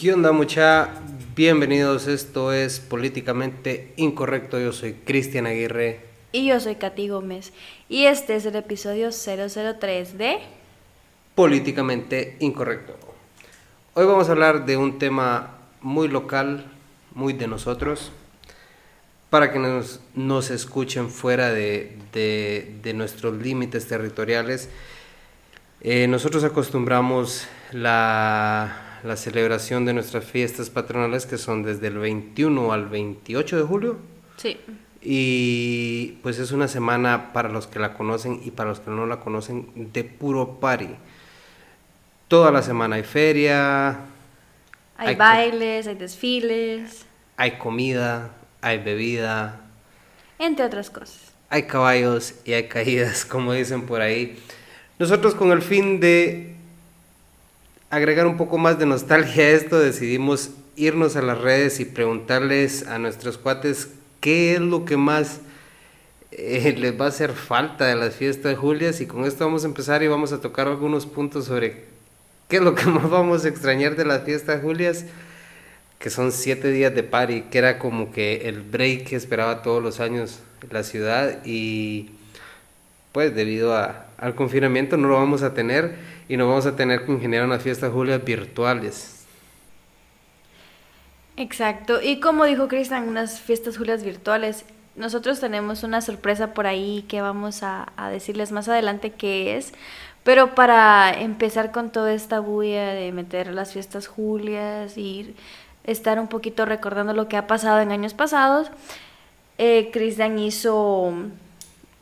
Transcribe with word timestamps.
¿Qué 0.00 0.14
onda 0.14 0.32
mucha? 0.32 0.88
Bienvenidos, 1.36 2.06
esto 2.06 2.54
es 2.54 2.80
Políticamente 2.80 3.92
Incorrecto, 3.96 4.58
yo 4.58 4.72
soy 4.72 4.94
Cristian 4.94 5.44
Aguirre. 5.44 6.00
Y 6.32 6.46
yo 6.46 6.58
soy 6.58 6.76
Katy 6.76 7.08
Gómez. 7.08 7.52
Y 7.86 8.06
este 8.06 8.34
es 8.34 8.46
el 8.46 8.56
episodio 8.56 9.10
003 9.10 10.16
de... 10.16 10.38
Políticamente 11.34 12.38
Incorrecto. 12.40 12.96
Hoy 13.92 14.06
vamos 14.06 14.30
a 14.30 14.32
hablar 14.32 14.64
de 14.64 14.78
un 14.78 14.98
tema 14.98 15.58
muy 15.82 16.08
local, 16.08 16.64
muy 17.14 17.34
de 17.34 17.46
nosotros, 17.46 18.10
para 19.28 19.52
que 19.52 19.58
nos, 19.58 20.00
nos 20.14 20.50
escuchen 20.50 21.10
fuera 21.10 21.52
de, 21.52 21.98
de, 22.14 22.74
de 22.82 22.94
nuestros 22.94 23.36
límites 23.36 23.86
territoriales. 23.86 24.70
Eh, 25.82 26.06
nosotros 26.06 26.42
acostumbramos 26.42 27.46
la, 27.72 28.89
la, 29.04 29.16
celebración 29.16 29.84
de 29.84 29.92
nuestras 29.92 30.24
fiestas 30.24 30.70
patronales 30.70 31.26
que 31.26 31.38
son 31.38 31.62
desde 31.62 31.88
el 31.88 31.98
21 31.98 32.72
al 32.72 32.86
28 32.86 33.56
de 33.56 33.62
julio. 33.62 33.98
Sí. 34.36 34.56
Y 35.02 36.18
pues 36.22 36.38
es 36.38 36.52
una 36.52 36.68
semana 36.68 37.32
para 37.32 37.48
los 37.48 37.66
que 37.66 37.78
la 37.78 37.94
conocen 37.94 38.40
y 38.44 38.50
para 38.50 38.70
los 38.70 38.80
que 38.80 38.90
no 38.90 39.06
la 39.06 39.20
conocen 39.20 39.68
de 39.74 40.04
puro 40.04 40.60
party. 40.60 40.90
Toda 42.28 42.50
la 42.50 42.62
semana 42.62 42.96
hay 42.96 43.02
feria. 43.02 44.00
Hay, 44.96 45.08
hay 45.08 45.14
bailes, 45.16 45.86
hay 45.86 45.94
desfiles. 45.94 47.06
Hay 47.36 47.52
comida, 47.52 48.32
hay 48.60 48.78
bebida. 48.78 49.60
Entre 50.38 50.64
otras 50.64 50.90
cosas. 50.90 51.32
Hay 51.48 51.64
caballos 51.64 52.34
y 52.44 52.52
hay 52.52 52.68
caídas, 52.68 53.24
como 53.26 53.52
dicen 53.52 53.86
por 53.86 54.00
ahí. 54.00 54.38
Nosotros 54.98 55.34
con 55.34 55.50
el 55.50 55.62
fin 55.62 55.98
de 55.98 56.49
agregar 57.90 58.26
un 58.28 58.36
poco 58.36 58.56
más 58.56 58.78
de 58.78 58.86
nostalgia 58.86 59.42
a 59.42 59.48
esto, 59.48 59.78
decidimos 59.78 60.50
irnos 60.76 61.16
a 61.16 61.22
las 61.22 61.38
redes 61.38 61.80
y 61.80 61.84
preguntarles 61.84 62.86
a 62.86 62.98
nuestros 62.98 63.36
cuates 63.36 63.90
qué 64.20 64.54
es 64.54 64.60
lo 64.60 64.84
que 64.84 64.96
más 64.96 65.40
eh, 66.30 66.74
les 66.78 66.98
va 66.98 67.06
a 67.06 67.08
hacer 67.08 67.32
falta 67.32 67.86
de 67.86 67.96
las 67.96 68.14
fiestas 68.14 68.52
de 68.52 68.56
Julias. 68.56 69.00
Y 69.00 69.06
con 69.06 69.24
esto 69.24 69.44
vamos 69.44 69.64
a 69.64 69.66
empezar 69.66 70.02
y 70.02 70.08
vamos 70.08 70.32
a 70.32 70.40
tocar 70.40 70.68
algunos 70.68 71.04
puntos 71.04 71.46
sobre 71.46 71.84
qué 72.48 72.56
es 72.56 72.62
lo 72.62 72.76
que 72.76 72.86
más 72.86 73.10
vamos 73.10 73.44
a 73.44 73.48
extrañar 73.48 73.96
de 73.96 74.04
las 74.04 74.22
fiestas 74.22 74.56
de 74.56 74.62
Julias, 74.62 75.04
que 75.98 76.10
son 76.10 76.30
siete 76.30 76.70
días 76.70 76.94
de 76.94 77.02
party, 77.02 77.42
que 77.50 77.58
era 77.58 77.78
como 77.78 78.12
que 78.12 78.48
el 78.48 78.62
break 78.62 79.08
que 79.08 79.16
esperaba 79.16 79.62
todos 79.62 79.82
los 79.82 79.98
años 79.98 80.38
la 80.70 80.84
ciudad. 80.84 81.44
Y 81.44 82.12
pues 83.10 83.34
debido 83.34 83.74
a, 83.74 84.06
al 84.16 84.36
confinamiento 84.36 84.96
no 84.96 85.08
lo 85.08 85.16
vamos 85.16 85.42
a 85.42 85.54
tener 85.54 86.09
y 86.30 86.36
no 86.36 86.46
vamos 86.46 86.64
a 86.64 86.76
tener 86.76 87.04
que 87.04 87.10
ingeniar 87.10 87.44
unas 87.44 87.60
fiestas 87.60 87.92
Julias 87.92 88.24
virtuales. 88.24 89.26
Exacto, 91.36 92.00
y 92.00 92.20
como 92.20 92.44
dijo 92.44 92.68
Cristian, 92.68 93.08
unas 93.08 93.40
fiestas 93.40 93.76
Julias 93.76 94.04
virtuales. 94.04 94.64
Nosotros 94.94 95.40
tenemos 95.40 95.82
una 95.82 96.00
sorpresa 96.00 96.54
por 96.54 96.68
ahí 96.68 97.04
que 97.08 97.20
vamos 97.20 97.64
a, 97.64 97.92
a 97.96 98.10
decirles 98.10 98.52
más 98.52 98.68
adelante 98.68 99.10
qué 99.10 99.56
es, 99.56 99.72
pero 100.22 100.54
para 100.54 101.12
empezar 101.20 101.72
con 101.72 101.90
toda 101.90 102.12
esta 102.12 102.38
bulla 102.38 102.90
de 102.90 103.10
meter 103.10 103.52
las 103.52 103.72
fiestas 103.72 104.06
Julias 104.06 104.96
y 104.96 105.34
estar 105.82 106.20
un 106.20 106.28
poquito 106.28 106.64
recordando 106.64 107.12
lo 107.12 107.26
que 107.26 107.38
ha 107.38 107.48
pasado 107.48 107.80
en 107.80 107.90
años 107.90 108.14
pasados, 108.14 108.70
eh, 109.58 109.90
Cristian 109.92 110.38
hizo 110.38 111.12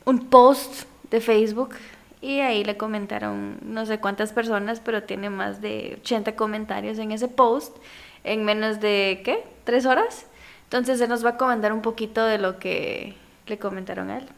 un 0.04 0.26
post 0.28 0.82
de 1.10 1.22
Facebook 1.22 1.76
y 2.20 2.40
ahí 2.40 2.64
le 2.64 2.76
comentaron 2.76 3.58
no 3.62 3.86
sé 3.86 3.98
cuántas 3.98 4.32
personas, 4.32 4.80
pero 4.80 5.04
tiene 5.04 5.30
más 5.30 5.60
de 5.60 5.98
80 6.00 6.34
comentarios 6.34 6.98
en 6.98 7.12
ese 7.12 7.28
post 7.28 7.76
en 8.24 8.44
menos 8.44 8.80
de, 8.80 9.22
¿qué? 9.24 9.44
¿Tres 9.64 9.86
horas? 9.86 10.26
Entonces 10.64 11.00
él 11.00 11.08
nos 11.08 11.24
va 11.24 11.30
a 11.30 11.36
comentar 11.36 11.72
un 11.72 11.82
poquito 11.82 12.24
de 12.24 12.38
lo 12.38 12.58
que 12.58 13.14
le 13.46 13.58
comentaron 13.58 14.10
a 14.10 14.18
él. 14.18 14.28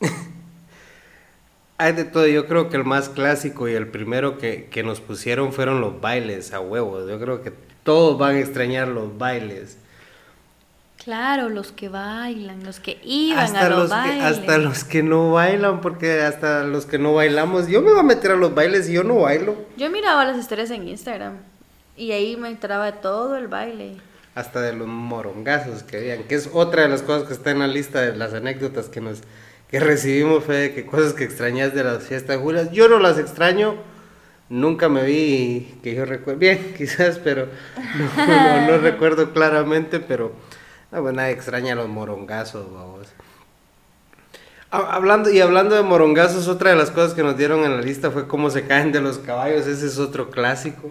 Hay 1.78 1.92
de 1.92 2.04
todo, 2.04 2.26
yo 2.26 2.46
creo 2.46 2.70
que 2.70 2.76
el 2.78 2.84
más 2.84 3.10
clásico 3.10 3.68
y 3.68 3.74
el 3.74 3.88
primero 3.88 4.38
que, 4.38 4.64
que 4.70 4.82
nos 4.82 5.00
pusieron 5.00 5.52
fueron 5.52 5.82
los 5.82 6.00
bailes 6.00 6.54
a 6.54 6.60
huevos. 6.60 7.08
Yo 7.08 7.20
creo 7.20 7.42
que 7.42 7.52
todos 7.84 8.18
van 8.18 8.36
a 8.36 8.40
extrañar 8.40 8.88
los 8.88 9.16
bailes. 9.18 9.78
Claro, 11.06 11.50
los 11.50 11.70
que 11.70 11.88
bailan, 11.88 12.64
los 12.64 12.80
que 12.80 12.98
iban 13.04 13.38
hasta 13.38 13.66
a 13.66 13.68
los, 13.68 13.78
los 13.78 13.90
bailes. 13.90 14.16
Que, 14.16 14.24
hasta 14.24 14.58
los 14.58 14.82
que 14.82 15.04
no 15.04 15.30
bailan, 15.30 15.80
porque 15.80 16.22
hasta 16.22 16.64
los 16.64 16.84
que 16.84 16.98
no 16.98 17.14
bailamos, 17.14 17.68
yo 17.68 17.80
me 17.80 17.92
voy 17.92 18.00
a 18.00 18.02
meter 18.02 18.32
a 18.32 18.34
los 18.34 18.56
bailes 18.56 18.88
y 18.88 18.94
yo 18.94 19.04
no 19.04 19.20
bailo. 19.20 19.54
Yo 19.76 19.88
miraba 19.88 20.24
las 20.24 20.36
historias 20.36 20.68
en 20.72 20.88
Instagram 20.88 21.34
y 21.96 22.10
ahí 22.10 22.36
me 22.36 22.48
entraba 22.48 22.90
todo 22.90 23.36
el 23.36 23.46
baile. 23.46 23.98
Hasta 24.34 24.60
de 24.60 24.72
los 24.72 24.88
morongazos 24.88 25.84
que 25.84 25.98
habían, 25.98 26.24
que 26.24 26.34
es 26.34 26.50
otra 26.52 26.82
de 26.82 26.88
las 26.88 27.02
cosas 27.02 27.28
que 27.28 27.34
está 27.34 27.52
en 27.52 27.60
la 27.60 27.68
lista 27.68 28.00
de 28.00 28.16
las 28.16 28.34
anécdotas 28.34 28.88
que 28.88 29.00
nos 29.00 29.20
que 29.70 29.78
recibimos, 29.78 30.42
fue 30.42 30.72
que 30.74 30.86
cosas 30.86 31.12
que 31.12 31.22
extrañas 31.22 31.72
de 31.72 31.84
las 31.84 32.02
fiestas 32.02 32.38
Julias. 32.38 32.72
Yo 32.72 32.88
no 32.88 32.98
las 32.98 33.16
extraño, 33.16 33.76
nunca 34.48 34.88
me 34.88 35.04
vi 35.04 35.78
que 35.84 35.94
yo 35.94 36.04
recuerdo, 36.04 36.40
bien, 36.40 36.74
quizás, 36.76 37.20
pero 37.20 37.46
no, 37.94 38.26
no, 38.26 38.72
no 38.72 38.78
recuerdo 38.78 39.32
claramente, 39.32 40.00
pero 40.00 40.32
no, 40.96 41.02
pues 41.02 41.14
nadie 41.14 41.32
extraña 41.32 41.74
los 41.74 41.88
morongazos, 41.88 42.72
vamos. 42.72 43.06
Hablando, 44.70 45.30
y 45.30 45.40
hablando 45.40 45.74
de 45.76 45.82
morongazos, 45.82 46.48
otra 46.48 46.70
de 46.70 46.76
las 46.76 46.90
cosas 46.90 47.12
que 47.12 47.22
nos 47.22 47.36
dieron 47.36 47.64
en 47.64 47.76
la 47.76 47.82
lista 47.82 48.10
fue 48.10 48.26
cómo 48.26 48.50
se 48.50 48.66
caen 48.66 48.92
de 48.92 49.02
los 49.02 49.18
caballos, 49.18 49.66
ese 49.66 49.86
es 49.86 49.98
otro 49.98 50.30
clásico. 50.30 50.90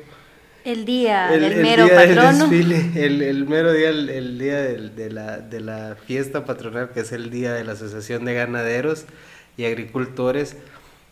El 0.64 0.86
día 0.86 1.34
el, 1.34 1.42
del 1.42 1.62
mero 1.62 1.84
el 1.84 1.90
día 1.90 1.98
patrono. 1.98 2.48
Del 2.48 2.70
desfile, 2.70 3.06
el, 3.06 3.22
el, 3.22 3.48
mero 3.48 3.74
día, 3.74 3.90
el, 3.90 4.10
el 4.10 4.40
día 4.40 4.62
del, 4.62 4.96
de, 4.96 5.10
la, 5.10 5.38
de 5.40 5.60
la 5.60 5.96
fiesta 6.06 6.46
patronal, 6.46 6.92
que 6.92 7.00
es 7.02 7.12
el 7.12 7.32
día 7.32 7.54
de 7.54 7.64
la 7.64 7.74
Asociación 7.74 8.26
de 8.26 8.36
Ganaderos 8.36 9.06
y 9.58 9.66
Agricultores. 9.66 10.56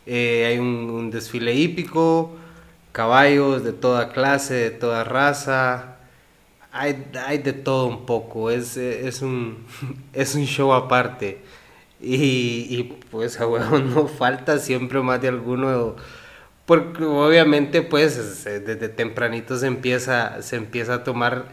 Eh, 0.06 0.46
hay 0.48 0.60
un, 0.60 0.90
un, 0.90 1.12
desfile 1.12 1.54
hípico, 1.54 2.36
caballos 2.92 3.64
de 3.64 3.74
toda 3.74 4.12
clase, 4.12 4.54
de 4.54 4.72
toda 4.72 5.04
raza. 5.04 5.93
Hay, 6.74 7.06
hay 7.26 7.38
de 7.38 7.54
todo 7.54 7.86
un 7.88 8.06
poco, 8.06 8.50
es, 8.52 8.76
es, 8.78 9.22
un, 9.22 9.66
es 10.14 10.36
un 10.36 10.46
show 10.46 10.74
aparte. 10.74 11.40
Y, 12.02 12.68
y 12.70 13.00
pues 13.12 13.40
a 13.40 13.48
huevo 13.48 13.80
no 13.80 14.08
falta 14.08 14.60
siempre 14.60 15.02
más 15.02 15.22
de 15.22 15.30
alguno 15.30 15.96
porque 16.66 17.04
obviamente 17.04 17.82
pues 17.82 18.46
desde 18.46 18.90
tempranito 18.90 19.58
se 19.58 19.68
empieza, 19.68 20.42
se 20.42 20.56
empieza 20.56 20.96
a 20.96 21.04
tomar 21.04 21.46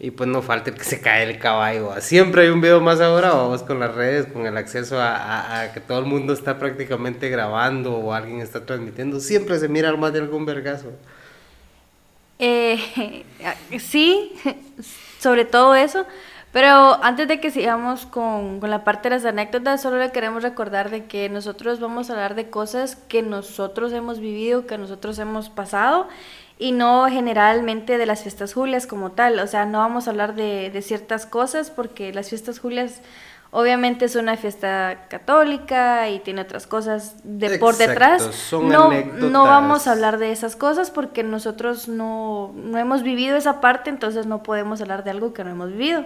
y 0.00 0.10
pues 0.10 0.28
no 0.28 0.42
falta 0.42 0.70
el 0.70 0.76
que 0.76 0.82
se 0.82 1.00
cae 1.00 1.22
el 1.30 1.38
caballo. 1.38 1.92
Siempre 2.00 2.42
hay 2.42 2.48
un 2.48 2.60
video 2.60 2.80
más 2.80 3.00
ahora, 3.00 3.30
vamos 3.30 3.62
con 3.62 3.78
las 3.78 3.94
redes, 3.94 4.26
con 4.26 4.46
el 4.46 4.56
acceso 4.56 5.00
a, 5.00 5.14
a, 5.16 5.60
a, 5.60 5.72
que 5.72 5.78
todo 5.78 6.00
el 6.00 6.06
mundo 6.06 6.32
está 6.32 6.58
prácticamente 6.58 7.28
grabando 7.28 7.94
o 7.94 8.12
alguien 8.12 8.40
está 8.40 8.66
transmitiendo. 8.66 9.20
Siempre 9.20 9.60
se 9.60 9.68
mira 9.68 9.94
más 9.96 10.12
de 10.12 10.18
algún 10.18 10.44
vergazo. 10.44 10.90
Eh, 12.44 13.24
sí, 13.78 14.32
sobre 15.20 15.44
todo 15.44 15.76
eso. 15.76 16.06
Pero 16.50 17.02
antes 17.02 17.28
de 17.28 17.40
que 17.40 17.50
sigamos 17.50 18.04
con, 18.04 18.60
con, 18.60 18.68
la 18.68 18.84
parte 18.84 19.08
de 19.08 19.14
las 19.14 19.24
anécdotas, 19.24 19.80
solo 19.80 19.98
le 19.98 20.10
queremos 20.10 20.42
recordar 20.42 20.90
de 20.90 21.06
que 21.06 21.30
nosotros 21.30 21.80
vamos 21.80 22.10
a 22.10 22.14
hablar 22.14 22.34
de 22.34 22.50
cosas 22.50 22.96
que 22.96 23.22
nosotros 23.22 23.92
hemos 23.92 24.18
vivido, 24.18 24.66
que 24.66 24.76
nosotros 24.76 25.18
hemos 25.18 25.48
pasado, 25.48 26.08
y 26.58 26.72
no 26.72 27.06
generalmente 27.08 27.96
de 27.96 28.06
las 28.06 28.22
fiestas 28.22 28.52
julias 28.52 28.86
como 28.86 29.12
tal. 29.12 29.38
O 29.38 29.46
sea, 29.46 29.64
no 29.64 29.78
vamos 29.78 30.08
a 30.08 30.10
hablar 30.10 30.34
de, 30.34 30.68
de 30.70 30.82
ciertas 30.82 31.26
cosas 31.26 31.70
porque 31.70 32.12
las 32.12 32.28
fiestas 32.28 32.58
julias 32.58 33.00
obviamente 33.52 34.06
es 34.06 34.16
una 34.16 34.36
fiesta 34.38 35.04
católica 35.08 36.08
y 36.08 36.20
tiene 36.20 36.40
otras 36.40 36.66
cosas 36.66 37.16
de 37.22 37.46
Exacto, 37.46 37.66
por 37.66 37.76
detrás. 37.76 38.22
Son 38.34 38.68
no, 38.68 38.86
anécdotas. 38.86 39.30
no 39.30 39.44
vamos 39.44 39.86
a 39.86 39.92
hablar 39.92 40.18
de 40.18 40.32
esas 40.32 40.56
cosas 40.56 40.90
porque 40.90 41.22
nosotros 41.22 41.86
no, 41.86 42.52
no 42.56 42.78
hemos 42.78 43.02
vivido 43.02 43.36
esa 43.36 43.60
parte, 43.60 43.90
entonces 43.90 44.26
no 44.26 44.42
podemos 44.42 44.80
hablar 44.80 45.04
de 45.04 45.10
algo 45.10 45.34
que 45.34 45.44
no 45.44 45.50
hemos 45.50 45.70
vivido. 45.70 46.04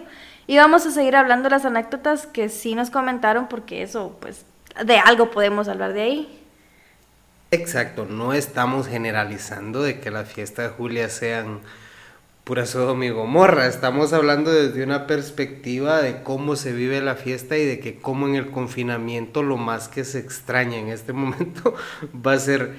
Y 0.48 0.56
vamos 0.56 0.86
a 0.86 0.90
seguir 0.90 1.14
hablando 1.14 1.44
de 1.44 1.50
las 1.50 1.64
anécdotas 1.64 2.26
que 2.26 2.48
sí 2.48 2.74
nos 2.74 2.90
comentaron 2.90 3.46
porque 3.46 3.82
eso, 3.82 4.16
pues, 4.20 4.44
de 4.84 4.98
algo 4.98 5.30
podemos 5.30 5.68
hablar 5.68 5.92
de 5.92 6.02
ahí. 6.02 6.42
Exacto, 7.52 8.06
no 8.10 8.32
estamos 8.32 8.88
generalizando 8.88 9.82
de 9.82 10.00
que 10.00 10.10
las 10.10 10.28
fiestas 10.28 10.70
de 10.70 10.76
Julia 10.76 11.08
sean 11.08 11.60
pura 12.46 12.62
y 13.02 13.10
Gomorra, 13.10 13.66
estamos 13.66 14.12
hablando 14.12 14.52
desde 14.52 14.84
una 14.84 15.08
perspectiva 15.08 16.00
de 16.00 16.22
cómo 16.22 16.54
se 16.54 16.72
vive 16.72 17.00
la 17.00 17.16
fiesta 17.16 17.58
y 17.58 17.64
de 17.64 17.80
que 17.80 17.96
cómo 17.96 18.28
en 18.28 18.36
el 18.36 18.52
confinamiento 18.52 19.42
lo 19.42 19.56
más 19.56 19.88
que 19.88 20.04
se 20.04 20.20
extraña 20.20 20.78
en 20.78 20.86
este 20.86 21.12
momento 21.12 21.74
va 22.24 22.34
a 22.34 22.38
ser 22.38 22.76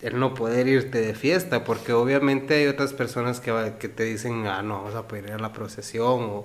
el 0.00 0.18
no 0.18 0.34
poder 0.34 0.66
irte 0.66 1.00
de 1.00 1.14
fiesta, 1.14 1.62
porque 1.62 1.92
obviamente 1.92 2.54
hay 2.54 2.66
otras 2.66 2.92
personas 2.92 3.38
que, 3.38 3.52
te 3.88 4.02
dicen, 4.02 4.48
ah, 4.48 4.64
no, 4.64 4.78
vamos 4.78 4.96
a 4.96 5.06
poder 5.06 5.26
ir 5.26 5.32
a 5.34 5.38
la 5.38 5.52
procesión 5.52 6.44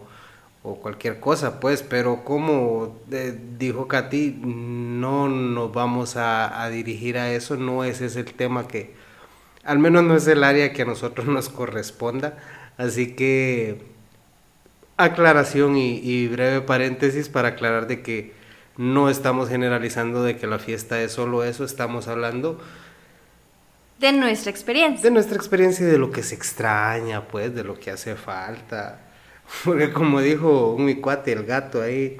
o, 0.64 0.76
cualquier 0.80 1.20
cosa, 1.20 1.60
pues, 1.60 1.82
pero 1.82 2.24
como 2.24 3.00
eh, 3.12 3.36
dijo 3.58 3.88
Katy, 3.88 4.42
no 4.44 5.28
nos 5.28 5.74
vamos 5.74 6.18
a, 6.18 6.70
dirigir 6.70 7.18
a 7.18 7.32
eso, 7.32 7.58
no 7.58 7.84
ese 7.84 8.06
es 8.06 8.16
el 8.16 8.26
tema 8.26 8.68
que, 8.68 8.94
al 9.64 9.80
menos 9.80 10.04
no 10.04 10.16
es 10.16 10.28
el 10.28 10.44
área 10.44 10.74
que 10.74 10.84
a 10.84 10.86
nosotros 10.86 11.28
nos 11.28 11.50
corresponda. 11.50 12.38
Así 12.78 13.16
que 13.16 13.82
aclaración 14.98 15.76
y, 15.78 16.28
breve 16.28 16.62
paréntesis 16.62 17.30
para 17.30 17.50
aclarar 17.50 17.88
de 17.88 18.02
que 18.02 18.34
no 18.78 19.10
estamos 19.10 19.50
generalizando 19.50 20.24
de 20.24 20.38
que 20.38 20.48
la 20.48 20.60
fiesta 20.60 21.02
es 21.02 21.12
solo 21.12 21.44
eso, 21.44 21.64
estamos 21.64 22.08
hablando 22.08 22.60
de 24.02 24.12
nuestra 24.14 24.50
experiencia. 24.50 25.04
De 25.04 25.12
nuestra 25.12 25.36
experiencia 25.36 25.86
y 25.86 25.90
de 25.92 26.00
lo 26.00 26.10
que 26.10 26.24
se 26.24 26.34
extraña, 26.34 27.28
pues, 27.28 27.54
de 27.54 27.64
lo 27.64 27.80
que 27.80 27.92
hace 27.92 28.16
falta. 28.16 29.00
Porque 29.64 29.94
como 29.94 30.22
dijo 30.22 30.76
mi 30.80 30.96
cuate, 30.96 31.34
el 31.34 31.46
gato 31.46 31.84
ahí, 31.84 32.18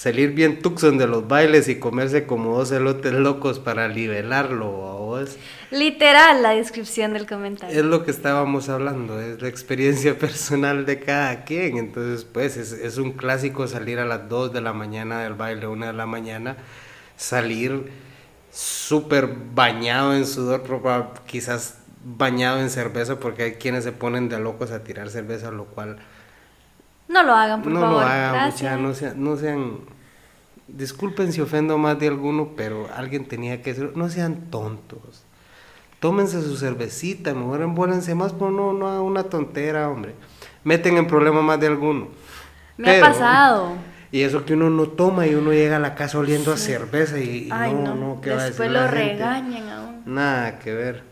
salir 0.00 0.30
bien 0.30 0.62
tuxon 0.62 0.96
de 0.96 1.06
los 1.06 1.28
bailes 1.28 1.68
y 1.68 1.78
comerse 1.78 2.24
como 2.24 2.56
dos 2.56 2.72
elotes 2.72 3.12
locos 3.12 3.58
para 3.58 3.86
nivelarlo 3.86 4.88
a 4.88 4.94
vos. 4.94 5.36
Literal 5.70 6.42
la 6.42 6.52
descripción 6.52 7.12
del 7.12 7.26
comentario. 7.26 7.78
Es 7.78 7.84
lo 7.84 8.02
que 8.02 8.10
estábamos 8.10 8.70
hablando, 8.70 9.20
es 9.20 9.42
la 9.42 9.48
experiencia 9.48 10.18
personal 10.18 10.86
de 10.86 11.00
cada 11.00 11.44
quien. 11.44 11.76
Entonces, 11.76 12.24
pues 12.24 12.56
es, 12.56 12.72
es 12.72 12.96
un 12.96 13.12
clásico 13.12 13.68
salir 13.68 13.98
a 13.98 14.06
las 14.06 14.26
2 14.26 14.54
de 14.54 14.62
la 14.62 14.72
mañana 14.72 15.22
del 15.22 15.34
baile, 15.34 15.66
1 15.66 15.88
de 15.88 15.92
la 15.92 16.06
mañana, 16.06 16.56
salir 17.18 17.90
súper 18.50 19.28
bañado 19.54 20.14
en 20.16 20.24
sudor, 20.24 20.62
quizás 21.26 21.76
bañado 22.02 22.58
en 22.60 22.70
cerveza, 22.70 23.20
porque 23.20 23.42
hay 23.42 23.52
quienes 23.56 23.84
se 23.84 23.92
ponen 23.92 24.30
de 24.30 24.40
locos 24.40 24.70
a 24.70 24.82
tirar 24.82 25.10
cerveza, 25.10 25.50
lo 25.50 25.66
cual 25.66 25.98
no 27.10 27.24
lo 27.24 27.34
hagan, 27.34 27.62
por 27.62 27.72
no 27.72 27.80
favor. 27.80 27.96
No 27.96 28.00
lo 28.02 28.06
hagan, 28.06 28.50
mucha, 28.50 28.76
no, 28.76 28.94
sean, 28.94 29.24
no 29.24 29.36
sean. 29.36 29.78
Disculpen 30.68 31.32
si 31.32 31.40
ofendo 31.40 31.76
más 31.76 31.98
de 31.98 32.06
alguno, 32.06 32.50
pero 32.56 32.88
alguien 32.94 33.26
tenía 33.26 33.62
que 33.62 33.74
ser. 33.74 33.96
No 33.96 34.08
sean 34.08 34.50
tontos. 34.50 35.24
Tómense 35.98 36.40
su 36.40 36.56
cervecita, 36.56 37.34
mejor 37.34 37.62
envuélense 37.62 38.14
más, 38.14 38.32
pero 38.32 38.52
no, 38.52 38.72
no 38.72 38.88
hagan 38.88 39.02
una 39.02 39.24
tontera, 39.24 39.88
hombre. 39.88 40.14
Meten 40.62 40.96
en 40.96 41.08
problema 41.08 41.42
más 41.42 41.58
de 41.58 41.66
alguno. 41.66 42.08
Me 42.76 42.98
ha 42.98 43.00
pasado. 43.00 43.72
Y 44.12 44.22
eso 44.22 44.44
que 44.44 44.54
uno 44.54 44.70
no 44.70 44.86
toma 44.86 45.26
y 45.26 45.34
uno 45.34 45.52
llega 45.52 45.76
a 45.76 45.80
la 45.80 45.96
casa 45.96 46.18
oliendo 46.18 46.52
a 46.52 46.56
cerveza 46.56 47.18
y, 47.18 47.48
no, 47.48 47.94
no, 47.94 48.20
¿qué 48.20 48.30
Después 48.30 48.40
va 48.40 48.42
a 48.42 48.46
decir 48.46 48.70
lo 48.70 48.86
regañan 48.88 49.68
aún. 49.68 50.02
Nada 50.06 50.58
que 50.60 50.72
ver. 50.72 51.02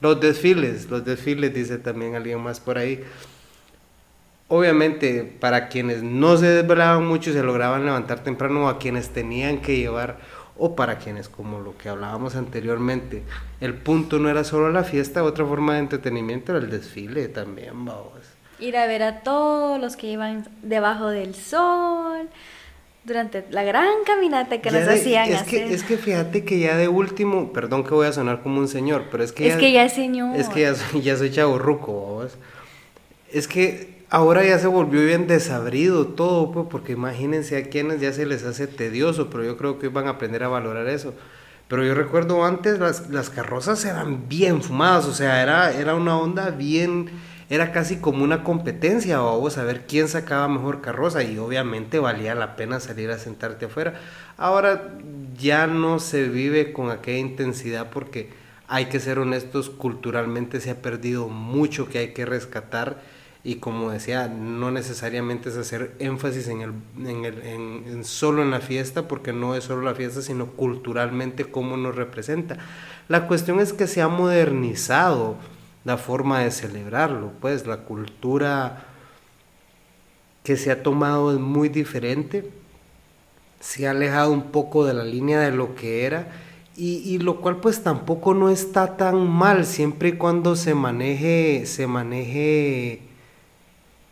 Los 0.00 0.20
desfiles, 0.20 0.88
los 0.90 1.04
desfiles, 1.04 1.52
dice 1.52 1.76
también 1.78 2.14
alguien 2.14 2.40
más 2.40 2.60
por 2.60 2.78
ahí 2.78 3.04
obviamente 4.48 5.30
para 5.38 5.68
quienes 5.68 6.02
no 6.02 6.36
se 6.36 6.46
desvelaban 6.46 7.06
mucho 7.06 7.30
y 7.30 7.34
se 7.34 7.42
lograban 7.42 7.84
levantar 7.84 8.24
temprano, 8.24 8.68
a 8.68 8.78
quienes 8.78 9.10
tenían 9.10 9.60
que 9.60 9.76
llevar, 9.76 10.18
o 10.56 10.74
para 10.74 10.98
quienes, 10.98 11.28
como 11.28 11.60
lo 11.60 11.76
que 11.78 11.88
hablábamos 11.88 12.34
anteriormente, 12.34 13.22
el 13.60 13.74
punto 13.74 14.18
no 14.18 14.28
era 14.28 14.42
solo 14.42 14.70
la 14.70 14.82
fiesta, 14.82 15.22
otra 15.22 15.46
forma 15.46 15.74
de 15.74 15.80
entretenimiento 15.80 16.52
era 16.52 16.64
el 16.64 16.70
desfile 16.70 17.28
también, 17.28 17.84
vamos. 17.84 18.12
Ir 18.58 18.76
a 18.76 18.86
ver 18.86 19.04
a 19.04 19.20
todos 19.20 19.80
los 19.80 19.96
que 19.96 20.08
iban 20.08 20.48
debajo 20.62 21.08
del 21.10 21.36
sol 21.36 22.28
durante 23.04 23.44
la 23.50 23.62
gran 23.62 23.88
caminata 24.04 24.60
que 24.60 24.70
nos 24.70 24.86
hacían 24.86 25.30
es 25.30 25.42
Que, 25.44 25.72
es 25.72 25.84
que 25.84 25.96
fíjate 25.96 26.44
que 26.44 26.58
ya 26.58 26.76
de 26.76 26.88
último, 26.88 27.52
perdón 27.52 27.84
que 27.84 27.94
voy 27.94 28.08
a 28.08 28.12
sonar 28.12 28.42
como 28.42 28.58
un 28.58 28.68
señor, 28.68 29.04
pero 29.12 29.22
es 29.22 29.32
que 29.32 29.48
es 29.48 29.56
que 29.56 29.70
ya 29.70 29.84
es 29.84 29.92
señor. 29.92 30.36
Es 30.36 30.48
que 30.48 30.62
ya 30.62 30.74
soy, 30.74 31.02
ya 31.02 31.16
soy 31.16 31.30
chavo 31.30 31.58
ruco, 31.58 32.26
Es 33.32 33.46
que 33.46 33.97
ahora 34.10 34.44
ya 34.44 34.58
se 34.58 34.66
volvió 34.66 35.04
bien 35.04 35.26
desabrido 35.26 36.06
todo, 36.08 36.52
pues, 36.52 36.66
porque 36.70 36.92
imagínense 36.92 37.56
a 37.56 37.68
quienes 37.68 38.00
ya 38.00 38.12
se 38.12 38.26
les 38.26 38.44
hace 38.44 38.66
tedioso, 38.66 39.30
pero 39.30 39.44
yo 39.44 39.56
creo 39.56 39.78
que 39.78 39.88
van 39.88 40.06
a 40.06 40.10
aprender 40.10 40.42
a 40.44 40.48
valorar 40.48 40.88
eso. 40.88 41.14
Pero 41.68 41.84
yo 41.84 41.94
recuerdo 41.94 42.44
antes 42.44 42.78
las, 42.78 43.10
las 43.10 43.28
carrozas 43.28 43.84
eran 43.84 44.28
bien 44.28 44.62
fumadas, 44.62 45.04
o 45.06 45.12
sea, 45.12 45.42
era, 45.42 45.72
era 45.72 45.94
una 45.94 46.16
onda 46.16 46.50
bien, 46.50 47.10
era 47.50 47.72
casi 47.72 47.96
como 47.98 48.24
una 48.24 48.42
competencia, 48.42 49.20
vamos 49.20 49.58
a 49.58 49.64
ver 49.64 49.86
quién 49.86 50.08
sacaba 50.08 50.48
mejor 50.48 50.80
carroza 50.80 51.22
y 51.22 51.36
obviamente 51.38 51.98
valía 51.98 52.34
la 52.34 52.56
pena 52.56 52.80
salir 52.80 53.10
a 53.10 53.18
sentarte 53.18 53.66
afuera. 53.66 54.00
Ahora 54.38 54.94
ya 55.38 55.66
no 55.66 55.98
se 55.98 56.28
vive 56.28 56.72
con 56.72 56.90
aquella 56.90 57.18
intensidad 57.18 57.90
porque 57.90 58.30
hay 58.66 58.86
que 58.86 59.00
ser 59.00 59.18
honestos, 59.18 59.68
culturalmente 59.68 60.60
se 60.60 60.70
ha 60.70 60.80
perdido 60.80 61.28
mucho 61.28 61.88
que 61.88 61.98
hay 61.98 62.14
que 62.14 62.24
rescatar 62.24 63.02
y 63.44 63.56
como 63.56 63.90
decía, 63.90 64.28
no 64.28 64.70
necesariamente 64.70 65.48
es 65.48 65.56
hacer 65.56 65.94
énfasis 66.00 66.48
en, 66.48 66.60
el, 66.60 66.72
en, 67.06 67.24
el, 67.24 67.42
en, 67.42 68.04
solo 68.04 68.42
en 68.42 68.50
la 68.50 68.60
fiesta, 68.60 69.06
porque 69.06 69.32
no 69.32 69.54
es 69.54 69.64
solo 69.64 69.82
la 69.82 69.94
fiesta, 69.94 70.22
sino 70.22 70.48
culturalmente 70.48 71.44
cómo 71.44 71.76
nos 71.76 71.94
representa. 71.94 72.58
La 73.08 73.28
cuestión 73.28 73.60
es 73.60 73.72
que 73.72 73.86
se 73.86 74.02
ha 74.02 74.08
modernizado 74.08 75.36
la 75.84 75.96
forma 75.96 76.40
de 76.40 76.50
celebrarlo, 76.50 77.32
pues 77.40 77.66
la 77.66 77.78
cultura 77.78 78.84
que 80.42 80.56
se 80.56 80.70
ha 80.70 80.82
tomado 80.82 81.32
es 81.32 81.38
muy 81.38 81.68
diferente, 81.68 82.50
se 83.60 83.86
ha 83.86 83.92
alejado 83.92 84.32
un 84.32 84.50
poco 84.50 84.84
de 84.84 84.94
la 84.94 85.04
línea 85.04 85.40
de 85.40 85.52
lo 85.52 85.74
que 85.74 86.04
era, 86.04 86.28
y, 86.76 86.96
y, 86.98 87.18
lo 87.18 87.40
cual 87.40 87.56
pues 87.56 87.82
tampoco 87.82 88.34
no 88.34 88.50
está 88.50 88.96
tan 88.96 89.28
mal 89.28 89.66
siempre 89.66 90.10
y 90.10 90.12
cuando 90.12 90.54
se 90.54 90.74
maneje, 90.74 91.66
se 91.66 91.88
maneje 91.88 93.07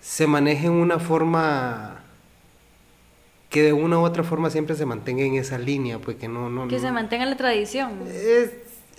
se 0.07 0.29
maneje 0.29 0.69
en 0.69 0.73
una 0.73 1.01
forma 1.01 1.97
que 3.51 3.65
de 3.65 3.73
una 3.73 3.99
u 3.99 4.05
otra 4.05 4.23
forma 4.23 4.51
siempre 4.51 4.77
se 4.77 4.87
mantenga 4.87 5.25
en 5.25 5.35
esa 5.35 5.59
línea, 5.59 5.99
pues 5.99 6.17
que 6.17 6.29
no... 6.29 6.49
no 6.49 6.69
que 6.69 6.79
se 6.79 6.93
mantenga 6.93 7.27
la 7.27 7.37
tradición. 7.37 7.91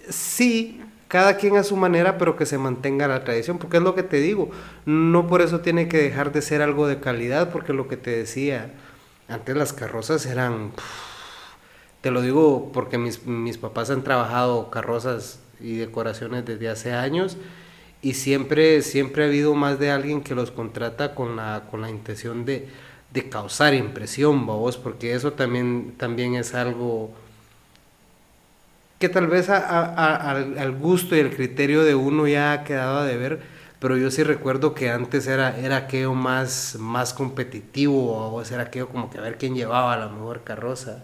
sí, 0.09 0.81
cada 1.07 1.37
quien 1.37 1.55
a 1.55 1.63
su 1.63 1.77
manera, 1.77 2.17
pero 2.17 2.35
que 2.35 2.45
se 2.45 2.57
mantenga 2.57 3.07
la 3.07 3.23
tradición, 3.23 3.57
porque 3.57 3.77
es 3.77 3.83
lo 3.83 3.95
que 3.95 4.03
te 4.03 4.17
digo, 4.17 4.51
no 4.85 5.27
por 5.27 5.41
eso 5.41 5.61
tiene 5.61 5.87
que 5.87 5.97
dejar 5.97 6.33
de 6.33 6.41
ser 6.41 6.61
algo 6.61 6.87
de 6.87 6.99
calidad, 6.99 7.51
porque 7.51 7.71
lo 7.71 7.87
que 7.87 7.95
te 7.95 8.11
decía, 8.11 8.73
antes 9.29 9.55
las 9.55 9.71
carrozas 9.71 10.25
eran... 10.25 10.71
Te 12.01 12.11
lo 12.11 12.21
digo 12.21 12.71
porque 12.73 12.97
mis, 12.97 13.25
mis 13.25 13.57
papás 13.57 13.89
han 13.91 14.03
trabajado 14.03 14.69
carrozas 14.69 15.39
y 15.61 15.77
decoraciones 15.77 16.45
desde 16.45 16.67
hace 16.67 16.91
años 16.91 17.37
y 18.01 18.13
siempre, 18.13 18.81
siempre 18.81 19.23
ha 19.23 19.27
habido 19.27 19.55
más 19.55 19.79
de 19.79 19.91
alguien 19.91 20.21
que 20.21 20.35
los 20.35 20.51
contrata 20.51 21.15
con 21.15 21.35
la, 21.35 21.63
con 21.69 21.81
la 21.81 21.89
intención 21.89 22.45
de, 22.45 22.67
de 23.11 23.29
causar 23.29 23.73
impresión, 23.73 24.45
vos, 24.45 24.77
porque 24.77 25.13
eso 25.13 25.33
también, 25.33 25.95
también 25.97 26.35
es 26.35 26.53
algo 26.53 27.11
que 28.99 29.09
tal 29.09 29.27
vez 29.27 29.49
al, 29.49 30.71
gusto 30.79 31.15
y 31.15 31.19
el 31.19 31.35
criterio 31.35 31.83
de 31.83 31.95
uno 31.95 32.27
ya 32.27 32.53
ha 32.53 32.63
quedado 32.63 33.03
de 33.03 33.17
ver, 33.17 33.41
pero 33.79 33.95
yo 33.97 34.09
sí 34.09 34.23
recuerdo 34.23 34.73
que 34.73 34.89
antes 34.89 35.27
era, 35.27 35.57
era 35.57 35.77
aquello 35.77 36.13
más, 36.13 36.77
más 36.79 37.13
competitivo, 37.13 38.33
o 38.33 38.41
era 38.41 38.63
aquello 38.63 38.89
como 38.89 39.09
que 39.09 39.19
a 39.19 39.21
ver 39.21 39.37
quién 39.37 39.55
llevaba 39.55 39.97
la 39.97 40.09
mejor 40.09 40.43
carroza. 40.43 41.03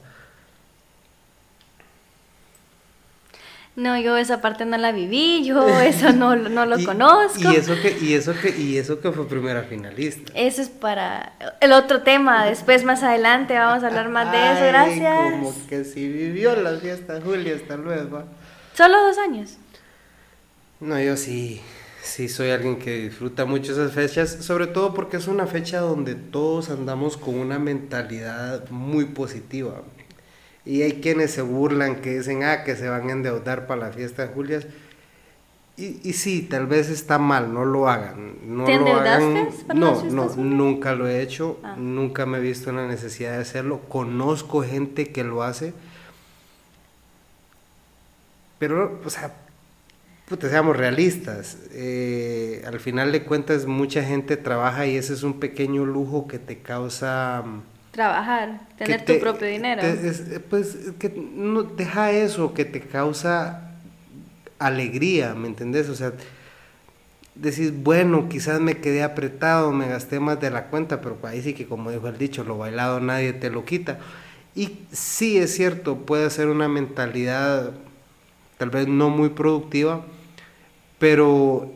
No, 3.75 3.99
yo 3.99 4.17
esa 4.17 4.39
parte 4.39 4.65
no 4.65 4.77
la 4.77 4.91
viví, 4.91 5.43
yo 5.43 5.67
eso 5.79 6.11
no, 6.13 6.35
no 6.35 6.65
lo 6.65 6.83
conozco. 6.85 7.51
Y 7.51 7.55
eso, 7.55 7.73
que, 7.81 7.97
y, 7.99 8.13
eso 8.13 8.33
que, 8.39 8.55
y 8.55 8.77
eso 8.77 8.99
que 8.99 9.11
fue 9.11 9.27
primera 9.27 9.63
finalista. 9.63 10.31
Eso 10.35 10.61
es 10.61 10.69
para 10.69 11.33
el 11.59 11.73
otro 11.73 12.03
tema, 12.03 12.45
después 12.45 12.83
más 12.83 13.01
adelante 13.01 13.55
vamos 13.55 13.83
a 13.83 13.87
hablar 13.87 14.09
más 14.09 14.31
de 14.31 14.51
eso, 14.53 14.65
gracias. 14.67 15.31
Como 15.31 15.67
que 15.67 15.83
si 15.85 16.07
vivió 16.07 16.55
la 16.55 16.77
fiesta 16.77 17.19
Julia, 17.23 17.55
hasta 17.55 17.77
luego. 17.77 18.23
¿Solo 18.75 19.01
dos 19.07 19.17
años? 19.17 19.57
No, 20.79 20.99
yo 20.99 21.17
sí, 21.17 21.61
sí 22.03 22.29
soy 22.29 22.51
alguien 22.51 22.77
que 22.77 23.05
disfruta 23.05 23.45
mucho 23.45 23.71
esas 23.71 23.93
fechas, 23.93 24.29
sobre 24.41 24.67
todo 24.67 24.93
porque 24.93 25.17
es 25.17 25.27
una 25.27 25.47
fecha 25.47 25.79
donde 25.79 26.13
todos 26.13 26.69
andamos 26.69 27.17
con 27.17 27.35
una 27.35 27.57
mentalidad 27.57 28.69
muy 28.69 29.05
positiva. 29.05 29.81
Y 30.65 30.81
hay 30.81 30.93
quienes 31.01 31.31
se 31.31 31.41
burlan 31.41 31.97
que 31.97 32.17
dicen, 32.17 32.43
ah, 32.43 32.63
que 32.63 32.75
se 32.75 32.87
van 32.87 33.09
a 33.09 33.11
endeudar 33.11 33.67
para 33.67 33.87
la 33.87 33.91
fiesta 33.91 34.27
de 34.27 34.33
Julias. 34.33 34.65
Y, 35.75 35.99
y 36.07 36.13
sí, 36.13 36.43
tal 36.43 36.67
vez 36.67 36.89
está 36.89 37.17
mal, 37.17 37.53
no 37.53 37.65
lo 37.65 37.89
hagan. 37.89 38.35
No 38.45 38.63
¿Te 38.63 38.77
lo 38.77 38.93
hagan. 38.93 39.49
no, 39.75 40.03
no, 40.03 40.35
nunca 40.35 40.93
lo 40.93 41.07
he 41.07 41.21
hecho, 41.21 41.59
ah. 41.63 41.75
nunca 41.77 42.25
me 42.25 42.37
he 42.37 42.41
visto 42.41 42.69
en 42.69 42.77
la 42.77 42.87
necesidad 42.87 43.31
de 43.31 43.39
hacerlo. 43.41 43.81
Conozco 43.89 44.63
gente 44.63 45.11
que 45.11 45.23
lo 45.23 45.43
hace. 45.43 45.73
Pero, 48.59 49.01
o 49.03 49.09
sea, 49.09 49.33
puta, 50.29 50.49
seamos 50.49 50.77
realistas. 50.77 51.57
Eh, 51.71 52.63
al 52.65 52.79
final 52.79 53.11
de 53.11 53.23
cuentas, 53.23 53.65
mucha 53.65 54.03
gente 54.03 54.37
trabaja 54.37 54.85
y 54.85 54.95
ese 54.95 55.13
es 55.13 55.23
un 55.23 55.39
pequeño 55.39 55.85
lujo 55.85 56.27
que 56.27 56.39
te 56.39 56.59
causa 56.59 57.43
Trabajar, 57.93 58.59
tener 58.75 59.05
tu 59.05 59.19
propio 59.19 59.47
dinero. 59.47 59.83
pues 60.49 60.75
que 60.97 61.09
no 61.09 61.61
deja 61.61 62.11
eso 62.11 62.55
que 62.55 62.65
te 62.65 62.81
causa 62.81 63.69
alegría, 64.57 65.35
¿me 65.35 65.47
entendés? 65.47 65.89
O 65.89 65.95
sea, 65.95 66.11
decís, 67.35 67.71
bueno, 67.71 68.29
quizás 68.29 68.59
me 68.59 68.77
quedé 68.77 69.03
apretado, 69.03 69.71
me 69.71 69.87
gasté 69.87 70.19
más 70.19 70.41
de 70.41 70.49
la 70.49 70.69
cuenta, 70.71 71.01
pero 71.01 71.19
ahí 71.21 71.43
sí 71.43 71.53
que 71.53 71.67
como 71.67 71.91
dijo 71.91 72.07
el 72.07 72.17
dicho, 72.17 72.43
lo 72.43 72.57
bailado 72.57 72.99
nadie 72.99 73.31
te 73.31 73.51
lo 73.51 73.63
quita. 73.63 73.99
Y 74.55 74.79
sí 74.91 75.37
es 75.37 75.53
cierto, 75.53 75.97
puede 75.97 76.31
ser 76.31 76.47
una 76.47 76.67
mentalidad 76.67 77.73
tal 78.57 78.71
vez 78.71 78.87
no 78.87 79.11
muy 79.11 79.29
productiva, 79.29 80.03
pero 80.97 81.71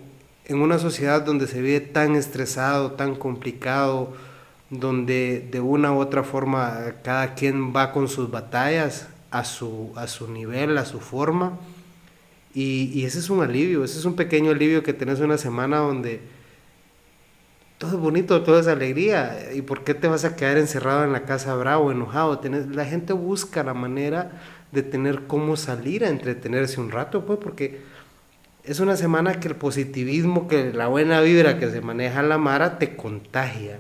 en 0.46 0.62
una 0.62 0.80
sociedad 0.80 1.22
donde 1.22 1.46
se 1.46 1.62
vive 1.62 1.80
tan 1.80 2.16
estresado, 2.16 2.94
tan 2.94 3.14
complicado, 3.14 4.16
donde 4.70 5.48
de 5.52 5.60
una 5.60 5.94
u 5.94 6.00
otra 6.00 6.24
forma 6.24 6.94
cada 7.04 7.34
quien 7.36 7.76
va 7.76 7.92
con 7.92 8.08
sus 8.08 8.30
batallas 8.30 9.08
a 9.32 9.44
su, 9.44 9.92
a 9.96 10.08
su 10.08 10.32
nivel, 10.32 10.78
a 10.78 10.86
su 10.86 11.00
forma, 11.00 11.58
y, 12.54 12.92
y 12.94 13.06
ese 13.06 13.20
es 13.20 13.30
un 13.30 13.44
alivio, 13.44 13.84
ese 13.84 14.00
es 14.00 14.06
un 14.06 14.16
pequeño 14.16 14.52
alivio 14.52 14.84
que 14.84 14.94
tenés 14.94 15.20
una 15.20 15.38
semana 15.38 15.78
donde 15.78 16.22
todo 17.78 17.92
es 17.92 17.98
bonito, 17.98 18.42
todo 18.42 18.60
es 18.60 18.68
alegría. 18.68 19.50
¿Y 19.54 19.62
por 19.62 19.84
qué 19.84 19.94
te 19.94 20.08
vas 20.08 20.26
a 20.26 20.36
quedar 20.36 20.58
encerrado 20.58 21.04
en 21.04 21.14
la 21.14 21.24
casa 21.24 21.54
bravo, 21.56 21.92
enojado? 21.92 22.42
la 22.72 22.86
gente 22.86 23.14
busca 23.14 23.64
la 23.64 23.74
manera 23.74 24.42
de 24.72 24.84
tener 24.84 25.28
cómo 25.28 25.56
salir 25.56 26.04
a 26.04 26.10
entretenerse 26.10 26.82
un 26.82 26.92
rato, 26.92 27.26
pues, 27.26 27.40
porque 27.42 27.82
es 28.64 28.80
una 28.80 28.98
semana 28.98 29.40
que 29.40 29.48
el 29.48 29.56
positivismo, 29.56 30.48
que 30.48 30.74
la 30.74 30.88
buena 30.88 31.22
vibra 31.22 31.60
que 31.60 31.70
se 31.70 31.82
maneja 31.82 32.20
en 32.20 32.30
la 32.30 32.38
Mara 32.38 32.80
te 32.80 32.96
contagia. 32.96 33.80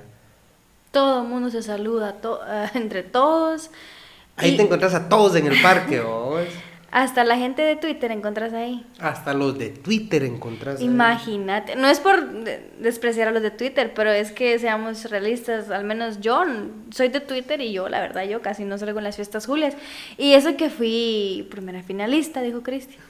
Todo 0.98 1.22
el 1.22 1.28
mundo 1.28 1.52
se 1.52 1.62
saluda 1.62 2.16
entre 2.74 3.04
todos. 3.04 3.70
Ahí 4.36 4.58
te 4.58 4.64
encuentras 4.64 4.96
a 4.96 5.08
todos 5.08 5.36
en 5.36 5.46
el 5.46 5.62
parque, 5.62 6.00
¿vos? 6.02 6.42
Hasta 6.90 7.24
la 7.24 7.38
gente 7.38 7.62
de 7.62 7.76
Twitter 7.76 8.12
encontrás 8.12 8.52
ahí. 8.52 8.84
Hasta 8.98 9.36
los 9.36 9.60
de 9.60 9.70
Twitter 9.70 10.24
encontrás 10.24 10.82
Imagínate. 10.82 11.76
No 11.76 11.88
es 11.88 12.00
por 12.00 12.28
despreciar 12.80 13.28
a 13.28 13.32
los 13.32 13.44
de 13.44 13.52
Twitter, 13.52 13.92
pero 13.94 14.10
es 14.10 14.32
que 14.32 14.58
seamos 14.58 15.08
realistas. 15.12 15.70
Al 15.70 15.84
menos 15.84 16.20
yo 16.20 16.44
soy 16.90 17.10
de 17.10 17.20
Twitter 17.20 17.62
y 17.62 17.74
yo, 17.74 17.90
la 17.90 18.00
verdad, 18.00 18.24
yo 18.24 18.42
casi 18.42 18.66
no 18.66 18.80
salgo 18.80 18.98
en 18.98 19.04
las 19.04 19.18
fiestas 19.18 19.46
Julias. 19.46 19.76
Y 20.18 20.34
eso 20.34 20.58
que 20.58 20.72
fui 20.72 21.48
primera 21.52 21.84
finalista, 21.84 22.42
dijo 22.42 22.64
Cristian. 22.64 23.04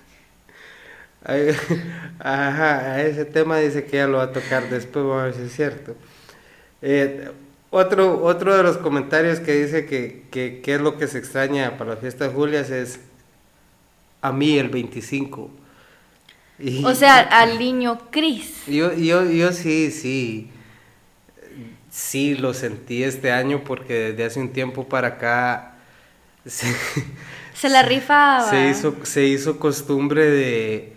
Ajá, 2.20 3.02
ese 3.02 3.24
tema 3.24 3.60
dice 3.60 3.86
que 3.86 3.96
ya 3.96 4.08
lo 4.08 4.18
va 4.18 4.24
a 4.24 4.32
tocar 4.34 4.70
después, 4.70 5.06
vamos 5.06 5.22
a 5.22 5.26
ver 5.28 5.34
si 5.36 5.44
es 5.44 5.56
cierto. 5.56 5.96
Eh, 6.82 7.32
otro, 7.70 8.24
otro 8.24 8.56
de 8.56 8.64
los 8.64 8.78
comentarios 8.78 9.40
que 9.40 9.64
dice 9.64 9.86
que, 9.86 10.24
que, 10.32 10.62
que 10.62 10.76
es 10.76 10.82
lo 10.82 10.98
que 10.98 11.08
se 11.08 11.18
extraña 11.18 11.78
para 11.78 11.92
las 11.92 12.00
fiestas 12.00 12.34
Julias 12.34 12.70
es 12.70 13.00
a 14.22 14.32
mí 14.32 14.58
el 14.58 14.70
25. 14.70 15.50
o 16.84 16.96
sea, 16.96 17.20
al 17.42 17.60
niño 17.60 18.00
Cris. 18.12 18.66
Yo, 18.68 18.94
yo, 18.94 19.30
yo 19.30 19.52
sí, 19.52 19.92
sí. 19.92 20.52
Sí, 21.90 22.36
lo 22.36 22.54
sentí 22.54 23.04
este 23.04 23.32
año 23.32 23.64
porque 23.64 24.12
desde 24.12 24.26
hace 24.26 24.40
un 24.40 24.54
tiempo 24.54 24.88
para 24.88 25.10
acá. 25.10 25.74
Se, 27.54 27.70
la 27.70 27.82
rifaba. 27.82 28.48
Se 28.50 28.70
hizo, 28.70 28.96
se 29.04 29.26
hizo 29.26 29.60
costumbre 29.60 30.30
de. 30.30 30.94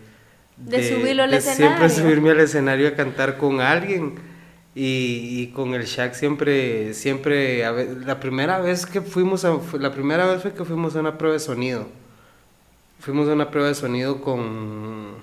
De, 0.59 0.87
subirlo 0.87 1.23
al 1.23 1.33
escenario. 1.33 1.67
Siempre 1.69 1.89
subirme 1.89 2.31
al 2.33 2.41
escenario 2.41 2.89
a 2.89 2.95
cantar 2.95 3.39
con 3.39 3.63
alguien. 3.63 4.30
Y, 4.75 5.41
y, 5.41 5.47
con 5.49 5.75
el 5.75 5.85
Shaq 5.85 6.15
siempre, 6.15 6.95
siempre, 6.95 7.65
la 8.05 8.21
primera 8.21 8.61
vez 8.61 8.87
que 8.87 9.01
fuimos 9.01 9.45
a, 9.45 9.59
la 9.79 9.93
primera 9.93 10.27
vez 10.27 10.43
fue 10.43 10.55
que 10.55 10.65
fuimos 10.65 10.95
a 10.95 11.01
una 11.01 11.19
prueba 11.19 11.35
de 11.35 11.41
sonido 11.41 11.89
fuimos 13.01 13.29
a 13.29 13.33
una 13.33 13.51
prueba 13.51 13.69
de 13.69 13.75
sonido 13.75 14.21
con... 14.21 15.15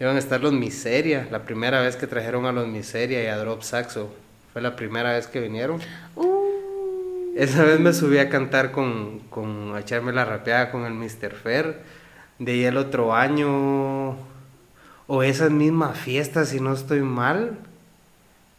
Iban 0.00 0.16
a 0.16 0.18
estar 0.18 0.40
los 0.40 0.52
Miseria, 0.52 1.28
la 1.30 1.44
primera 1.44 1.80
vez 1.80 1.96
que 1.96 2.06
trajeron 2.06 2.46
a 2.46 2.52
los 2.52 2.66
Miseria 2.66 3.22
y 3.22 3.26
a 3.26 3.36
Drop 3.36 3.62
Saxo. 3.62 4.12
Fue 4.52 4.62
la 4.62 4.76
primera 4.76 5.12
vez 5.12 5.26
que 5.26 5.40
vinieron. 5.40 5.80
Uh. 6.16 7.34
Esa 7.36 7.64
vez 7.64 7.80
me 7.80 7.92
subí 7.92 8.18
a 8.18 8.28
cantar 8.28 8.70
con, 8.70 9.20
con, 9.30 9.74
a 9.74 9.80
echarme 9.80 10.12
la 10.12 10.24
rapeada 10.24 10.70
con 10.70 10.84
el 10.84 10.94
Mr. 10.94 11.32
Fer. 11.32 11.82
De 12.38 12.52
ahí 12.52 12.64
el 12.64 12.76
otro 12.76 13.14
año, 13.14 14.16
o 15.06 15.22
esas 15.22 15.50
mismas 15.50 15.98
fiestas, 15.98 16.48
si 16.48 16.60
no 16.60 16.72
estoy 16.72 17.00
mal, 17.00 17.58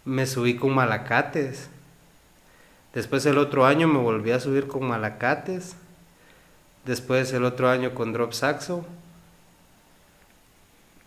me 0.05 0.25
subí 0.25 0.55
con 0.55 0.73
Malacates. 0.73 1.69
Después 2.93 3.25
el 3.25 3.37
otro 3.37 3.65
año 3.65 3.87
me 3.87 3.99
volví 3.99 4.31
a 4.31 4.39
subir 4.39 4.67
con 4.67 4.87
Malacates. 4.87 5.75
Después 6.85 7.33
el 7.33 7.43
otro 7.43 7.69
año 7.69 7.93
con 7.93 8.13
Drop 8.13 8.31
Saxo. 8.31 8.85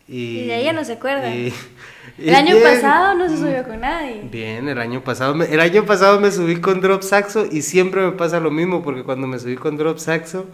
Y, 0.09 0.47
de 0.47 0.61
ella 0.61 0.73
no 0.73 0.85
se 0.85 0.95
acuerda. 0.95 1.33
el 1.33 2.35
año 2.35 2.57
pasado 2.63 3.15
no 3.15 3.29
se 3.29 3.37
subió 3.37 3.63
con 3.65 3.81
nadie. 3.81 4.23
Bien, 4.31 4.69
el 4.69 4.79
año 4.79 5.03
pasado, 5.03 5.41
el 5.43 5.61
año 5.61 5.85
pasado 5.85 6.19
me 6.19 6.31
subí 6.31 6.61
con 6.61 6.81
Drop 6.81 7.03
Saxo 7.03 7.47
y 7.51 7.63
siempre 7.63 8.01
me 8.03 8.13
pasa 8.13 8.41
lo 8.41 8.51
mismo 8.51 8.83
porque 8.83 9.05
cuando 9.05 9.27
me 9.27 9.39
subí 9.39 9.57
con 9.57 9.77
Drop 9.77 9.99
Saxo 9.99 10.47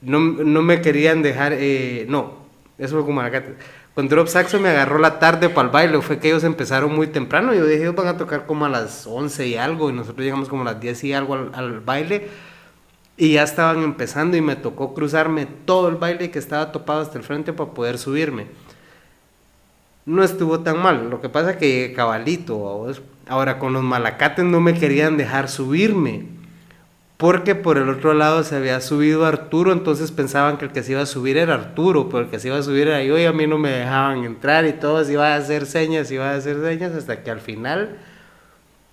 no, 0.00 0.20
no 0.20 0.62
me 0.62 0.80
querían 0.80 1.22
dejar, 1.22 1.52
eh, 1.54 2.06
no, 2.08 2.34
eso 2.78 2.96
fue 2.96 3.04
como 3.04 3.20
acá. 3.20 3.44
Con 3.94 4.08
Drop 4.08 4.26
Saxo 4.26 4.58
me 4.58 4.70
agarró 4.70 4.98
la 4.98 5.18
tarde 5.18 5.50
para 5.50 5.66
el 5.66 5.72
baile, 5.72 6.00
fue 6.00 6.18
que 6.18 6.28
ellos 6.28 6.44
empezaron 6.44 6.94
muy 6.94 7.08
temprano, 7.08 7.52
yo 7.52 7.66
dije, 7.66 7.82
ellos 7.82 7.94
van 7.94 8.06
a 8.06 8.16
tocar 8.16 8.46
como 8.46 8.64
a 8.64 8.70
las 8.70 9.06
11 9.06 9.48
y 9.48 9.56
algo 9.56 9.90
y 9.90 9.92
nosotros 9.92 10.24
llegamos 10.24 10.48
como 10.48 10.62
a 10.62 10.64
las 10.64 10.80
10 10.80 11.04
y 11.04 11.12
algo 11.12 11.34
al, 11.52 11.80
baile 11.80 12.28
y 13.18 13.34
ya 13.34 13.42
estaban 13.42 13.82
empezando 13.82 14.34
y 14.38 14.40
me 14.40 14.56
tocó 14.56 14.94
cruzarme 14.94 15.44
todo 15.44 15.90
el 15.90 15.96
baile 15.96 16.30
que 16.30 16.38
estaba 16.38 16.72
topado 16.72 17.02
hasta 17.02 17.18
el 17.18 17.24
frente 17.24 17.52
para 17.52 17.72
poder 17.72 17.98
subirme. 17.98 18.46
No 20.06 20.24
estuvo 20.24 20.60
tan 20.60 20.78
mal, 20.80 21.10
lo 21.10 21.20
que 21.20 21.28
pasa 21.28 21.58
que 21.58 21.92
cabalito, 21.94 22.90
ahora 23.28 23.58
con 23.58 23.74
los 23.74 23.82
malacates 23.82 24.44
no 24.46 24.60
me 24.60 24.72
querían 24.72 25.18
dejar 25.18 25.50
subirme, 25.50 26.24
porque 27.22 27.54
por 27.54 27.78
el 27.78 27.88
otro 27.88 28.12
lado 28.12 28.44
se 28.44 28.56
había 28.56 28.82
subido 28.82 29.24
Arturo, 29.24 29.72
entonces 29.72 30.12
pensaban 30.12 30.58
que 30.58 30.66
el 30.66 30.72
que 30.72 30.82
se 30.82 30.92
iba 30.92 31.00
a 31.00 31.06
subir 31.06 31.38
era 31.38 31.54
Arturo, 31.54 32.10
pero 32.10 32.24
el 32.24 32.28
que 32.28 32.38
se 32.38 32.48
iba 32.48 32.58
a 32.58 32.62
subir 32.62 32.88
era 32.88 33.02
yo 33.02 33.18
y 33.18 33.24
a 33.24 33.32
mí 33.32 33.46
no 33.46 33.56
me 33.56 33.70
dejaban 33.70 34.24
entrar 34.24 34.66
y 34.66 34.74
todos 34.74 35.08
iban 35.08 35.32
a 35.32 35.36
hacer 35.36 35.64
señas, 35.64 36.10
iban 36.10 36.28
a 36.28 36.34
hacer 36.34 36.60
señas 36.60 36.92
hasta 36.92 37.22
que 37.22 37.30
al 37.30 37.40
final 37.40 37.96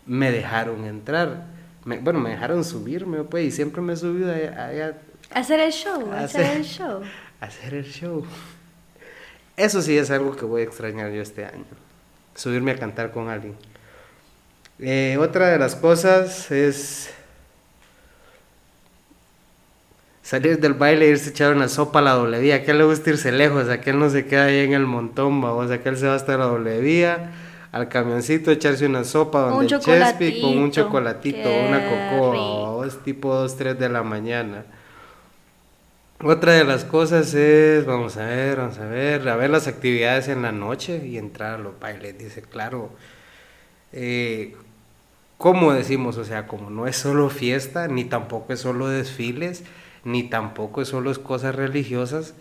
me 0.05 0.31
dejaron 0.31 0.85
entrar 0.85 1.59
bueno, 1.97 2.19
me 2.19 2.31
dejaron 2.31 2.63
subirme, 2.63 3.23
pues, 3.23 3.45
y 3.45 3.51
siempre 3.51 3.81
me 3.81 3.93
he 3.93 3.95
subido 3.95 4.31
allá. 4.31 4.97
hacer 5.33 5.59
el 5.59 5.71
show, 5.71 6.11
hacer, 6.11 6.57
el 6.57 6.63
show. 6.63 7.01
Hacer 7.39 7.73
el 7.73 7.85
show. 7.85 8.25
Eso 9.55 9.81
sí 9.81 9.97
es 9.97 10.11
algo 10.11 10.35
que 10.35 10.43
voy 10.43 10.61
a 10.61 10.65
extrañar 10.65 11.09
yo 11.11 11.21
este 11.21 11.45
año. 11.45 11.63
Subirme 12.35 12.71
a 12.71 12.77
cantar 12.77 13.11
con 13.11 13.29
alguien. 13.29 13.55
Eh, 14.77 15.17
otra 15.17 15.47
de 15.47 15.57
las 15.57 15.75
cosas 15.75 16.51
es 16.51 17.13
salir 20.29 20.59
del 20.59 20.75
baile 20.75 21.07
e 21.07 21.09
irse 21.09 21.29
a 21.29 21.31
echar 21.31 21.55
una 21.55 21.67
sopa 21.67 21.99
a 21.99 22.01
la 22.03 22.11
doble 22.11 22.39
vía. 22.39 22.57
Aquel 22.57 22.77
le 22.77 22.83
gusta 22.83 23.09
irse 23.09 23.31
lejos, 23.31 23.67
aquel 23.67 23.97
no 23.97 24.11
se 24.11 24.27
queda 24.27 24.45
ahí 24.45 24.59
en 24.59 24.73
el 24.73 24.85
montón, 24.85 25.41
vamos, 25.41 25.71
a 25.71 25.75
aquel 25.75 25.97
se 25.97 26.05
va 26.05 26.13
hasta 26.13 26.37
la 26.37 26.45
doble 26.45 26.79
vía 26.81 27.31
al 27.71 27.87
camioncito, 27.89 28.51
echarse 28.51 28.85
una 28.85 29.03
sopa 29.03 29.41
donde 29.41 29.73
el 29.73 29.81
Chespi 29.81 30.39
con 30.39 30.55
un 30.57 30.71
chocolatito, 30.71 31.49
una 31.67 31.81
cocoa, 31.89 32.85
es 32.85 32.97
tipo 33.03 33.33
2, 33.33 33.57
3 33.57 33.79
de 33.79 33.89
la 33.89 34.03
mañana. 34.03 34.65
Otra 36.23 36.53
de 36.53 36.63
las 36.63 36.85
cosas 36.85 37.33
es, 37.33 37.87
vamos 37.87 38.17
a 38.17 38.25
ver, 38.25 38.57
vamos 38.57 38.77
a 38.77 38.85
ver, 38.85 39.27
a 39.27 39.35
ver 39.35 39.49
las 39.49 39.67
actividades 39.67 40.27
en 40.27 40.43
la 40.43 40.51
noche 40.51 41.07
y 41.07 41.17
entrar 41.17 41.55
a 41.55 41.57
los 41.57 41.79
bailes. 41.79 42.17
Dice, 42.19 42.43
claro, 42.43 42.91
eh, 43.93 44.55
¿cómo 45.39 45.73
decimos? 45.73 46.17
O 46.17 46.23
sea, 46.23 46.45
como 46.45 46.69
no 46.69 46.85
es 46.85 46.97
solo 46.97 47.29
fiesta, 47.29 47.87
ni 47.87 48.05
tampoco 48.05 48.53
es 48.53 48.59
solo 48.59 48.89
desfiles, 48.89 49.63
ni 50.03 50.23
tampoco 50.23 50.81
es 50.81 50.87
solo 50.87 51.11
cosas 51.23 51.55
religiosas, 51.55 52.33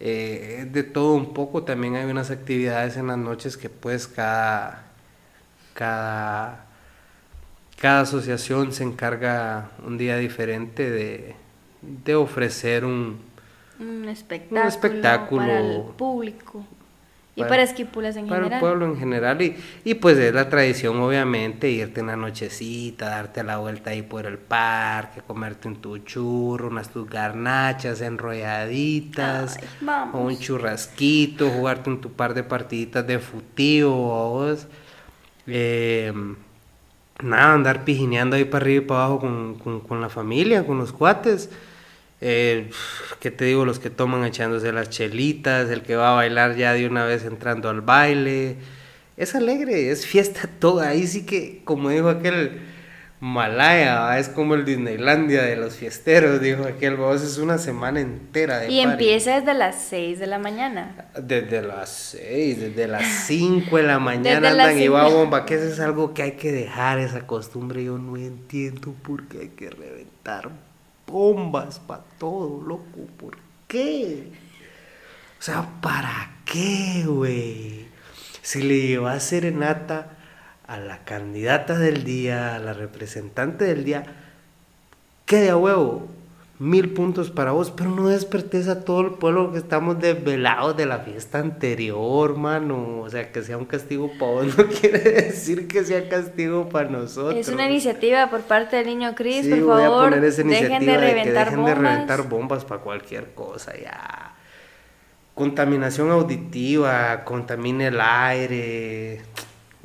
eh, 0.00 0.68
de 0.70 0.84
todo 0.84 1.14
un 1.14 1.34
poco, 1.34 1.64
también 1.64 1.96
hay 1.96 2.04
unas 2.04 2.30
actividades 2.30 2.96
en 2.96 3.08
las 3.08 3.18
noches 3.18 3.56
que 3.56 3.68
pues 3.68 4.06
cada, 4.06 4.84
cada, 5.74 6.66
cada 7.80 8.00
asociación 8.02 8.72
se 8.72 8.84
encarga 8.84 9.70
un 9.84 9.98
día 9.98 10.16
diferente 10.16 10.88
de, 10.88 11.34
de 11.82 12.14
ofrecer 12.14 12.84
un, 12.84 13.20
un 13.80 14.08
espectáculo, 14.08 15.42
para 15.42 15.60
el 15.60 15.82
público. 15.96 16.64
Y 17.38 17.48
para, 17.48 17.62
Esquipulas 17.62 18.16
en 18.16 18.24
general. 18.24 18.44
Para 18.44 18.56
el 18.56 18.60
pueblo 18.60 18.86
en 18.86 18.98
general. 18.98 19.40
Y, 19.42 19.56
y 19.84 19.94
pues 19.94 20.18
es 20.18 20.34
la 20.34 20.48
tradición, 20.48 20.96
obviamente, 21.00 21.70
irte 21.70 22.02
una 22.02 22.16
nochecita, 22.16 23.10
darte 23.10 23.42
la 23.44 23.58
vuelta 23.58 23.90
ahí 23.90 24.02
por 24.02 24.26
el 24.26 24.38
parque, 24.38 25.20
comerte 25.26 25.68
un 25.68 25.76
tu 25.76 25.98
churro, 25.98 26.68
unas 26.68 26.90
tus 26.90 27.08
garnachas 27.08 28.00
enrolladitas, 28.00 29.58
o 30.12 30.18
un 30.18 30.38
churrasquito, 30.38 31.48
jugarte 31.50 31.90
un 31.90 32.00
tu 32.00 32.12
par 32.12 32.34
de 32.34 32.42
partiditas 32.42 33.06
de 33.06 33.18
futivo, 33.18 34.46
eh, 35.46 36.12
nada, 37.22 37.54
andar 37.54 37.84
pijineando 37.84 38.36
ahí 38.36 38.44
para 38.44 38.64
arriba 38.64 38.82
y 38.82 38.86
para 38.86 39.04
abajo 39.04 39.20
con, 39.20 39.58
con, 39.58 39.80
con 39.80 40.00
la 40.00 40.08
familia, 40.08 40.66
con 40.66 40.78
los 40.78 40.92
cuates. 40.92 41.50
Eh, 42.20 42.70
¿Qué 43.20 43.30
te 43.30 43.44
digo? 43.44 43.64
Los 43.64 43.78
que 43.78 43.90
toman 43.90 44.24
echándose 44.24 44.72
las 44.72 44.90
chelitas, 44.90 45.70
el 45.70 45.82
que 45.82 45.96
va 45.96 46.12
a 46.12 46.14
bailar 46.14 46.56
ya 46.56 46.72
de 46.72 46.86
una 46.86 47.04
vez 47.04 47.24
entrando 47.24 47.68
al 47.68 47.80
baile. 47.80 48.56
Es 49.16 49.34
alegre, 49.34 49.90
es 49.90 50.06
fiesta 50.06 50.48
toda. 50.58 50.88
Ahí 50.88 51.06
sí 51.06 51.24
que, 51.26 51.62
como 51.64 51.90
dijo 51.90 52.08
aquel, 52.08 52.60
Malaya, 53.20 54.16
es 54.18 54.28
como 54.28 54.54
el 54.54 54.64
Disneylandia 54.64 55.42
de 55.42 55.56
los 55.56 55.74
fiesteros, 55.74 56.40
dijo 56.40 56.64
aquel 56.64 56.94
vos, 56.94 57.20
es 57.22 57.38
una 57.38 57.58
semana 57.58 58.00
entera 58.00 58.60
de 58.60 58.70
Y 58.70 58.78
empieza 58.78 59.40
desde 59.40 59.54
las 59.54 59.82
6 59.82 60.20
de 60.20 60.26
la 60.28 60.38
mañana. 60.38 61.08
Desde 61.20 61.62
las 61.62 61.88
6, 62.12 62.60
desde 62.60 62.86
las 62.86 63.04
5 63.26 63.76
de 63.76 63.82
la 63.82 63.98
mañana 63.98 64.50
andan 64.50 64.78
y 64.78 64.86
va 64.86 65.08
bomba, 65.08 65.46
que 65.46 65.54
eso 65.54 65.66
es 65.66 65.80
algo 65.80 66.14
que 66.14 66.22
hay 66.22 66.32
que 66.32 66.52
dejar, 66.52 67.00
esa 67.00 67.26
costumbre, 67.26 67.82
yo 67.82 67.98
no 67.98 68.16
entiendo 68.16 68.94
por 69.02 69.26
qué 69.26 69.40
hay 69.40 69.48
que 69.48 69.68
reventar 69.70 70.67
bombas 71.08 71.80
para 71.80 72.04
todo, 72.18 72.62
loco, 72.62 73.06
¿por 73.18 73.36
qué? 73.66 74.30
O 75.38 75.42
sea, 75.42 75.68
¿para 75.80 76.36
qué, 76.44 77.04
güey? 77.06 77.88
Si 78.42 78.62
le 78.62 78.86
llevas 78.86 79.22
serenata 79.24 80.18
a 80.66 80.78
la 80.78 81.04
candidata 81.04 81.78
del 81.78 82.04
día, 82.04 82.54
a 82.54 82.58
la 82.58 82.72
representante 82.72 83.64
del 83.64 83.84
día, 83.84 84.04
¿qué 85.26 85.36
de 85.36 85.54
huevo? 85.54 86.08
Mil 86.58 86.92
puntos 86.92 87.30
para 87.30 87.52
vos, 87.52 87.70
pero 87.70 87.90
no 87.90 88.08
despertes 88.08 88.66
a 88.66 88.84
todo 88.84 89.00
el 89.02 89.10
pueblo 89.12 89.52
que 89.52 89.58
estamos 89.58 90.00
desvelados 90.00 90.76
de 90.76 90.86
la 90.86 90.98
fiesta 90.98 91.38
anterior, 91.38 92.36
mano. 92.36 93.00
O 93.00 93.08
sea, 93.08 93.30
que 93.30 93.42
sea 93.42 93.56
un 93.56 93.64
castigo 93.64 94.10
para 94.18 94.32
vos 94.32 94.46
no 94.58 94.66
quiere 94.66 94.98
decir 94.98 95.68
que 95.68 95.84
sea 95.84 96.08
castigo 96.08 96.68
para 96.68 96.88
nosotros. 96.88 97.36
Es 97.36 97.48
una 97.48 97.66
iniciativa 97.68 98.28
por 98.28 98.42
parte 98.42 98.76
del 98.76 98.86
niño 98.86 99.14
Cris, 99.14 99.46
por 99.46 99.66
favor. 99.66 100.20
dejen 100.20 100.48
de 100.48 100.96
reventar 100.96 101.44
dejen 101.44 101.60
bombas. 101.60 101.76
de 101.76 101.88
reventar 101.88 102.28
bombas 102.28 102.64
para 102.64 102.80
cualquier 102.80 103.34
cosa, 103.34 103.72
ya. 103.76 104.34
Contaminación 105.34 106.10
auditiva, 106.10 107.22
contamine 107.24 107.86
el 107.86 108.00
aire 108.00 109.22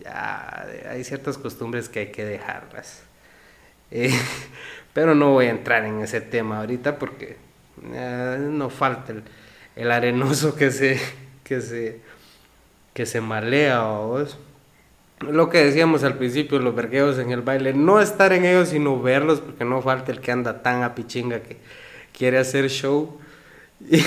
ya 0.04 0.68
hay 0.90 1.04
ciertas 1.04 1.38
costumbres 1.38 1.90
que 1.90 2.00
hay 2.00 2.12
que 2.12 2.26
dejarlas. 2.26 3.04
Eh, 3.96 4.10
pero 4.94 5.16
no 5.16 5.32
voy 5.32 5.48
a 5.48 5.50
entrar 5.50 5.86
en 5.86 6.02
ese 6.02 6.22
tema 6.22 6.60
ahorita 6.60 7.00
porque 7.00 7.38
eh, 7.92 8.38
no 8.40 8.70
falta 8.70 9.14
el, 9.76 9.92
arenoso 9.92 10.56
que 10.56 10.72
se, 10.72 11.00
que 11.44 11.62
se, 11.62 12.02
que 12.94 13.06
se 13.06 13.22
malea 13.22 13.82
vos. 13.82 14.38
Lo 15.20 15.50
que 15.50 15.64
decíamos 15.64 16.04
al 16.04 16.18
principio, 16.18 16.60
los 16.60 16.76
vergueos 16.76 17.18
en 17.18 17.32
el 17.32 17.42
baile, 17.42 17.74
no 17.74 18.02
estar 18.02 18.34
en 18.34 18.46
ellos 18.46 18.70
sino 18.70 19.02
verlos 19.02 19.40
porque 19.40 19.66
no 19.66 19.82
falta 19.82 20.12
el 20.12 20.20
que 20.20 20.32
anda 20.32 20.62
tan 20.62 20.84
a 20.84 20.96
pichinga 20.96 21.40
que 21.42 21.58
quiere 22.16 22.38
hacer 22.38 22.70
show. 22.70 23.20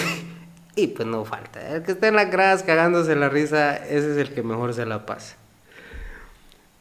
Y, 0.79 0.89
pues 0.89 1.09
no 1.09 1.25
falta. 1.25 1.75
El 1.75 1.85
que 1.85 1.93
está 1.93 2.09
en 2.09 2.17
la 2.17 2.27
gradas 2.27 2.63
cagándose 2.63 3.17
la 3.17 3.31
risa, 3.31 3.77
ese 3.77 4.13
es 4.13 4.19
el 4.19 4.35
que 4.35 4.43
mejor 4.43 4.75
se 4.75 4.85
la 4.85 5.07
pasa. 5.07 5.37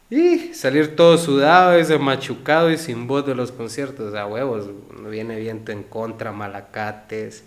Y 0.09 0.53
salir 0.53 0.95
todo 0.95 1.17
sudado, 1.17 1.73
ese 1.73 1.97
machucado 1.97 2.69
y 2.69 2.77
sin 2.77 3.07
voz 3.07 3.25
de 3.25 3.33
los 3.33 3.51
conciertos, 3.51 4.13
a 4.13 4.27
huevos, 4.27 4.69
viene 5.09 5.39
viento 5.39 5.71
en 5.71 5.81
contra, 5.81 6.31
malacates. 6.31 7.43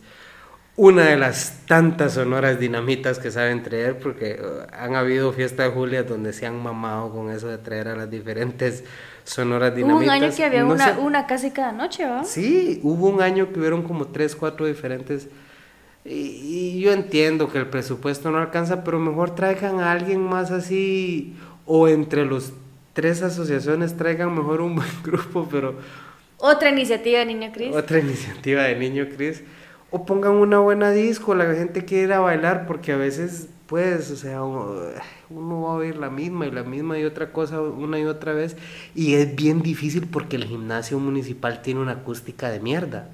Una 0.74 1.04
de 1.06 1.16
las 1.16 1.66
tantas 1.66 2.14
sonoras 2.14 2.58
dinamitas 2.58 3.18
que 3.18 3.30
saben 3.30 3.62
traer, 3.62 3.98
porque 3.98 4.40
uh, 4.40 4.66
han 4.72 4.94
habido 4.94 5.32
fiestas 5.32 5.66
de 5.66 5.72
Julia 5.72 6.02
donde 6.04 6.32
se 6.32 6.46
han 6.46 6.60
mamado 6.62 7.10
con 7.10 7.30
eso 7.30 7.48
de 7.48 7.58
traer 7.58 7.88
a 7.88 7.96
las 7.96 8.10
diferentes 8.10 8.84
sonoras 9.24 9.74
dinamitas. 9.74 10.02
Hubo 10.02 10.04
un 10.04 10.22
año 10.22 10.36
que 10.36 10.44
había 10.44 10.64
una, 10.64 10.98
una 10.98 11.26
casi 11.26 11.50
cada 11.50 11.72
noche, 11.72 12.06
¿va? 12.06 12.22
Sí, 12.24 12.80
hubo 12.84 13.08
un 13.08 13.22
año 13.22 13.52
que 13.52 13.58
hubieron 13.58 13.82
como 13.82 14.06
tres, 14.08 14.36
cuatro 14.36 14.66
diferentes. 14.66 15.28
Y, 16.04 16.12
y 16.14 16.80
yo 16.80 16.92
entiendo 16.92 17.50
que 17.50 17.58
el 17.58 17.66
presupuesto 17.66 18.30
no 18.30 18.38
alcanza, 18.38 18.84
pero 18.84 19.00
mejor 19.00 19.34
traigan 19.34 19.80
a 19.80 19.90
alguien 19.90 20.20
más 20.20 20.52
así 20.52 21.36
o 21.68 21.86
entre 21.86 22.24
los 22.24 22.52
tres 22.94 23.22
asociaciones 23.22 23.96
traigan 23.96 24.34
mejor 24.34 24.62
un 24.62 24.74
buen 24.74 24.88
grupo, 25.04 25.46
pero... 25.50 25.76
Otra 26.38 26.70
iniciativa 26.70 27.18
de 27.20 27.26
Niño 27.26 27.52
Cris. 27.52 27.76
Otra 27.76 27.98
iniciativa 27.98 28.62
de 28.62 28.76
Niño 28.76 29.06
Cris. 29.14 29.42
O 29.90 30.06
pongan 30.06 30.32
una 30.32 30.60
buena 30.60 30.90
disco, 30.90 31.34
la 31.34 31.52
gente 31.54 31.84
quiere 31.84 32.04
ir 32.04 32.12
a 32.12 32.20
bailar, 32.20 32.66
porque 32.66 32.92
a 32.92 32.96
veces, 32.96 33.48
pues, 33.66 34.10
o 34.10 34.16
sea, 34.16 34.42
uno, 34.42 35.62
va 35.62 35.70
a 35.70 35.74
oír 35.74 35.96
la 35.96 36.10
misma 36.10 36.46
y 36.46 36.50
la 36.50 36.62
misma 36.62 36.98
y 36.98 37.04
otra 37.04 37.32
cosa 37.32 37.60
una 37.60 37.98
y 37.98 38.04
otra 38.04 38.32
vez. 38.32 38.56
Y 38.94 39.14
es 39.14 39.36
bien 39.36 39.62
difícil 39.62 40.06
porque 40.06 40.36
el 40.36 40.44
gimnasio 40.44 40.98
municipal 40.98 41.60
tiene 41.60 41.80
una 41.80 41.92
acústica 41.92 42.50
de 42.50 42.60
mierda. 42.60 43.10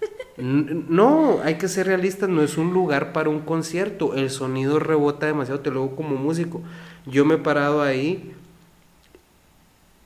No, 0.40 1.40
hay 1.42 1.56
que 1.56 1.66
ser 1.66 1.88
realistas, 1.88 2.28
no 2.28 2.42
es 2.42 2.56
un 2.58 2.72
lugar 2.72 3.12
para 3.12 3.28
un 3.28 3.40
concierto. 3.40 4.14
El 4.14 4.30
sonido 4.30 4.78
rebota 4.78 5.26
demasiado, 5.26 5.58
te 5.58 5.70
lo 5.72 5.82
digo 5.82 5.96
como 5.96 6.14
músico. 6.14 6.62
Yo 7.08 7.24
me 7.24 7.34
he 7.34 7.38
parado 7.38 7.82
ahí 7.82 8.34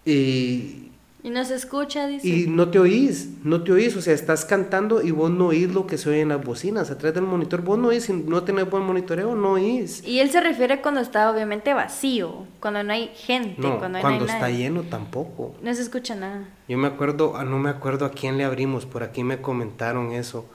y... 0.04 0.78
Y 1.24 1.30
no 1.30 1.44
se 1.44 1.54
escucha, 1.54 2.08
dice. 2.08 2.26
Y 2.26 2.46
no 2.48 2.70
te 2.70 2.80
oís, 2.80 3.28
no 3.44 3.62
te 3.62 3.70
oís, 3.70 3.94
o 3.94 4.02
sea, 4.02 4.12
estás 4.12 4.44
cantando 4.44 5.02
y 5.02 5.12
vos 5.12 5.30
no 5.30 5.46
oís 5.48 5.72
lo 5.72 5.86
que 5.86 5.96
se 5.96 6.10
oye 6.10 6.20
en 6.20 6.30
las 6.30 6.44
bocinas, 6.44 6.90
atrás 6.90 7.14
del 7.14 7.22
monitor, 7.22 7.62
vos 7.62 7.78
no 7.78 7.88
oís, 7.88 8.06
si 8.06 8.12
no 8.12 8.42
tenés 8.42 8.68
buen 8.68 8.82
monitoreo, 8.82 9.36
no 9.36 9.52
oís. 9.52 10.02
Y 10.04 10.18
él 10.18 10.30
se 10.30 10.40
refiere 10.40 10.82
cuando 10.82 11.00
está 11.00 11.30
obviamente 11.30 11.74
vacío, 11.74 12.46
cuando 12.58 12.82
no 12.82 12.92
hay 12.92 13.12
gente, 13.14 13.62
no, 13.62 13.78
cuando, 13.78 14.00
cuando 14.00 14.24
está 14.24 14.50
lleno 14.50 14.82
tampoco. 14.82 15.54
No 15.62 15.72
se 15.72 15.82
escucha 15.82 16.16
nada. 16.16 16.48
Yo 16.66 16.76
me 16.76 16.88
acuerdo, 16.88 17.36
ah, 17.36 17.44
no 17.44 17.56
me 17.60 17.70
acuerdo 17.70 18.04
a 18.04 18.10
quién 18.10 18.36
le 18.36 18.42
abrimos, 18.42 18.84
por 18.84 19.04
aquí 19.04 19.22
me 19.22 19.40
comentaron 19.40 20.10
eso. 20.10 20.46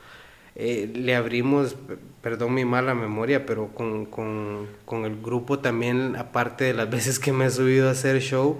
Eh, 0.60 0.92
le 0.92 1.16
abrimos, 1.16 1.76
perdón 2.24 2.56
mi 2.56 2.66
mala 2.66 2.96
memoria, 2.96 3.46
pero 3.46 3.68
con, 3.76 4.08
con, 4.08 4.66
con, 4.86 5.06
el 5.06 5.22
grupo 5.22 5.60
también, 5.60 6.16
aparte 6.16 6.64
de 6.64 6.74
las 6.74 6.90
veces 6.98 7.20
que 7.20 7.32
me 7.32 7.46
he 7.46 7.52
subido 7.52 7.88
a 7.88 7.92
hacer 7.92 8.20
show, 8.22 8.58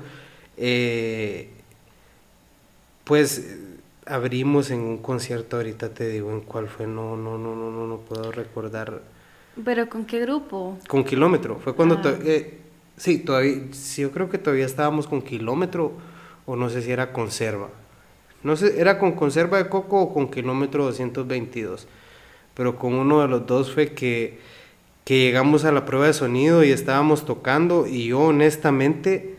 eh, 0.58 1.50
pues 3.04 3.58
abrimos 4.06 4.70
en 4.70 4.82
un 4.82 4.98
concierto, 5.00 5.58
ahorita 5.58 5.90
te 5.90 6.08
digo 6.08 6.32
en 6.32 6.42
cuál 6.42 6.68
fue, 6.68 6.86
no, 6.86 7.18
no, 7.18 7.40
no, 7.40 7.56
no, 7.56 7.72
no, 7.72 7.88
no 7.88 7.98
puedo 7.98 8.32
recordar. 8.32 9.02
¿Pero 9.66 9.90
con 9.90 10.06
qué 10.06 10.20
grupo? 10.20 10.78
Con 10.88 11.04
Kilómetro, 11.04 11.56
fue 11.56 11.74
cuando, 11.74 11.96
ah. 11.96 12.14
eh, 12.24 12.60
sí, 12.96 13.18
todavía, 13.18 13.64
sí, 13.72 14.04
yo 14.04 14.12
creo 14.12 14.30
que 14.30 14.38
todavía 14.38 14.68
estábamos 14.68 15.08
con 15.08 15.24
Kilómetro, 15.24 15.94
o 16.46 16.56
no 16.56 16.70
sé 16.70 16.84
si 16.84 16.92
era 16.92 17.12
Conserva. 17.12 17.70
No 18.48 18.56
sé, 18.56 18.80
era 18.80 18.98
con 18.98 19.12
conserva 19.12 19.58
de 19.58 19.68
coco 19.68 20.00
o 20.00 20.14
con 20.14 20.32
kilómetro 20.32 20.86
222. 20.86 21.86
Pero 22.54 22.80
con 22.80 22.94
uno 22.94 23.22
de 23.22 23.28
los 23.28 23.46
dos 23.46 23.74
fue 23.74 23.92
que, 23.92 24.40
que 25.04 25.20
llegamos 25.20 25.66
a 25.66 25.74
la 25.74 25.84
prueba 25.84 26.08
de 26.08 26.14
sonido 26.14 26.64
y 26.64 26.72
estábamos 26.72 27.26
tocando 27.26 27.88
y 27.88 28.06
yo 28.06 28.22
honestamente 28.22 29.36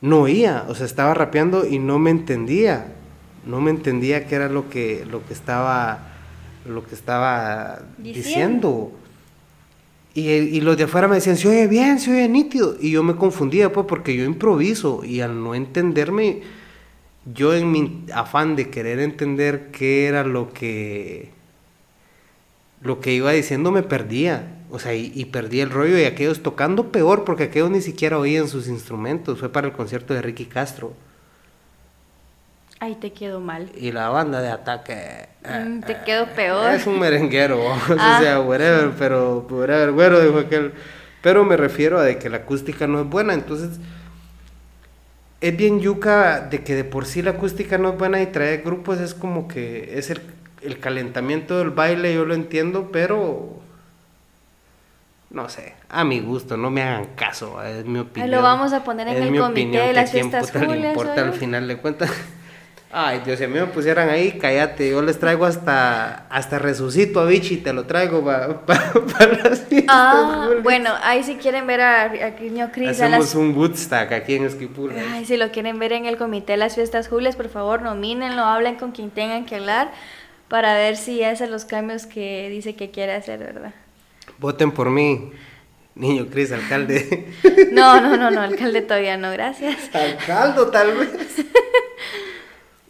no 0.00 0.22
oía, 0.22 0.64
o 0.66 0.74
sea, 0.74 0.86
estaba 0.86 1.14
rapeando 1.14 1.64
y 1.64 1.78
no 1.78 2.00
me 2.00 2.10
entendía. 2.10 2.94
No 3.46 3.60
me 3.60 3.70
entendía 3.70 4.26
qué 4.26 4.34
era 4.34 4.48
lo 4.48 4.68
que, 4.70 5.06
lo 5.08 5.24
que 5.24 5.32
estaba, 5.32 6.08
lo 6.66 6.84
que 6.84 6.96
estaba 6.96 7.78
diciendo. 7.96 8.90
Y, 10.14 10.30
y, 10.30 10.60
los 10.62 10.76
de 10.76 10.82
afuera 10.82 11.06
me 11.06 11.14
decían, 11.14 11.36
se 11.36 11.46
oye 11.46 11.68
bien, 11.68 12.00
se 12.00 12.10
oye 12.10 12.28
nítido. 12.28 12.74
Y 12.80 12.90
yo 12.90 13.04
me 13.04 13.14
confundía, 13.14 13.72
pues, 13.72 13.86
porque 13.86 14.16
yo 14.16 14.24
improviso 14.24 15.04
y 15.04 15.20
al 15.20 15.40
no 15.44 15.54
entenderme 15.54 16.42
yo 17.32 17.54
en 17.54 17.72
mi 17.72 18.04
afán 18.14 18.56
de 18.56 18.70
querer 18.70 19.00
entender 19.00 19.70
qué 19.72 20.06
era 20.06 20.24
lo 20.24 20.52
que 20.52 21.34
lo 22.82 23.00
que 23.00 23.12
iba 23.12 23.32
diciendo 23.32 23.72
me 23.72 23.82
perdía, 23.82 24.46
o 24.70 24.78
sea, 24.78 24.94
y, 24.94 25.24
perdí 25.26 25.60
el 25.60 25.70
rollo 25.70 25.98
y 25.98 26.04
aquellos 26.04 26.42
tocando 26.42 26.92
peor 26.92 27.24
porque 27.24 27.44
aquellos 27.44 27.70
ni 27.70 27.80
siquiera 27.80 28.18
oían 28.18 28.48
sus 28.48 28.68
instrumentos, 28.68 29.40
fue 29.40 29.48
para 29.50 29.66
el 29.66 29.72
concierto 29.72 30.14
de 30.14 30.22
Ricky 30.22 30.44
Castro. 30.44 30.92
Ay, 32.78 32.96
te 32.96 33.12
quedó 33.12 33.40
mal. 33.40 33.72
Y 33.74 33.90
la 33.90 34.10
banda 34.10 34.42
de 34.42 34.50
ataque. 34.50 35.28
Mm, 35.42 35.80
te 35.80 35.96
quedó 36.04 36.26
peor. 36.26 36.74
Es 36.74 36.86
un 36.86 37.00
merenguero, 37.00 37.64
o 37.64 37.94
sea, 37.94 38.36
ah. 38.36 38.40
whatever, 38.40 38.92
pero 38.98 39.46
whatever, 39.48 39.92
bueno, 39.92 40.20
dijo 40.20 40.38
aquel. 40.38 40.74
Pero 41.22 41.42
me 41.44 41.56
refiero 41.56 41.98
a 41.98 42.02
de 42.02 42.18
que 42.18 42.28
la 42.28 42.38
acústica 42.38 42.86
no 42.86 43.00
es 43.00 43.08
buena, 43.08 43.32
entonces 43.32 43.80
es 45.40 45.56
bien 45.56 45.80
yuca 45.80 46.40
de 46.40 46.62
que 46.62 46.74
de 46.74 46.84
por 46.84 47.06
sí 47.06 47.22
la 47.22 47.32
acústica 47.32 47.78
no 47.78 47.90
es 47.90 47.98
buena 47.98 48.22
y 48.22 48.26
traer 48.26 48.62
grupos 48.62 49.00
es 49.00 49.14
como 49.14 49.48
que 49.48 49.98
es 49.98 50.10
el, 50.10 50.20
el 50.62 50.78
calentamiento 50.78 51.58
del 51.58 51.70
baile, 51.70 52.14
yo 52.14 52.24
lo 52.24 52.34
entiendo, 52.34 52.90
pero 52.90 53.60
no 55.30 55.48
sé, 55.48 55.74
a 55.88 56.04
mi 56.04 56.20
gusto, 56.20 56.56
no 56.56 56.70
me 56.70 56.82
hagan 56.82 57.08
caso, 57.16 57.62
es 57.62 57.84
mi 57.84 57.98
opinión. 57.98 58.30
Lo 58.30 58.42
vamos 58.42 58.72
a 58.72 58.84
poner 58.84 59.08
en 59.08 59.22
el 59.22 59.38
comité 59.38 59.78
de 59.78 59.92
las 59.92 60.10
fiestas 60.10 60.54
le 60.54 60.88
importa 60.88 61.22
al 61.22 61.34
final 61.34 61.68
de 61.68 61.76
cuentas. 61.76 62.10
Ay, 62.92 63.20
Dios, 63.24 63.38
si 63.38 63.44
a 63.44 63.48
mí 63.48 63.58
me 63.58 63.66
pusieran 63.66 64.08
ahí, 64.08 64.38
cállate, 64.40 64.90
yo 64.90 65.02
les 65.02 65.18
traigo 65.18 65.44
hasta 65.44 66.26
hasta 66.28 66.58
resucito 66.58 67.20
a 67.20 67.26
Vichy, 67.26 67.56
te 67.58 67.72
lo 67.72 67.84
traigo 67.84 68.24
para 68.24 68.60
las 69.44 69.62
fiestas. 69.62 69.86
Ah, 69.88 70.48
bueno, 70.62 70.90
ahí 71.02 71.22
si 71.24 71.34
quieren 71.34 71.66
ver 71.66 71.80
a, 71.80 72.04
a 72.04 72.30
Niño 72.40 72.70
Cris. 72.72 72.90
Hacemos 72.90 73.34
un 73.34 73.56
Woodstock 73.56 74.12
aquí 74.12 74.36
en 74.36 74.46
Esquipula. 74.46 74.94
Ay, 75.12 75.24
si 75.24 75.36
lo 75.36 75.50
quieren 75.50 75.78
ver 75.78 75.92
en 75.92 76.06
el 76.06 76.16
comité 76.16 76.52
de 76.52 76.58
las 76.58 76.76
fiestas 76.76 77.08
Julias, 77.08 77.34
por 77.34 77.48
favor, 77.48 77.82
nomínenlo, 77.82 78.44
hablen 78.44 78.76
con 78.76 78.92
quien 78.92 79.10
tengan 79.10 79.46
que 79.46 79.56
hablar 79.56 79.90
para 80.48 80.74
ver 80.74 80.96
si 80.96 81.24
hacen 81.24 81.50
los 81.50 81.64
cambios 81.64 82.06
que 82.06 82.48
dice 82.50 82.76
que 82.76 82.90
quiere 82.92 83.14
hacer, 83.14 83.40
¿verdad? 83.40 83.74
Voten 84.38 84.70
por 84.70 84.90
mí. 84.90 85.32
Niño 85.96 86.26
Cris, 86.26 86.52
alcalde. 86.52 87.32
No, 87.72 88.00
no, 88.00 88.16
no, 88.16 88.30
no, 88.30 88.40
alcalde 88.40 88.80
todavía 88.82 89.16
no, 89.16 89.30
gracias. 89.32 89.76
Alcalde 89.94 90.62
tal 90.70 90.94
vez. 90.96 91.10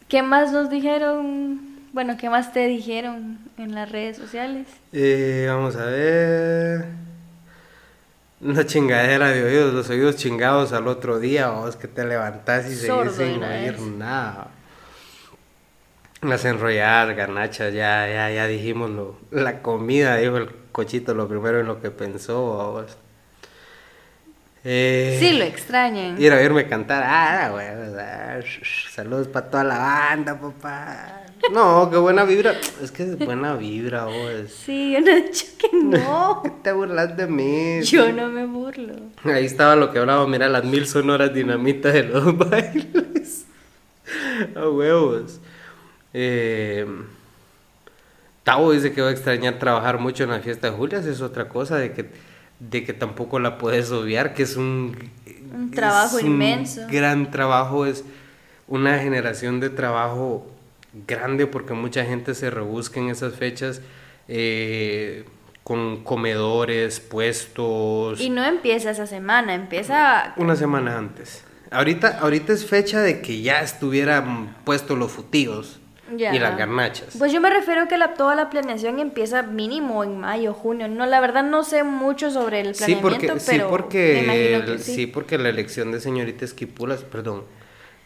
¿Qué 0.09 0.23
más 0.23 0.53
nos 0.53 0.71
dijeron? 0.71 1.61
Bueno, 1.93 2.17
¿qué 2.17 2.31
más 2.31 2.53
te 2.53 2.67
dijeron 2.67 3.39
en 3.59 3.75
las 3.75 3.91
redes 3.91 4.17
sociales? 4.17 4.69
Eh, 4.93 5.47
vamos 5.49 5.75
a 5.77 5.87
ver. 5.87 6.85
Una 8.41 8.65
chingadera 8.67 9.31
de 9.31 9.43
oídos, 9.43 9.75
los 9.75 9.89
oídos 9.89 10.17
chingados 10.17 10.73
al 10.73 10.87
otro 10.87 11.19
día, 11.19 11.49
vos 11.49 11.75
que 11.75 11.89
te 11.89 12.05
levantás 12.05 12.71
y 12.71 12.77
Sordo 12.77 13.11
seguís 13.11 13.35
sin 13.35 13.43
oír 13.43 13.81
nada. 13.81 14.49
Las 16.21 16.45
enrolladas, 16.45 17.17
garnachas, 17.17 17.73
ya, 17.73 18.07
ya, 18.07 18.31
ya 18.31 18.47
dijimos 18.47 18.91
lo, 18.91 19.17
la 19.31 19.63
comida, 19.63 20.17
dijo 20.17 20.37
el 20.37 20.51
cochito 20.71 21.15
lo 21.15 21.29
primero 21.29 21.61
en 21.61 21.67
lo 21.67 21.81
que 21.81 21.91
pensó, 21.91 22.43
vos. 22.73 22.97
Eh, 24.69 25.17
Sí, 25.21 25.39
lo 25.39 25.45
extrañan. 25.45 26.21
Ir 26.21 26.33
a 26.33 26.39
oírme 26.39 26.67
cantar, 26.67 27.05
ah, 27.07 27.51
güey, 27.53 27.67
saludos 28.93 29.29
para 29.29 29.49
toda 29.49 29.63
la 29.63 29.79
banda, 29.79 30.41
papá. 30.41 31.23
No, 31.53 31.89
qué 31.89 31.97
buena 31.99 32.25
vibra. 32.25 32.53
Es 32.83 32.91
que 32.91 33.05
es 33.05 33.17
buena 33.17 33.55
vibra, 33.55 34.07
vos. 34.07 34.51
Sí, 34.65 34.93
yo 34.95 35.01
no 35.03 35.11
he 35.13 35.23
dicho 35.23 35.47
que 35.57 35.69
no. 35.73 36.41
¿Qué 36.45 36.51
te 36.65 36.73
burlas 36.73 37.17
de 37.17 37.29
mí? 37.29 37.83
Yo 37.85 38.11
no 38.11 38.29
me 38.29 38.45
burlo. 38.45 38.95
Ahí 39.23 39.45
estaba 39.45 39.77
lo 39.77 39.93
que 39.93 40.01
hablaba, 40.01 40.27
mira 40.27 40.49
las 40.49 40.65
mil 40.65 40.85
sonoras 40.89 41.33
dinamitas 41.33 41.93
de 41.93 42.03
los 42.03 42.37
bailes. 42.51 43.47
A 44.57 44.69
huevos. 44.69 45.39
Eh, 46.13 46.87
Tavo 48.43 48.73
dice 48.73 48.93
que 48.93 49.03
va 49.03 49.09
a 49.11 49.13
extrañar 49.13 49.61
trabajar 49.61 49.99
mucho 50.01 50.25
en 50.25 50.31
la 50.31 50.41
fiesta 50.41 50.71
de 50.71 50.77
Julias, 50.77 51.05
es 51.07 51.21
otra 51.21 51.49
cosa, 51.49 51.77
de 51.77 51.93
que, 51.93 52.07
de 52.61 52.85
que 52.85 52.93
tampoco 52.93 53.39
la 53.39 53.59
puedes 53.59 53.91
obviar, 53.91 54.35
que 54.35 54.43
es 54.43 54.57
un, 54.57 54.97
Un 55.55 55.71
trabajo 55.71 56.19
es 56.19 56.25
un 56.25 56.31
inmenso. 56.31 56.83
gran 56.91 57.31
trabajo, 57.31 57.87
es 57.87 58.05
una 58.69 58.99
generación 58.99 59.61
de 59.61 59.71
trabajo 59.71 60.47
grande 61.07 61.47
porque 61.47 61.75
mucha 61.75 62.05
gente 62.05 62.35
se 62.35 62.51
rebusca 62.51 63.01
en 63.01 63.11
esas 63.11 63.35
fechas 63.35 63.83
eh, 64.29 65.25
con 65.63 66.03
comedores, 66.05 67.01
puestos. 67.01 68.21
Y 68.21 68.31
no 68.31 68.45
empieza 68.45 68.91
esa 68.91 69.07
semana, 69.07 69.55
empieza... 69.55 70.33
Una 70.37 70.57
semana 70.57 70.97
antes. 70.97 71.43
Ahorita, 71.71 72.21
ahorita 72.21 72.53
es 72.53 72.65
fecha 72.65 73.01
de 73.01 73.21
que 73.21 73.43
ya 73.43 73.61
estuvieran 73.61 74.57
puestos 74.65 74.97
los 74.97 75.11
futigos 75.13 75.81
Y 76.17 76.39
las 76.39 76.57
garnachas. 76.57 77.17
Pues 77.19 77.33
yo 77.33 77.41
me 77.41 77.51
refiero 77.51 77.89
que 77.89 77.99
la, 77.99 78.15
toda 78.15 78.35
la 78.35 78.49
planeación 78.51 79.01
empieza 79.01 79.43
mínimo 79.43 80.05
en 80.05 80.19
mayo, 80.21 80.55
junio. 80.55 80.89
No, 80.89 81.07
la 81.07 81.21
verdad 81.21 81.43
no 81.43 81.65
sé 81.65 81.83
mucho 81.83 82.31
sobre 82.31 82.61
el 82.61 82.75
sí, 82.75 82.95
planeamiento, 82.95 83.27
porque, 83.27 83.41
sí, 83.41 83.51
pero 83.53 83.69
porque, 83.69 84.13
me 84.15 84.25
imagino 84.25 84.65
que 84.65 84.73
el- 84.73 84.79
sí. 84.81 84.95
sí, 84.95 85.07
porque 85.07 85.39
la 85.39 85.49
elección 85.49 85.93
de 85.93 86.01
señorita 86.01 86.45
Esquipulas, 86.45 87.03
perdón, 87.03 87.45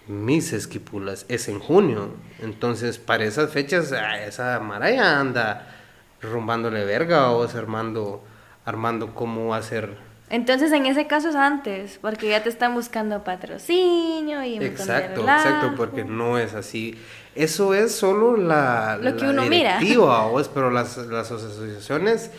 mis 0.08 0.52
Esquipulas 0.52 1.26
es 1.28 1.48
en 1.48 1.58
junio. 1.58 2.10
Entonces, 2.42 2.98
para 2.98 3.24
esas 3.24 3.50
fechas, 3.52 3.92
ah, 3.92 4.22
esa 4.24 4.58
maraya 4.60 5.20
anda 5.20 5.76
rumbándole 6.22 6.84
verga 6.84 7.30
o 7.30 7.42
armando, 7.48 8.22
armando 8.64 9.14
cómo 9.14 9.54
hacer 9.54 9.96
Entonces 10.28 10.70
en 10.72 10.86
ese 10.86 11.06
caso 11.06 11.30
es 11.30 11.34
antes, 11.34 11.98
porque 12.00 12.28
ya 12.28 12.42
te 12.42 12.48
están 12.48 12.74
buscando 12.74 13.24
patrocinio 13.24 14.42
y 14.44 14.56
Exacto, 14.58 15.22
exacto, 15.22 15.74
porque 15.76 16.04
no 16.04 16.38
es 16.38 16.54
así. 16.54 16.96
Eso 17.34 17.74
es 17.74 17.94
solo 17.94 18.36
la, 18.36 18.98
Lo 19.00 19.16
que 19.16 19.24
la 19.24 19.30
uno 19.30 19.42
mira. 19.46 19.78
directiva, 19.78 20.26
vos, 20.26 20.48
pero 20.52 20.70
las, 20.70 20.96
las 20.96 21.30
asociaciones 21.30 22.30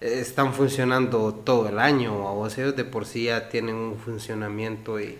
eh, 0.00 0.18
están 0.20 0.54
funcionando 0.54 1.34
todo 1.34 1.68
el 1.68 1.78
año, 1.78 2.14
vos, 2.14 2.56
ellos 2.58 2.74
de 2.74 2.84
por 2.84 3.04
sí 3.04 3.24
ya 3.24 3.48
tienen 3.50 3.74
un 3.76 3.98
funcionamiento 3.98 4.98
y, 4.98 5.18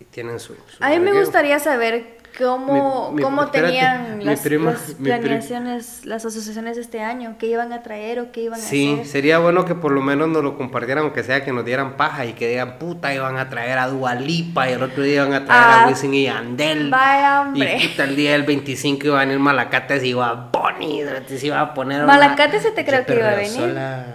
y 0.00 0.04
tienen 0.06 0.40
su... 0.40 0.54
su 0.54 0.82
A 0.82 0.88
mí 0.88 0.98
me 1.00 1.12
gustaría 1.18 1.58
saber 1.58 2.16
cómo, 2.38 3.10
Mi- 3.10 3.16
mi- 3.16 3.22
cómo 3.22 3.42
espérate, 3.44 3.68
tenían 3.74 4.24
las, 4.24 4.40
prima- 4.40 4.74
planeaciones, 5.02 6.04
las 6.04 6.24
asociaciones 6.24 6.76
este 6.78 7.00
año, 7.00 7.36
qué 7.38 7.46
iban 7.46 7.72
a 7.72 7.82
traer 7.82 8.20
o 8.20 8.32
qué 8.32 8.42
iban 8.42 8.58
a 8.60 8.62
Sí, 8.62 8.92
hacer. 8.94 9.06
sería 9.06 9.38
bueno 9.38 9.64
que 9.64 9.74
por 9.74 9.92
lo 9.92 10.00
menos 10.00 10.28
nos 10.28 10.42
lo 10.42 10.56
compartieran, 10.56 11.04
aunque 11.04 11.22
sea 11.22 11.44
que 11.44 11.52
nos 11.52 11.64
dieran 11.64 11.96
paja 11.96 12.24
y 12.26 12.32
que 12.32 12.48
digan, 12.48 12.78
puta, 12.78 13.12
iban 13.14 13.36
a 13.38 13.48
traer 13.48 13.78
a 13.78 13.88
Dualipa 13.88 14.68
y 14.68 14.72
el 14.72 14.82
otro 14.82 15.02
día 15.02 15.16
iban 15.22 15.34
a 15.34 15.44
traer 15.44 15.62
Ah, 15.64 15.84
a 15.84 15.88
Wisin 15.88 16.14
y 16.14 16.24
Yandel. 16.24 16.90
vaya, 16.90 17.42
hombre. 17.42 17.76
Y 17.78 17.88
puta, 17.88 18.04
el 18.04 18.16
día 18.16 18.32
del 18.32 18.42
25 18.44 19.06
iban 19.06 19.28
a 19.28 19.32
ir 19.32 19.38
Malacates 19.38 20.02
y 20.04 20.08
iba 20.08 20.28
a 20.28 20.34
Bonnie, 20.34 21.04
se 21.26 21.46
iba 21.46 21.60
a 21.60 21.74
poner 21.74 22.04
Malacates 22.04 22.62
se 22.62 22.70
te 22.72 22.84
creo 22.84 23.04
que 23.06 23.14
iba 23.14 23.28
a 23.30 23.34
venir. 23.34 23.50
Sola. 23.52 24.06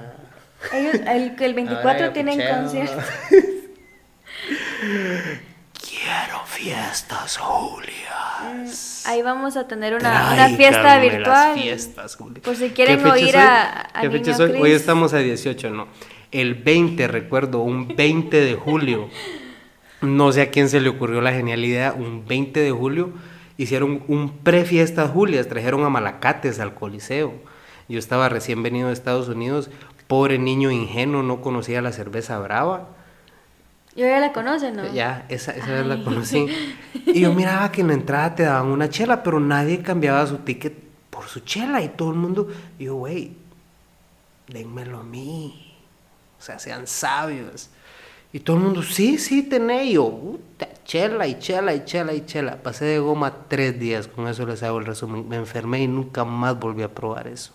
Ellos, 0.74 0.96
el, 1.08 1.36
el 1.40 1.54
24 1.54 1.88
Ahora 1.90 2.00
ya 2.08 2.14
tienen 2.14 2.40
pucheo. 2.40 2.84
Quiero 6.08 6.40
fiestas, 6.46 7.38
Julias. 7.38 9.04
Ahí 9.08 9.22
vamos 9.22 9.58
a 9.58 9.68
tener 9.68 9.94
una, 9.96 10.32
una 10.34 10.50
fiesta 10.50 11.00
virtual. 11.00 11.24
Las 11.56 11.60
fiestas, 11.62 12.16
Julia. 12.16 12.42
Por 12.42 12.56
si 12.56 12.70
quieren 12.70 12.98
¿Qué 13.00 13.04
fecha 13.04 13.14
oír 13.16 13.38
a- 13.38 13.82
a 13.94 14.02
¿Qué 14.02 14.08
Niño 14.08 14.20
fecha 14.20 14.32
es 14.32 14.40
hoy? 14.40 14.52
Hoy 14.52 14.62
Chris. 14.62 14.74
estamos 14.76 15.14
a 15.14 15.18
18, 15.18 15.70
no. 15.72 15.88
El 16.32 16.56
20, 16.56 17.08
recuerdo, 17.08 17.60
un 17.60 17.96
20 17.96 18.40
de 18.40 18.56
julio. 18.56 19.10
No 20.02 20.32
sé 20.32 20.42
a 20.44 20.50
quién 20.52 20.70
se 20.70 20.80
le 20.80 20.90
ocurrió 20.90 21.20
la 21.22 21.34
genial 21.34 21.64
idea. 21.66 21.94
Un 21.94 22.26
20 22.26 22.60
de 22.62 22.72
julio 22.72 23.10
hicieron 23.58 24.04
un 24.08 24.30
pre-fiesta 24.38 25.08
Julias. 25.08 25.48
Trajeron 25.48 25.84
a 25.84 25.90
Malacates 25.90 26.60
al 26.60 26.74
Coliseo. 26.74 27.34
Yo 27.90 28.00
estaba 28.00 28.30
recién 28.30 28.64
venido 28.64 28.88
de 28.88 28.94
Estados 28.94 29.28
Unidos. 29.28 29.70
Pobre 30.08 30.38
niño 30.40 30.72
ingenuo, 30.72 31.22
no 31.24 31.42
conocía 31.42 31.82
la 31.82 31.92
cerveza 31.92 32.40
brava. 32.40 32.90
Yo 33.98 34.06
ya 34.06 34.20
la 34.20 34.32
conocen, 34.32 34.76
¿no? 34.76 34.94
Ya, 34.94 35.26
esa, 35.28 35.54
esa 35.54 35.72
vez 35.72 35.86
la 35.88 36.04
conocí. 36.04 36.46
Y 37.08 37.22
yo 37.22 37.34
miraba 37.34 37.72
que 37.72 37.82
en 37.82 37.88
la 37.88 37.94
entrada 37.96 38.36
te 38.36 38.44
daban 38.44 38.68
una 38.68 38.90
chela, 38.90 39.24
pero 39.24 39.40
nadie 39.40 39.82
cambiaba 39.82 40.28
su 40.28 40.38
ticket 40.38 40.78
por 41.10 41.26
su 41.26 41.40
chela. 41.40 41.82
Y 41.82 41.90
todo 41.90 42.12
el 42.12 42.18
mundo, 42.18 42.48
y 42.78 42.84
yo, 42.86 42.94
güey, 42.94 43.32
dénmelo 44.48 45.00
a 45.00 45.04
mí. 45.04 45.76
O 46.40 46.44
sea, 46.44 46.60
sean 46.60 46.86
sabios. 46.86 47.72
Y 48.32 48.40
todo 48.40 48.58
el 48.58 48.64
mundo, 48.64 48.84
sí, 48.84 49.18
sí, 49.18 49.42
tené. 49.42 49.86
Y 49.86 49.94
yo, 49.94 50.12
puta, 50.12 50.68
chela 50.86 51.26
y 51.26 51.40
chela 51.40 51.74
y 51.74 51.84
chela 51.84 52.14
y 52.14 52.24
chela. 52.24 52.58
Pasé 52.58 52.86
de 52.86 53.00
goma 53.00 53.34
tres 53.48 53.80
días, 53.80 54.08
con 54.08 54.28
eso 54.28 54.46
les 54.46 54.62
hago 54.62 54.78
el 54.78 54.86
resumen. 54.86 55.28
Me 55.28 55.38
enfermé 55.38 55.82
y 55.82 55.88
nunca 55.88 56.24
más 56.24 56.60
volví 56.60 56.84
a 56.84 56.94
probar 56.94 57.28
eso. 57.28 57.52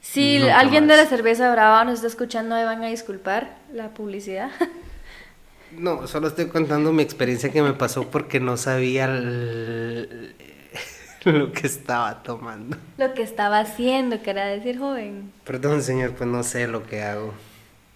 Si 0.00 0.38
Nunca 0.38 0.58
alguien 0.58 0.86
de 0.86 0.96
la 0.96 1.04
cerveza 1.04 1.52
brava 1.52 1.84
nos 1.84 1.96
está 1.96 2.06
escuchando, 2.06 2.54
me 2.54 2.64
van 2.64 2.82
a 2.82 2.86
disculpar 2.86 3.58
la 3.74 3.90
publicidad. 3.90 4.50
No, 5.76 6.06
solo 6.06 6.28
estoy 6.28 6.46
contando 6.46 6.92
mi 6.92 7.02
experiencia 7.02 7.50
que 7.50 7.62
me 7.62 7.72
pasó 7.72 8.10
porque 8.10 8.40
no 8.40 8.56
sabía 8.56 9.06
el- 9.06 10.34
lo 11.24 11.52
que 11.52 11.66
estaba 11.66 12.22
tomando. 12.22 12.76
Lo 12.98 13.14
que 13.14 13.22
estaba 13.22 13.60
haciendo, 13.60 14.22
que 14.22 14.30
era 14.30 14.46
decir 14.46 14.78
joven. 14.78 15.32
Perdón, 15.44 15.82
señor, 15.82 16.12
pues 16.12 16.28
no 16.28 16.42
sé 16.42 16.68
lo 16.68 16.84
que 16.84 17.02
hago. 17.02 17.32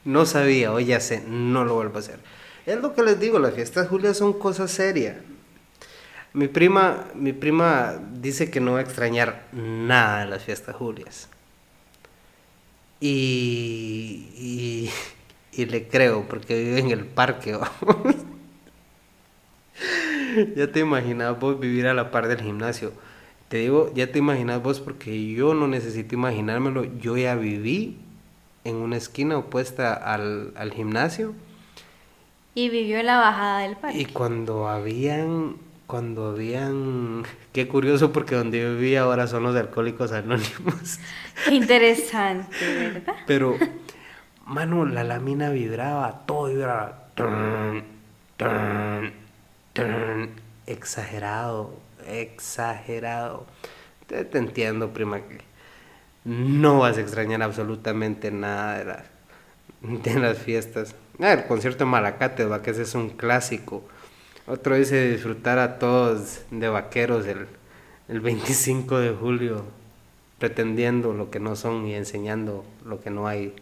No 0.05 0.27
sabía, 0.27 0.73
hoy 0.73 0.87
ya 0.87 1.01
sé, 1.01 1.23
no 1.27 1.65
lo 1.65 1.75
vuelvo 1.75 1.97
a 1.97 2.01
hacer. 2.01 2.19
Es 2.67 2.81
lo 2.81 2.95
que 2.95 3.03
les 3.03 3.19
digo, 3.21 3.39
las 3.39 3.55
fiestas 3.55 3.89
Julia 3.89 4.15
son 4.15 4.33
cosas 4.39 4.71
serias. 4.71 5.17
Mi 6.35 6.49
prima, 6.49 7.07
mi 7.15 7.33
prima 7.33 7.99
dice 8.15 8.51
que 8.51 8.61
no 8.61 8.73
va 8.73 8.79
a 8.79 8.83
extrañar 8.83 9.45
nada 9.53 10.21
de 10.21 10.27
las 10.31 10.45
fiestas 10.45 10.77
Julias. 10.77 11.29
Y, 13.01 14.29
y, 14.37 14.91
y 15.59 15.67
le 15.67 15.89
creo, 15.89 16.25
porque 16.29 16.57
vive 16.57 16.79
en 16.79 16.91
el 16.93 17.05
parque. 17.05 17.53
vamos. 17.81 18.15
ya 20.55 20.71
te 20.71 20.79
imaginas 20.79 21.39
vos 21.41 21.59
vivir 21.59 21.89
a 21.89 21.95
la 21.95 22.13
par 22.13 22.29
del 22.29 22.41
gimnasio. 22.41 22.93
Te 23.49 23.57
digo, 23.59 23.91
ya 23.93 24.13
te 24.13 24.21
imaginas 24.21 24.63
vos 24.63 24.79
porque 24.79 25.33
yo 25.33 25.55
no 25.55 25.67
necesito 25.67 26.15
imaginármelo. 26.15 26.85
Yo 27.01 27.17
ya 27.17 27.35
viví 27.35 27.99
en 28.63 28.77
una 28.77 28.97
esquina 28.97 29.37
opuesta 29.37 29.95
al, 29.95 30.53
al 30.55 30.73
gimnasio. 30.73 31.35
Y 32.55 32.69
vivió 32.69 32.99
en 32.99 33.07
la 33.07 33.19
bajada 33.19 33.61
del 33.61 33.77
parque. 33.77 33.99
Y 33.99 34.05
cuando 34.05 34.69
habían, 34.69 35.57
cuando 35.89 36.29
habían, 36.29 37.25
qué 37.53 37.67
curioso 37.67 38.13
porque 38.13 38.37
donde 38.37 38.61
yo 38.61 38.77
vivía 38.77 39.03
ahora 39.03 39.27
son 39.27 39.43
los 39.43 39.57
alcohólicos 39.57 40.13
anónimos. 40.13 41.01
Qué 41.49 41.55
interesante, 41.57 42.57
¿verdad? 42.61 43.15
Pero, 43.27 43.57
mano, 44.49 44.85
la 44.87 45.05
lámina 45.05 45.51
vibraba, 45.51 46.25
todo 46.27 46.49
vibraba. 46.49 47.09
Turn, 47.15 47.85
turn, 48.37 49.13
turn. 49.73 50.31
Exagerado, 50.67 51.75
exagerado. 52.07 53.47
Te, 54.07 54.25
te 54.25 54.39
entiendo, 54.39 54.93
prima, 54.93 55.21
que 55.21 55.41
no 56.25 56.81
vas 56.81 56.99
a 56.99 57.01
extrañar 57.01 57.43
absolutamente 57.43 58.31
nada 58.31 58.79
de, 58.79 58.85
la- 58.85 59.05
de 59.83 60.21
las 60.21 60.39
fiestas. 60.39 60.95
Ah, 61.21 61.33
el 61.33 61.45
concierto 61.47 61.85
de 61.85 61.91
Malacate, 61.91 62.45
va, 62.45 62.63
que 62.63 62.71
ese 62.71 62.83
es 62.83 62.95
un 62.95 63.11
clásico. 63.11 63.83
Otro 64.47 64.77
dice 64.77 65.11
disfrutar 65.11 65.59
a 65.59 65.79
todos 65.79 66.43
de 66.51 66.69
vaqueros 66.69 67.27
el, 67.27 67.47
el 68.09 68.21
25 68.21 68.99
de 68.99 69.11
julio, 69.13 69.65
pretendiendo 70.39 71.13
lo 71.13 71.31
que 71.31 71.41
no 71.41 71.57
son 71.57 71.87
y 71.87 71.95
enseñando 71.95 72.65
lo 72.85 73.01
que 73.01 73.11
no 73.11 73.29
hay. 73.29 73.55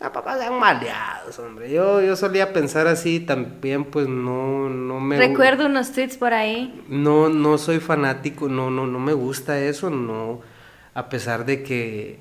Ah, 0.00 0.12
papá, 0.12 0.38
sean 0.38 0.58
maleados, 0.58 1.38
hombre. 1.40 1.72
Yo, 1.72 2.00
yo 2.00 2.14
solía 2.14 2.52
pensar 2.52 2.86
así, 2.86 3.18
también 3.18 3.84
pues 3.84 4.06
no, 4.06 4.68
no 4.68 5.00
me... 5.00 5.18
Recuerdo 5.18 5.66
unos 5.66 5.90
tweets 5.90 6.16
por 6.16 6.32
ahí. 6.32 6.84
No, 6.88 7.28
no 7.28 7.58
soy 7.58 7.80
fanático, 7.80 8.48
no, 8.48 8.70
no, 8.70 8.86
no 8.86 9.00
me 9.00 9.12
gusta 9.12 9.58
eso, 9.58 9.90
no, 9.90 10.40
a 10.94 11.08
pesar 11.08 11.44
de 11.44 11.64
que, 11.64 12.20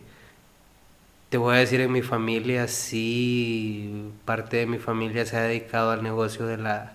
te 1.29 1.37
voy 1.37 1.55
a 1.55 1.59
decir, 1.59 1.81
en 1.81 1.91
mi 1.91 2.01
familia 2.01 2.67
sí, 2.67 4.11
parte 4.25 4.57
de 4.57 4.65
mi 4.65 4.79
familia 4.79 5.25
se 5.25 5.37
ha 5.37 5.41
dedicado 5.41 5.91
al 5.91 6.01
negocio 6.01 6.47
de 6.47 6.57
la, 6.57 6.93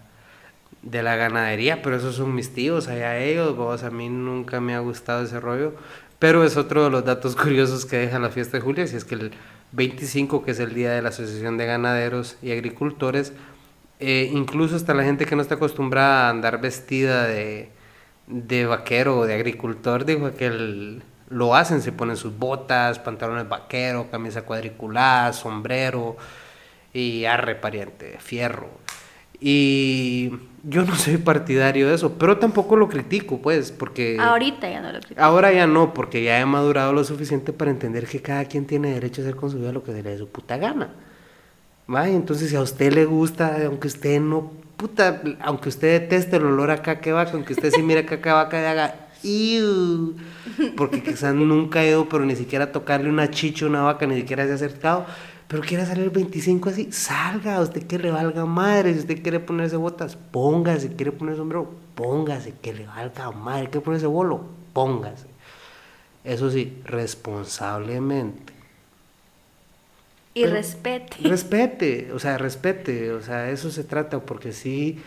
de 0.82 1.02
la 1.02 1.16
ganadería, 1.16 1.82
pero 1.82 1.96
esos 1.96 2.16
son 2.16 2.34
mis 2.34 2.54
tíos, 2.54 2.88
allá 2.88 3.18
ellos, 3.18 3.56
vos, 3.56 3.84
a 3.84 3.90
mí 3.90 4.08
nunca 4.08 4.60
me 4.60 4.74
ha 4.74 4.80
gustado 4.80 5.22
ese 5.22 5.38
rollo, 5.38 5.74
pero 6.18 6.44
es 6.44 6.56
otro 6.56 6.84
de 6.84 6.90
los 6.90 7.04
datos 7.04 7.36
curiosos 7.40 7.84
que 7.86 7.98
deja 7.98 8.18
la 8.18 8.30
fiesta 8.30 8.56
de 8.56 8.62
Julia, 8.62 8.86
si 8.86 8.96
es 8.96 9.04
que 9.04 9.14
el 9.14 9.32
25, 9.72 10.44
que 10.44 10.52
es 10.52 10.60
el 10.60 10.74
día 10.74 10.92
de 10.92 11.02
la 11.02 11.08
Asociación 11.10 11.56
de 11.56 11.66
Ganaderos 11.66 12.36
y 12.42 12.52
Agricultores, 12.52 13.32
eh, 14.00 14.30
incluso 14.32 14.76
hasta 14.76 14.94
la 14.94 15.04
gente 15.04 15.26
que 15.26 15.36
no 15.36 15.42
está 15.42 15.54
acostumbrada 15.54 16.26
a 16.26 16.30
andar 16.30 16.60
vestida 16.60 17.26
de, 17.26 17.70
de 18.26 18.66
vaquero 18.66 19.18
o 19.18 19.26
de 19.26 19.34
agricultor, 19.34 20.04
dijo 20.04 20.34
que 20.34 21.00
lo 21.28 21.54
hacen, 21.54 21.82
se 21.82 21.92
ponen 21.92 22.16
sus 22.16 22.36
botas, 22.36 22.98
pantalones 22.98 23.48
vaquero, 23.48 24.10
camisa 24.10 24.42
cuadriculada, 24.42 25.32
sombrero 25.32 26.16
y 26.92 27.24
arre 27.24 27.54
pariente, 27.54 28.18
fierro. 28.18 28.68
Y 29.44 30.30
yo 30.62 30.84
no 30.84 30.94
soy 30.94 31.16
partidario 31.16 31.88
de 31.88 31.96
eso, 31.96 32.12
pero 32.12 32.38
tampoco 32.38 32.76
lo 32.76 32.88
critico, 32.88 33.38
pues, 33.38 33.72
porque... 33.72 34.16
Ahorita 34.20 34.70
ya 34.70 34.80
no 34.80 34.92
lo 34.92 35.00
critico. 35.00 35.20
Ahora 35.20 35.52
ya 35.52 35.66
no, 35.66 35.92
porque 35.92 36.22
ya 36.22 36.38
he 36.38 36.46
madurado 36.46 36.92
lo 36.92 37.02
suficiente 37.02 37.52
para 37.52 37.72
entender 37.72 38.06
que 38.06 38.22
cada 38.22 38.44
quien 38.44 38.66
tiene 38.66 38.92
derecho 38.92 39.20
a 39.20 39.24
hacer 39.24 39.34
con 39.34 39.50
su 39.50 39.58
vida 39.58 39.72
lo 39.72 39.82
que 39.82 39.92
le 39.92 40.02
dé 40.04 40.16
su 40.16 40.28
puta 40.28 40.56
gana. 40.56 40.90
¿Va? 41.92 42.08
entonces 42.08 42.50
si 42.50 42.56
a 42.56 42.60
usted 42.60 42.92
le 42.92 43.04
gusta, 43.04 43.66
aunque 43.66 43.88
usted 43.88 44.20
no, 44.20 44.52
puta, 44.76 45.20
aunque 45.40 45.68
usted 45.68 46.00
deteste 46.00 46.36
el 46.36 46.46
olor 46.46 46.70
a 46.70 46.80
caca 46.80 47.12
vaca, 47.12 47.32
aunque 47.32 47.54
usted 47.54 47.72
sí 47.72 47.82
mire 47.82 48.06
caca 48.06 48.34
vaca 48.34 48.62
y 48.62 48.64
haga, 48.64 48.94
Iu, 49.24 50.14
porque 50.76 51.02
quizás 51.02 51.34
nunca 51.34 51.80
ha 51.80 51.86
ido, 51.86 52.08
pero 52.08 52.24
ni 52.24 52.36
siquiera 52.36 52.70
tocarle 52.72 53.08
una 53.08 53.30
chicha 53.30 53.66
a 53.66 53.68
una 53.68 53.82
vaca, 53.82 54.06
ni 54.06 54.16
siquiera 54.16 54.44
se 54.46 54.52
ha 54.52 54.54
acercado 54.54 55.06
pero 55.48 55.62
quiere 55.62 55.84
salir 55.84 56.04
el 56.04 56.10
25 56.10 56.70
así, 56.70 56.90
salga, 56.92 57.60
usted 57.60 57.86
que 57.86 57.98
le 57.98 58.10
valga 58.10 58.46
madre, 58.46 58.94
si 58.94 59.00
usted 59.00 59.22
quiere 59.22 59.40
ponerse 59.40 59.76
botas, 59.76 60.16
póngase, 60.16 60.94
quiere 60.94 61.12
poner 61.12 61.36
sombrero, 61.36 61.70
póngase, 61.94 62.54
que 62.62 62.72
le 62.72 62.86
valga 62.86 63.30
madre, 63.30 63.70
quiere 63.70 63.84
ponerse 63.84 64.06
bolo, 64.06 64.46
póngase. 64.72 65.26
Eso 66.24 66.50
sí, 66.50 66.80
responsablemente. 66.84 68.52
Y 70.34 70.46
respete. 70.46 71.16
Respete, 71.20 72.12
o 72.12 72.18
sea, 72.18 72.38
respete, 72.38 73.12
o 73.12 73.20
sea, 73.20 73.50
eso 73.50 73.70
se 73.70 73.84
trata, 73.84 74.20
porque 74.20 74.52
sí 74.52 74.98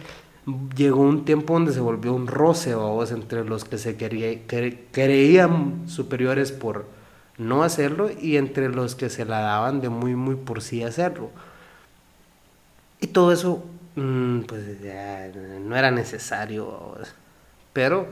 llegó 0.76 1.02
un 1.02 1.26
tiempo 1.26 1.54
donde 1.54 1.74
se 1.74 1.80
volvió 1.80 2.14
un 2.14 2.28
roce, 2.28 2.76
vos, 2.76 3.12
entre 3.12 3.44
los 3.44 3.66
que 3.66 3.80
se 3.80 3.98
creían 3.98 5.88
superiores 5.88 6.52
por 6.52 6.86
no 7.38 7.64
hacerlo 7.64 8.10
y 8.12 8.38
entre 8.38 8.70
los 8.70 8.96
que 8.96 9.10
se 9.10 9.26
la 9.26 9.40
daban 9.40 9.82
de 9.82 9.90
muy, 9.90 10.16
muy 10.16 10.36
por 10.36 10.62
sí 10.62 10.84
hacerlo. 10.84 11.30
Y 13.02 13.08
todo 13.08 13.32
eso, 13.32 13.64
mm, 13.96 14.42
pues 14.42 14.64
no 15.62 15.76
era 15.76 15.92
necesario, 15.92 16.98
pero 17.74 18.08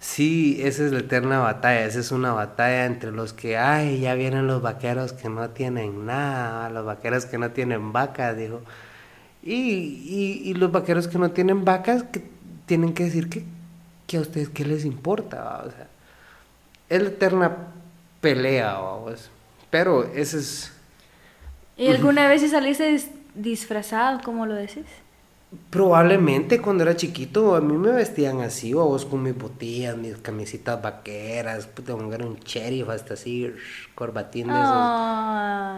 sí, 0.00 0.58
esa 0.62 0.86
es 0.86 0.92
la 0.92 1.00
eterna 1.00 1.40
batalla, 1.40 1.84
esa 1.84 2.00
es 2.00 2.12
una 2.12 2.32
batalla 2.32 2.86
entre 2.86 3.12
los 3.12 3.32
que, 3.32 3.56
ay, 3.58 4.00
ya 4.00 4.14
vienen 4.14 4.46
los 4.46 4.62
vaqueros 4.62 5.12
que 5.12 5.28
no 5.28 5.50
tienen 5.50 6.06
nada, 6.06 6.70
los 6.70 6.84
vaqueros 6.86 7.26
que 7.26 7.38
no 7.38 7.50
tienen 7.50 7.92
vacas, 7.92 8.36
dijo. 8.36 8.62
Y, 9.42 10.40
y, 10.44 10.54
los 10.54 10.70
vaqueros 10.70 11.08
que 11.08 11.18
no 11.18 11.32
tienen 11.32 11.64
vacas, 11.64 12.04
que 12.04 12.22
tienen 12.66 12.94
que 12.94 13.04
decir 13.04 13.28
que, 13.28 13.44
que 14.06 14.18
a 14.18 14.20
ustedes 14.20 14.48
qué 14.48 14.64
les 14.64 14.84
importa, 14.84 15.62
o 15.66 15.70
sea, 15.70 15.88
es 16.88 17.02
la 17.02 17.08
eterna 17.08 17.56
pelea, 18.22 18.72
vamos. 18.72 19.30
Pero 19.68 20.04
ese 20.14 20.38
es... 20.38 20.72
¿Y 21.76 21.88
alguna 21.88 22.26
vez 22.28 22.50
saliste 22.50 22.98
disfrazado, 23.34 24.20
como 24.24 24.46
lo 24.46 24.54
decís? 24.54 24.86
Probablemente 25.68 26.62
cuando 26.62 26.82
era 26.82 26.96
chiquito 26.96 27.54
a 27.54 27.60
mí 27.60 27.74
me 27.74 27.90
vestían 27.90 28.40
así, 28.40 28.72
vos 28.72 29.04
con 29.04 29.22
mis 29.22 29.36
botillas, 29.36 29.98
mis 29.98 30.16
camisitas 30.16 30.80
vaqueras, 30.80 31.66
puta, 31.66 31.92
era 32.10 32.24
un 32.24 32.36
sheriff 32.36 32.88
hasta 32.88 33.14
así, 33.14 33.52
corbatines, 33.94 34.56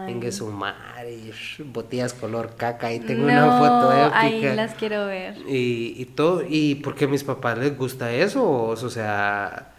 en 0.07 0.31
su 0.31 0.47
madre, 0.47 1.33
botillas 1.73 2.13
color 2.13 2.55
caca, 2.55 2.93
y 2.93 3.01
tengo 3.01 3.25
una 3.25 3.57
foto 3.59 3.91
épica. 3.91 4.19
Ahí 4.19 4.55
las 4.55 4.75
quiero 4.75 5.07
ver. 5.07 5.35
Y, 5.45 5.95
y 5.97 6.05
todo, 6.05 6.41
y 6.47 6.75
porque 6.75 7.03
a 7.03 7.09
mis 7.09 7.25
papás 7.25 7.57
les 7.57 7.77
gusta 7.77 8.13
eso, 8.13 8.49
o 8.49 8.77
sea, 8.77 9.74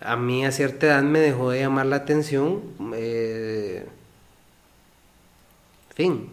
a 0.00 0.16
mí 0.16 0.44
a 0.44 0.52
cierta 0.52 0.86
edad 0.86 1.02
me 1.02 1.20
dejó 1.20 1.50
de 1.50 1.60
llamar 1.60 1.86
la 1.86 1.96
atención. 1.96 2.62
Eh, 2.94 3.86
fin. 5.94 6.28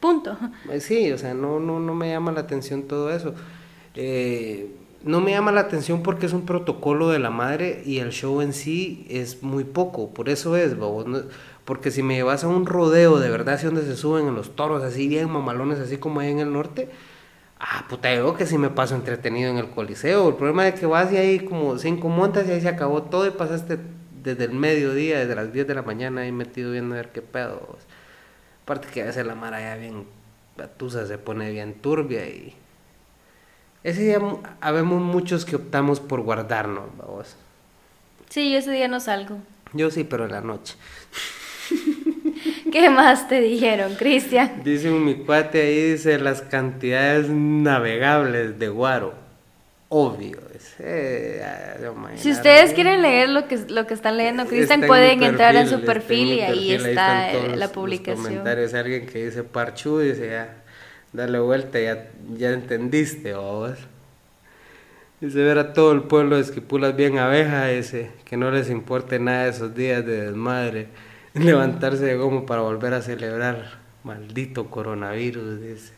Punto. 0.00 0.36
Eh, 0.70 0.80
sí, 0.80 1.12
o 1.12 1.18
sea, 1.18 1.34
no, 1.34 1.60
no, 1.60 1.78
no 1.80 1.94
me 1.94 2.10
llama 2.10 2.32
la 2.32 2.40
atención 2.40 2.82
todo 2.82 3.10
eso. 3.10 3.34
Eh, 3.94 4.74
no 5.04 5.20
me 5.20 5.32
llama 5.32 5.52
la 5.52 5.62
atención 5.62 6.02
porque 6.02 6.26
es 6.26 6.32
un 6.32 6.46
protocolo 6.46 7.08
de 7.08 7.18
la 7.18 7.30
madre 7.30 7.82
y 7.84 7.98
el 7.98 8.10
show 8.10 8.40
en 8.40 8.52
sí 8.52 9.06
es 9.08 9.42
muy 9.42 9.64
poco. 9.64 10.10
Por 10.10 10.28
eso 10.28 10.56
es, 10.56 10.76
porque 11.64 11.90
si 11.90 12.02
me 12.02 12.14
llevas 12.14 12.44
a 12.44 12.48
un 12.48 12.66
rodeo 12.66 13.18
de 13.18 13.30
verdad, 13.30 13.54
así 13.54 13.66
donde 13.66 13.82
se 13.82 13.96
suben 13.96 14.28
en 14.28 14.34
los 14.34 14.54
toros, 14.54 14.82
así 14.82 15.08
bien 15.08 15.30
mamalones, 15.30 15.78
así 15.78 15.96
como 15.96 16.20
hay 16.20 16.30
en 16.30 16.38
el 16.38 16.52
norte, 16.52 16.88
Ah, 17.64 17.86
puta, 17.88 18.12
yo 18.12 18.34
que 18.34 18.44
si 18.44 18.58
me 18.58 18.70
paso 18.70 18.96
entretenido 18.96 19.48
en 19.48 19.56
el 19.56 19.70
coliseo. 19.70 20.28
El 20.28 20.34
problema 20.34 20.66
es 20.66 20.80
que 20.80 20.84
vas 20.84 21.12
y 21.12 21.16
ahí 21.16 21.38
como 21.38 21.78
cinco 21.78 22.08
montas 22.08 22.48
y 22.48 22.50
ahí 22.50 22.60
se 22.60 22.68
acabó 22.68 23.04
todo 23.04 23.24
y 23.24 23.30
pasaste 23.30 23.78
desde 24.20 24.44
el 24.44 24.52
mediodía, 24.52 25.20
desde 25.20 25.36
las 25.36 25.52
10 25.52 25.68
de 25.68 25.74
la 25.76 25.82
mañana 25.82 26.22
ahí 26.22 26.32
metido 26.32 26.72
viendo 26.72 26.96
a 26.96 26.98
ver 26.98 27.12
qué 27.12 27.22
pedo. 27.22 27.78
Aparte 28.64 28.88
que 28.88 29.02
a 29.02 29.06
veces 29.06 29.24
la 29.24 29.36
mara 29.36 29.60
ya 29.60 29.76
bien, 29.76 30.06
la 30.56 30.66
tusa 30.66 31.06
se 31.06 31.18
pone 31.18 31.52
bien 31.52 31.74
turbia 31.74 32.26
y... 32.26 32.52
Ese 33.84 34.02
día 34.02 34.18
habemos 34.60 35.00
muchos 35.00 35.44
que 35.44 35.54
optamos 35.54 36.00
por 36.00 36.20
guardarnos, 36.22 36.84
vamos. 36.98 37.36
Sí, 38.28 38.50
yo 38.52 38.58
ese 38.58 38.72
día 38.72 38.88
no 38.88 38.98
salgo. 38.98 39.38
Yo 39.72 39.90
sí, 39.90 40.02
pero 40.02 40.24
en 40.24 40.32
la 40.32 40.40
noche. 40.40 40.74
¿Qué 42.72 42.88
más 42.88 43.28
te 43.28 43.42
dijeron, 43.42 43.94
Cristian? 43.96 44.62
Dice 44.64 44.90
un 44.90 45.04
mi 45.04 45.14
cuate 45.16 45.60
ahí, 45.60 45.90
dice 45.92 46.18
las 46.18 46.40
cantidades 46.40 47.28
navegables 47.28 48.58
de 48.58 48.68
Guaro. 48.68 49.12
Obvio. 49.90 50.38
Eh, 50.78 51.44
si 52.16 52.30
ustedes 52.30 52.72
quieren 52.72 53.02
leer 53.02 53.28
lo 53.28 53.46
que, 53.46 53.58
lo 53.68 53.86
que 53.86 53.92
están 53.92 54.16
leyendo, 54.16 54.46
Cristian, 54.46 54.80
pueden 54.86 55.22
entrar 55.22 55.54
en 55.54 55.68
su 55.68 55.82
perfil 55.82 56.32
y 56.32 56.40
ahí 56.40 56.72
está 56.72 57.30
la 57.54 57.68
publicación. 57.68 58.24
comentarios. 58.24 58.72
Alguien 58.72 59.04
que 59.06 59.26
dice 59.26 59.44
Parchu, 59.44 59.98
dice 59.98 60.30
ya, 60.30 60.56
dale 61.12 61.40
vuelta, 61.40 61.78
ya, 61.78 62.08
ya 62.36 62.52
entendiste, 62.52 63.34
vos. 63.34 63.76
Dice 65.20 65.38
ver 65.40 65.58
a 65.58 65.74
todo 65.74 65.92
el 65.92 66.04
pueblo 66.04 66.36
de 66.36 66.42
Esquipulas 66.42 66.96
bien 66.96 67.18
abeja, 67.18 67.70
ese, 67.70 68.10
que 68.24 68.38
no 68.38 68.50
les 68.50 68.70
importe 68.70 69.18
nada 69.18 69.46
esos 69.46 69.74
días 69.74 70.06
de 70.06 70.22
desmadre 70.22 70.88
levantarse 71.34 72.04
de 72.04 72.16
gomo 72.16 72.46
para 72.46 72.62
volver 72.62 72.94
a 72.94 73.02
celebrar. 73.02 73.80
Maldito 74.04 74.70
coronavirus, 74.70 75.60
dice. 75.60 75.92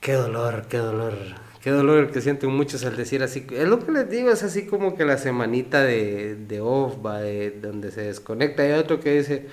Qué 0.00 0.12
dolor, 0.12 0.66
qué 0.68 0.78
dolor. 0.78 1.14
Qué 1.62 1.70
dolor 1.70 2.04
el 2.04 2.10
que 2.10 2.20
sienten 2.20 2.50
muchos 2.50 2.84
al 2.84 2.96
decir 2.96 3.22
así. 3.22 3.46
Es 3.50 3.68
lo 3.68 3.78
que 3.84 3.92
les 3.92 4.10
digo, 4.10 4.30
es 4.30 4.42
así 4.42 4.66
como 4.66 4.96
que 4.96 5.04
la 5.06 5.16
semanita 5.16 5.82
de, 5.82 6.34
de 6.34 6.60
off, 6.60 6.96
va, 7.04 7.20
de 7.20 7.52
donde 7.52 7.90
se 7.90 8.02
desconecta. 8.02 8.62
Hay 8.62 8.72
otro 8.72 9.00
que 9.00 9.16
dice 9.16 9.46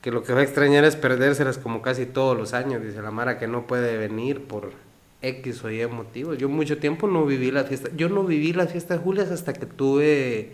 que 0.00 0.10
lo 0.10 0.22
que 0.22 0.32
va 0.32 0.40
a 0.40 0.44
extrañar 0.44 0.84
es 0.84 0.96
perdérselas 0.96 1.58
como 1.58 1.82
casi 1.82 2.06
todos 2.06 2.38
los 2.38 2.54
años. 2.54 2.82
Dice 2.82 3.02
la 3.02 3.10
Mara 3.10 3.38
que 3.38 3.48
no 3.48 3.66
puede 3.66 3.98
venir 3.98 4.44
por 4.44 4.72
X 5.20 5.62
o 5.64 5.70
Y 5.70 5.86
motivos. 5.88 6.38
Yo 6.38 6.48
mucho 6.48 6.78
tiempo 6.78 7.06
no 7.06 7.26
viví 7.26 7.50
la 7.50 7.64
fiesta. 7.64 7.90
Yo 7.96 8.08
no 8.08 8.24
viví 8.24 8.52
la 8.54 8.66
fiesta 8.66 8.94
de 8.94 9.00
Julias 9.00 9.30
hasta 9.30 9.52
que 9.52 9.66
tuve 9.66 10.52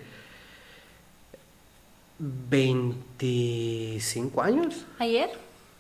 25 2.19 4.43
años. 4.43 4.85
¿Ayer? 4.99 5.31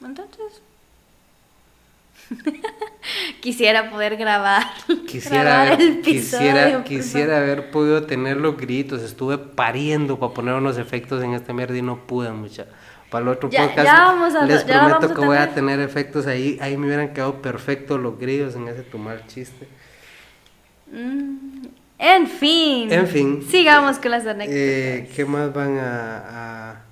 Entonces. 0.04 0.62
quisiera 3.40 3.90
poder 3.90 4.16
grabar. 4.16 4.64
Quisiera, 5.06 5.76
quisiera, 6.02 6.84
quisiera 6.84 7.38
haber 7.38 7.70
podido 7.70 8.04
tener 8.04 8.36
los 8.36 8.56
gritos. 8.56 9.02
Estuve 9.02 9.38
pariendo 9.38 10.18
para 10.18 10.34
poner 10.34 10.54
unos 10.54 10.78
efectos 10.78 11.22
en 11.22 11.34
esta 11.34 11.52
mierda 11.52 11.76
y 11.76 11.82
no 11.82 12.06
pude, 12.06 12.30
mucha. 12.30 12.66
Para 13.10 13.22
el 13.22 13.28
otro 13.28 13.48
podcast, 13.48 14.46
les 14.46 14.64
prometo 14.64 15.14
que 15.14 15.24
voy 15.24 15.38
a 15.38 15.54
tener 15.54 15.80
efectos 15.80 16.26
ahí. 16.26 16.58
Ahí 16.60 16.76
me 16.76 16.86
hubieran 16.86 17.14
quedado 17.14 17.40
perfectos 17.40 17.98
los 17.98 18.18
gritos 18.18 18.54
en 18.54 18.68
ese 18.68 18.82
tomar 18.82 19.26
chiste. 19.26 19.66
Mm, 20.92 21.68
en 21.98 22.26
fin. 22.26 22.92
En 22.92 23.06
fin. 23.06 23.46
Sigamos 23.48 23.98
con 23.98 24.10
las 24.10 24.26
anécdotas. 24.26 24.56
Eh, 24.56 25.10
¿Qué 25.14 25.24
más 25.24 25.52
van 25.52 25.78
a, 25.78 26.82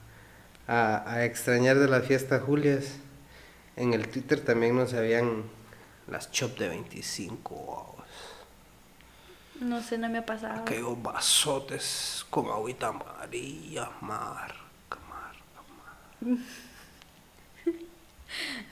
a, 0.68 1.24
extrañar 1.24 1.78
de 1.78 1.88
la 1.88 2.00
fiesta 2.00 2.40
Julias. 2.40 2.98
En 3.76 3.92
el 3.92 4.08
Twitter 4.08 4.40
también 4.40 4.76
nos 4.76 4.94
habían 4.94 5.44
las 6.08 6.32
chop 6.32 6.58
de 6.58 6.68
25. 6.68 7.96
No 9.60 9.82
sé, 9.82 9.98
no 9.98 10.08
me 10.08 10.18
ha 10.18 10.26
pasado. 10.26 10.62
Aquellos 10.62 11.02
vasotes 11.02 12.24
con 12.30 12.46
agüita 12.46 12.88
amarilla, 12.88 13.90
marca, 14.00 14.98
marca, 15.08 15.62
marca. 16.20 16.20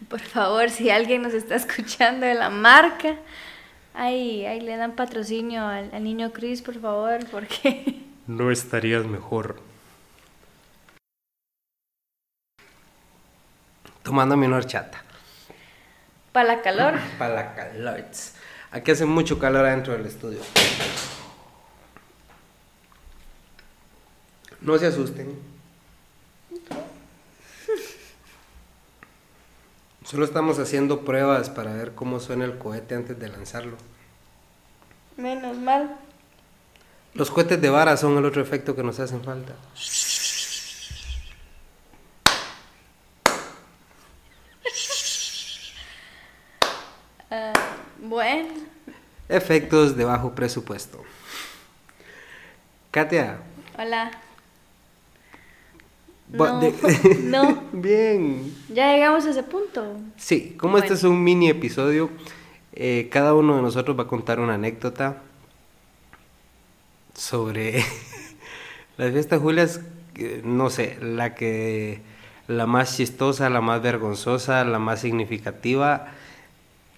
Por 0.09 0.21
favor, 0.21 0.69
si 0.69 0.91
alguien 0.91 1.23
nos 1.23 1.33
está 1.33 1.55
escuchando 1.55 2.27
de 2.27 2.35
la 2.35 2.51
marca, 2.51 3.17
ahí, 3.95 4.45
ahí 4.45 4.61
le 4.61 4.77
dan 4.77 4.95
patrocinio 4.97 5.67
al, 5.67 5.91
al 5.95 6.05
niño 6.05 6.33
Chris, 6.33 6.61
por 6.63 6.81
favor, 6.81 7.21
porque... 7.31 8.03
No 8.27 8.51
estarías 8.51 9.05
mejor. 9.05 9.57
Tomándome 14.03 14.47
una 14.47 14.57
horchata. 14.57 15.03
Para 16.33 16.57
la 16.57 16.63
calor. 16.63 16.95
Para 17.19 17.35
la 17.35 17.55
calor. 17.55 18.05
Aquí 18.71 18.91
hace 18.91 19.05
mucho 19.05 19.39
calor 19.39 19.67
adentro 19.67 19.93
del 19.93 20.07
estudio. 20.07 20.41
No 24.61 24.79
se 24.79 24.87
asusten. 24.87 25.54
Solo 30.05 30.27
estamos 30.27 30.59
haciendo 30.59 31.01
pruebas 31.01 31.49
para 31.49 31.73
ver 31.73 31.95
cómo 31.95 32.21
suena 32.21 32.45
el 32.45 32.59
cohete 32.59 32.95
antes 32.95 33.19
de 33.19 33.29
lanzarlo. 33.29 33.79
Menos 35.17 35.57
mal. 35.57 35.97
Los 37.15 37.31
cohetes 37.31 37.61
de 37.61 37.71
vara 37.71 37.97
son 37.97 38.19
el 38.19 38.25
otro 38.27 38.43
efecto 38.43 38.77
que 38.77 38.83
nos 38.83 39.01
hacen 39.01 39.25
falta. 39.25 39.55
Ah, 47.31 47.53
bueno. 47.99 48.49
Efectos 49.31 49.97
de 49.97 50.05
bajo 50.05 50.35
presupuesto. 50.35 51.03
Katia. 52.91 53.39
Hola. 53.79 54.11
No, 56.35 56.61
no. 57.23 57.63
Bien. 57.73 58.53
Ya 58.69 58.93
llegamos 58.93 59.25
a 59.27 59.31
ese 59.31 59.43
punto. 59.43 59.97
Sí, 60.17 60.55
como 60.59 60.79
este 60.79 60.95
es 60.95 61.05
un 61.05 61.23
mini 61.23 61.49
episodio, 61.49 62.11
eh, 62.73 63.09
cada 63.11 63.35
uno 63.35 63.57
de 63.57 63.63
nosotros 63.63 63.99
va 63.99 64.05
a 64.05 64.09
contar 64.09 64.41
una 64.41 64.55
anécdota 64.55 65.23
sobre 67.15 67.85
las 68.97 69.13
fiestas 69.13 69.41
Julias, 69.41 69.81
no 70.43 70.71
sé, 70.71 70.99
la 71.01 71.35
que 71.35 72.01
la 72.49 72.67
más 72.67 72.97
chistosa, 72.97 73.49
la 73.49 73.61
más 73.61 73.81
vergonzosa, 73.81 74.65
la 74.65 74.79
más 74.79 75.01
significativa, 75.01 76.09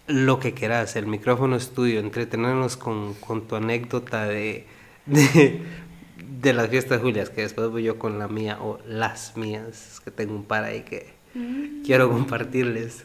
lo 0.07 0.41
que 0.41 0.55
quieras, 0.55 0.97
el 0.97 1.07
micrófono 1.07 1.57
es 1.57 1.71
tuyo, 1.71 2.01
entretenernos 2.01 2.77
con, 2.77 3.15
con 3.15 3.47
tu 3.47 3.57
anécdota 3.57 4.25
de, 4.25 4.67
de, 5.07 5.61
de, 6.29 6.53
las 6.53 6.69
fiestas 6.69 7.01
Julias, 7.01 7.31
que 7.31 7.43
después 7.43 7.69
voy 7.71 7.85
yo 7.85 7.99
con 7.99 8.19
la 8.19 8.29
mía 8.29 8.59
o 8.61 8.79
las 8.87 9.37
mías, 9.37 10.01
que 10.05 10.11
tengo 10.11 10.35
un 10.35 10.45
par 10.45 10.65
ahí 10.65 10.83
que 10.83 11.15
mm. 11.35 11.83
quiero 11.85 12.11
compartirles. 12.11 13.05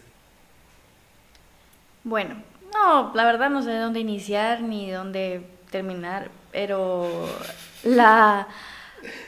Bueno, 2.03 2.35
no, 2.73 3.11
la 3.13 3.25
verdad 3.25 3.49
no 3.49 3.61
sé 3.61 3.73
dónde 3.73 3.99
iniciar 3.99 4.61
ni 4.61 4.89
dónde 4.89 5.45
terminar, 5.69 6.31
pero 6.51 7.27
la, 7.83 8.47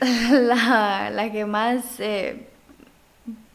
la, 0.30 1.10
la 1.10 1.32
que 1.32 1.44
más 1.46 2.00
eh, 2.00 2.48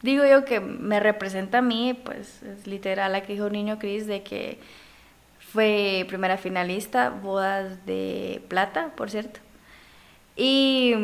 digo 0.02 0.24
yo 0.24 0.44
que 0.44 0.60
me 0.60 1.00
representa 1.00 1.58
a 1.58 1.62
mí, 1.62 1.98
pues 2.04 2.42
es 2.42 2.66
literal 2.66 3.12
la 3.12 3.22
que 3.22 3.34
dijo 3.34 3.50
Niño 3.50 3.78
Cris 3.78 4.06
de 4.06 4.22
que 4.22 4.58
fue 5.38 6.04
primera 6.08 6.36
finalista, 6.36 7.10
bodas 7.10 7.84
de 7.86 8.42
plata, 8.48 8.92
por 8.96 9.10
cierto. 9.10 9.40
Y 10.42 10.94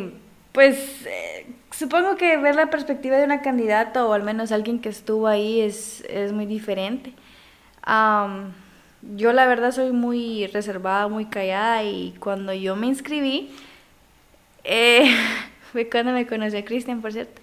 pues 0.53 1.05
eh, 1.05 1.47
supongo 1.71 2.17
que 2.17 2.39
ver 2.39 2.55
la 2.55 2.71
perspectiva 2.71 3.19
de 3.19 3.25
una 3.25 3.43
candidata 3.43 4.07
o 4.07 4.15
al 4.15 4.23
menos 4.23 4.51
alguien 4.51 4.81
que 4.81 4.89
estuvo 4.89 5.27
ahí 5.27 5.61
es, 5.61 6.03
es 6.09 6.33
muy 6.33 6.47
diferente. 6.47 7.13
yo 9.03 9.33
la 9.35 9.47
verdad 9.47 9.73
soy 9.73 9.93
muy 9.93 10.47
reservada, 10.47 11.09
muy 11.09 11.27
callada 11.27 11.85
y 11.85 12.15
cuando 12.19 12.55
yo 12.55 12.77
me 12.77 12.87
inscribí, 12.87 13.51
eh, 14.65 15.15
fue 15.73 15.91
cuando 15.91 16.13
me 16.13 16.27
conocí 16.27 16.57
a 16.57 16.65
Cristian, 16.65 17.03
por 17.03 17.13
cierto. 17.13 17.43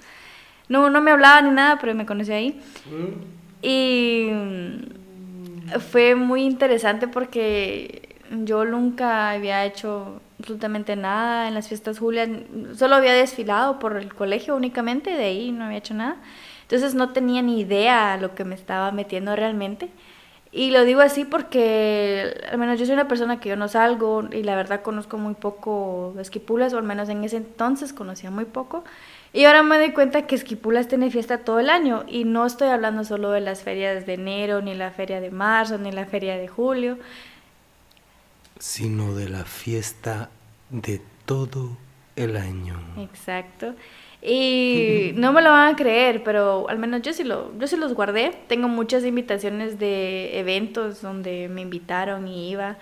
No, 0.70 0.90
no 0.90 1.00
me 1.00 1.12
hablaba 1.12 1.42
ni 1.44 1.52
nada, 1.52 1.78
pero 1.80 1.94
me 1.94 2.08
conocí 2.08 2.32
ahí. 2.32 2.60
Mm. 2.88 3.68
Y 3.68 4.30
fue 5.92 6.16
muy 6.16 6.42
interesante 6.42 7.08
porque 7.08 8.16
yo 8.44 8.66
nunca 8.66 9.30
había 9.30 9.64
hecho 9.64 10.24
absolutamente 10.44 10.98
nada 10.98 11.48
en 11.48 11.54
las 11.54 11.70
fiestas 11.70 12.00
Julias, 12.00 12.30
solo 12.76 12.96
había 12.96 13.14
desfilado 13.14 13.80
por 13.80 13.96
el 13.96 14.14
colegio 14.14 14.58
únicamente, 14.58 15.12
de 15.12 15.24
ahí 15.24 15.52
no 15.54 15.64
había 15.64 15.78
hecho 15.78 15.94
nada. 15.94 16.18
Entonces 16.64 16.96
no 16.96 17.14
tenía 17.14 17.42
ni 17.42 17.62
idea 17.62 18.18
lo 18.18 18.36
que 18.36 18.44
me 18.44 18.56
estaba 18.56 18.92
metiendo 18.92 19.36
realmente. 19.38 19.90
Y 20.52 20.72
lo 20.72 20.84
digo 20.84 21.02
así 21.02 21.24
porque, 21.24 22.42
al 22.52 22.58
menos 22.58 22.78
yo 22.78 22.86
soy 22.86 22.94
una 22.94 23.08
persona 23.08 23.40
que 23.40 23.50
yo 23.50 23.56
no 23.56 23.70
salgo 23.70 24.26
y 24.32 24.44
la 24.44 24.56
verdad 24.56 24.82
conozco 24.82 25.18
muy 25.18 25.34
poco 25.34 26.14
Esquipulas, 26.20 26.74
o 26.74 26.78
al 26.78 26.84
menos 26.84 27.08
en 27.10 27.24
ese 27.24 27.38
entonces 27.38 27.94
conocía 27.94 28.30
muy 28.30 28.46
poco. 28.46 28.84
Y 29.32 29.46
ahora 29.46 29.64
me 29.64 29.78
doy 29.78 29.94
cuenta 29.94 30.28
que 30.28 30.36
Esquipulas 30.36 30.90
tiene 30.90 31.10
fiesta 31.10 31.40
todo 31.40 31.60
el 31.60 31.70
año 31.70 32.04
y 32.08 32.26
no 32.26 32.46
estoy 32.46 32.68
hablando 32.68 33.04
solo 33.06 33.32
de 33.32 33.40
las 33.40 33.64
ferias 33.64 34.06
de 34.06 34.16
enero, 34.16 34.62
ni 34.62 34.76
la 34.76 34.92
feria 34.92 35.22
de 35.22 35.32
marzo, 35.32 35.78
ni 35.78 35.92
la 35.92 36.06
feria 36.06 36.38
de 36.38 36.50
julio. 36.50 36.98
Sino 38.64 39.14
de 39.14 39.28
la 39.28 39.44
fiesta 39.44 40.30
de 40.70 41.02
todo 41.26 41.78
el 42.16 42.38
año. 42.38 42.80
Exacto. 42.98 43.76
Y 44.22 45.12
no 45.16 45.34
me 45.34 45.42
lo 45.42 45.50
van 45.50 45.74
a 45.74 45.76
creer, 45.76 46.24
pero 46.24 46.70
al 46.70 46.80
menos 46.80 47.02
yo 47.02 47.12
sí, 47.12 47.26
lo, 47.26 47.52
yo 47.60 47.68
sí 47.68 47.76
los 47.76 47.94
guardé. 47.94 48.32
Tengo 48.48 48.70
muchas 48.70 49.04
invitaciones 49.04 49.80
de 49.80 50.40
eventos 50.40 51.02
donde 51.02 51.50
me 51.50 51.60
invitaron 51.60 52.26
y 52.26 52.52
iba. 52.52 52.78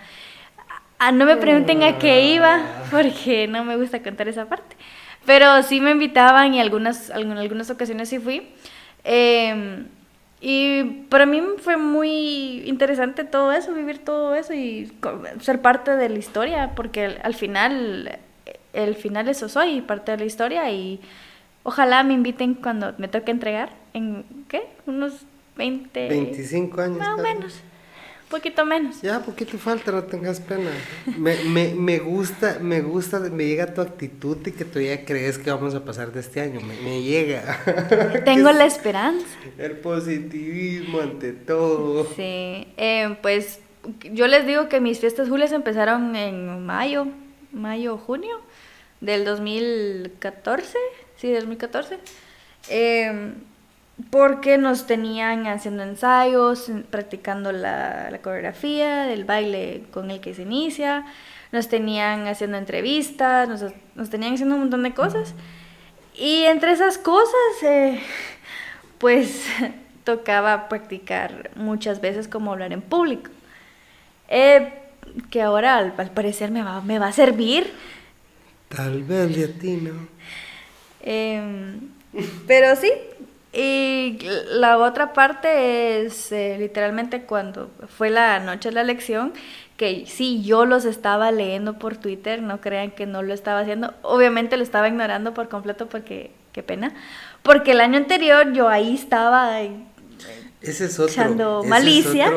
Ah, 1.00 1.10
no 1.10 1.26
me 1.26 1.36
pregunten 1.36 1.82
a 1.82 1.98
qué 1.98 2.32
iba, 2.32 2.62
porque 2.92 3.48
no 3.48 3.64
me 3.64 3.76
gusta 3.76 4.04
contar 4.04 4.28
esa 4.28 4.48
parte. 4.48 4.76
Pero 5.26 5.64
sí 5.64 5.80
me 5.80 5.90
invitaban 5.90 6.54
y 6.54 6.60
algunas, 6.60 7.10
en 7.10 7.32
algunas 7.32 7.70
ocasiones 7.70 8.08
sí 8.08 8.20
fui. 8.20 8.50
Em, 9.02 9.88
y 10.44 10.82
para 11.08 11.24
mí 11.24 11.40
fue 11.58 11.76
muy 11.76 12.64
interesante 12.66 13.22
todo 13.22 13.52
eso, 13.52 13.72
vivir 13.72 13.98
todo 13.98 14.34
eso 14.34 14.52
y 14.52 14.92
ser 15.40 15.62
parte 15.62 15.96
de 15.96 16.08
la 16.08 16.18
historia, 16.18 16.72
porque 16.74 17.16
al 17.22 17.34
final, 17.34 18.18
el 18.72 18.96
final 18.96 19.28
eso 19.28 19.48
soy, 19.48 19.80
parte 19.82 20.10
de 20.10 20.18
la 20.18 20.24
historia 20.24 20.68
y 20.72 21.00
ojalá 21.62 22.02
me 22.02 22.14
inviten 22.14 22.54
cuando 22.54 22.92
me 22.98 23.06
toque 23.06 23.30
entregar, 23.30 23.70
en, 23.94 24.24
¿qué? 24.48 24.64
Unos 24.86 25.24
20... 25.56 26.08
25 26.08 26.80
años. 26.80 26.98
Más 26.98 27.20
o 27.20 27.22
menos 27.22 27.62
poquito 28.32 28.64
menos. 28.64 29.02
Ya, 29.02 29.20
poquito 29.20 29.58
falta, 29.58 29.92
no 29.92 30.04
tengas 30.04 30.40
pena. 30.40 30.70
Me, 31.18 31.36
me, 31.44 31.74
me, 31.74 31.98
gusta, 31.98 32.58
me 32.60 32.80
gusta, 32.80 33.20
me 33.20 33.44
llega 33.44 33.74
tu 33.74 33.82
actitud 33.82 34.38
y 34.46 34.52
que 34.52 34.64
tú 34.64 34.80
ya 34.80 35.04
crees 35.04 35.38
que 35.38 35.50
vamos 35.50 35.74
a 35.74 35.84
pasar 35.84 36.12
de 36.12 36.20
este 36.20 36.40
año. 36.40 36.60
Me, 36.60 37.02
llega. 37.02 37.42
Tengo 38.24 38.50
la 38.50 38.64
esperanza. 38.64 39.26
El 39.58 39.72
positivismo 39.72 41.00
ante 41.00 41.32
todo. 41.32 42.06
Sí, 42.16 42.66
eh, 42.76 43.16
pues 43.20 43.60
yo 44.12 44.26
les 44.26 44.46
digo 44.46 44.68
que 44.70 44.80
mis 44.80 44.98
fiestas 44.98 45.28
julias 45.28 45.52
empezaron 45.52 46.16
en 46.16 46.64
mayo, 46.64 47.06
mayo, 47.52 47.98
junio 47.98 48.40
del 49.02 49.26
2014, 49.26 50.78
sí, 51.16 51.32
2014. 51.32 51.98
Eh, 52.70 53.34
porque 54.10 54.58
nos 54.58 54.86
tenían 54.86 55.46
haciendo 55.46 55.82
ensayos, 55.82 56.70
practicando 56.90 57.52
la, 57.52 58.18
coreografía 58.22 59.02
del 59.04 59.24
baile 59.24 59.84
con 59.92 60.10
el 60.10 60.20
que 60.20 60.34
se 60.34 60.42
inicia, 60.42 61.04
nos 61.52 61.68
tenían 61.68 62.26
haciendo 62.26 62.56
entrevistas, 62.56 63.48
nos, 63.94 64.10
tenían 64.10 64.34
haciendo 64.34 64.54
un 64.54 64.62
montón 64.62 64.82
de 64.82 64.94
cosas. 64.94 65.34
Y 66.14 66.44
entre 66.44 66.72
esas 66.72 66.98
cosas, 66.98 67.62
eh, 67.62 68.00
pues 68.98 69.46
tocaba 70.04 70.68
practicar 70.68 71.50
muchas 71.54 72.00
veces 72.00 72.28
como 72.28 72.52
hablar 72.52 72.72
en 72.72 72.82
público. 72.82 73.30
Eh, 74.28 74.72
que 75.30 75.42
ahora 75.42 75.76
al, 75.76 75.92
parecer 75.92 76.50
me 76.50 76.62
va, 76.62 76.80
me 76.80 76.98
va 76.98 77.08
a 77.08 77.12
servir. 77.12 77.72
Tal 78.68 79.02
vez 79.02 79.36
de 79.36 79.48
ti, 79.48 79.76
¿no? 79.76 80.08
Em, 81.02 81.90
pero 82.46 82.74
sí, 82.76 82.90
y 83.52 84.18
la 84.50 84.78
otra 84.78 85.12
parte 85.12 86.04
es 86.04 86.32
eh, 86.32 86.56
literalmente 86.58 87.22
cuando 87.22 87.70
fue 87.88 88.08
la 88.08 88.38
noche 88.40 88.70
de 88.70 88.76
la 88.76 88.80
elección, 88.80 89.32
que 89.76 90.06
sí, 90.06 90.42
yo 90.42 90.64
los 90.64 90.84
estaba 90.86 91.30
leyendo 91.32 91.78
por 91.78 91.96
Twitter, 91.96 92.40
no 92.42 92.60
crean 92.60 92.92
que 92.92 93.04
no 93.04 93.22
lo 93.22 93.34
estaba 93.34 93.60
haciendo. 93.60 93.92
Obviamente 94.02 94.56
lo 94.56 94.62
estaba 94.62 94.88
ignorando 94.88 95.34
por 95.34 95.48
completo 95.48 95.86
porque 95.88 96.30
qué 96.52 96.62
pena, 96.62 96.94
porque 97.42 97.72
el 97.72 97.80
año 97.80 97.98
anterior 97.98 98.52
yo 98.52 98.68
ahí 98.68 98.94
estaba 98.94 99.60
ese 100.62 100.84
es 100.84 100.98
otro, 100.98 101.12
echando 101.12 101.64
malicia, 101.64 102.30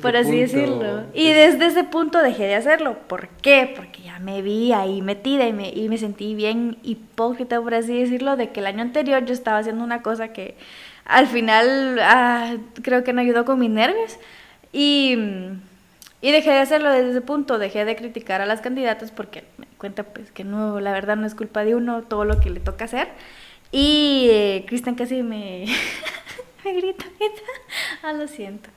por 0.00 0.16
así 0.16 0.38
decirlo. 0.38 1.04
Y 1.12 1.32
desde 1.32 1.66
ese 1.66 1.84
punto 1.84 2.22
dejé 2.22 2.44
de 2.44 2.54
hacerlo. 2.54 2.98
¿Por 3.08 3.28
qué? 3.42 3.72
Porque 3.74 4.02
ya 4.02 4.18
me 4.20 4.42
vi 4.42 4.72
ahí 4.72 5.02
metida 5.02 5.46
y 5.46 5.52
me, 5.52 5.70
y 5.70 5.88
me 5.88 5.98
sentí 5.98 6.34
bien 6.34 6.78
hipócrita, 6.82 7.60
por 7.60 7.74
así 7.74 7.98
decirlo, 7.98 8.36
de 8.36 8.50
que 8.50 8.60
el 8.60 8.66
año 8.66 8.82
anterior 8.82 9.24
yo 9.24 9.34
estaba 9.34 9.58
haciendo 9.58 9.82
una 9.82 10.02
cosa 10.02 10.32
que 10.32 10.56
al 11.04 11.26
final 11.26 11.98
ah, 12.00 12.56
creo 12.82 13.02
que 13.02 13.12
no 13.12 13.20
ayudó 13.20 13.44
con 13.44 13.58
mis 13.58 13.70
nervios. 13.70 14.18
Y, 14.72 15.16
y 16.20 16.30
dejé 16.30 16.50
de 16.50 16.58
hacerlo 16.58 16.92
desde 16.92 17.10
ese 17.10 17.20
punto, 17.22 17.58
dejé 17.58 17.84
de 17.84 17.96
criticar 17.96 18.40
a 18.40 18.46
las 18.46 18.60
candidatas 18.60 19.10
porque 19.10 19.44
me 19.56 19.66
di 19.66 19.74
cuenta 19.76 20.04
pues 20.04 20.30
que 20.30 20.44
no, 20.44 20.78
la 20.80 20.92
verdad 20.92 21.16
no 21.16 21.26
es 21.26 21.34
culpa 21.34 21.64
de 21.64 21.74
uno 21.74 22.02
todo 22.02 22.24
lo 22.24 22.40
que 22.40 22.50
le 22.50 22.60
toca 22.60 22.84
hacer. 22.84 23.08
Y 23.72 24.28
eh, 24.30 24.64
Cristian 24.68 24.94
casi 24.94 25.22
me... 25.22 25.64
me 26.72 26.80
grita, 26.80 27.04
Ah, 28.02 28.12
lo 28.12 28.28
siento. 28.28 28.70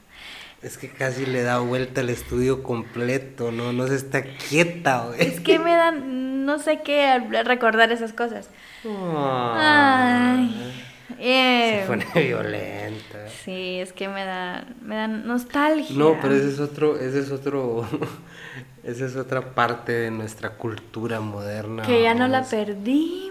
Es 0.62 0.78
que 0.78 0.89
casi 0.89 1.26
le 1.26 1.42
da 1.42 1.60
vuelta 1.60 2.02
el 2.02 2.10
estudio 2.10 2.62
completo, 2.62 3.52
¿no? 3.52 3.74
No 3.74 3.88
se 3.88 3.96
está 3.96 4.24
quieta, 4.24 5.06
güey. 5.08 5.20
Es 5.22 5.39
que 5.39 5.58
me 5.58 5.76
dan, 5.76 6.46
no 6.46 6.60
sé 6.60 6.82
qué, 6.84 7.18
recordar 7.44 7.92
esas 7.92 8.14
cosas. 8.14 8.48
Ay. 8.86 10.84
se 11.18 11.84
pone 11.88 12.06
violenta. 12.14 13.28
Sí, 13.44 13.80
es 13.80 13.92
que 13.92 14.08
me 14.08 14.24
da, 14.24 14.66
me 14.84 14.96
da 14.96 15.08
nostalgia. 15.08 15.98
No, 15.98 16.18
pero 16.22 16.36
ese 16.36 16.50
es 16.50 16.60
otro, 16.60 16.96
ese 16.96 17.20
es 17.22 17.32
otro, 17.32 17.88
esa 18.84 19.06
es 19.06 19.16
otra 19.16 19.56
parte 19.56 19.94
de 19.94 20.12
nuestra 20.12 20.52
cultura 20.52 21.22
moderna. 21.22 21.82
Que 21.84 22.04
ya 22.04 22.14
no 22.14 22.28
la 22.28 22.44
perdimos. 22.44 23.30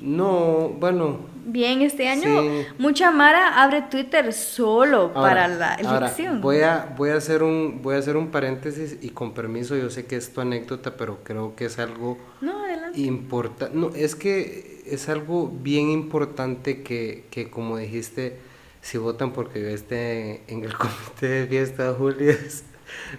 No, 0.00 0.74
bueno, 0.78 1.20
bien 1.46 1.82
este 1.82 2.08
año. 2.08 2.64
Mucha 2.78 3.10
Mara 3.10 3.62
abre 3.62 3.82
Twitter 3.82 4.32
solo 4.32 5.12
para 5.12 5.48
la 5.48 5.74
elección. 5.74 6.40
voy 6.40 6.60
a, 6.60 6.94
voy 6.96 7.10
a 7.10 7.16
hacer 7.16 7.42
un, 7.42 7.80
voy 7.82 7.94
a 7.96 7.98
hacer 7.98 8.16
un 8.16 8.28
paréntesis 8.28 8.98
y 9.00 9.10
con 9.10 9.32
permiso, 9.32 9.76
yo 9.76 9.90
sé 9.90 10.06
que 10.06 10.16
es 10.16 10.32
tu 10.32 10.40
anécdota, 10.40 10.96
pero 10.96 11.20
creo 11.22 11.54
que 11.56 11.66
es 11.66 11.78
algo 11.78 12.18
importante. 12.94 13.76
No, 13.76 13.90
es 13.94 14.14
que 14.14 14.82
es 14.86 15.08
algo 15.08 15.48
bien 15.48 15.90
importante 15.90 16.82
que, 16.82 17.24
que 17.30 17.50
como 17.50 17.76
dijiste, 17.76 18.38
si 18.82 18.98
votan 18.98 19.32
porque 19.32 19.60
yo 19.60 19.68
esté 19.68 20.42
en 20.48 20.64
el 20.64 20.74
comité 20.78 21.26
de 21.26 21.46
fiesta, 21.46 21.94
Julia, 21.96 22.36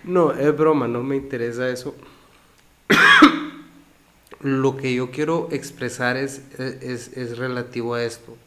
no, 0.04 0.32
es 0.32 0.56
broma, 0.56 0.88
no 0.88 1.04
me 1.04 1.16
interesa 1.16 1.70
eso. 1.70 1.96
Lo 4.42 4.78
que 4.78 4.94
yo 4.94 5.12
quiero 5.12 5.50
expresar 5.52 6.18
es, 6.18 6.42
es, 6.60 7.38
relativo 7.38 7.96
a 7.96 8.04
esto. 8.04 8.38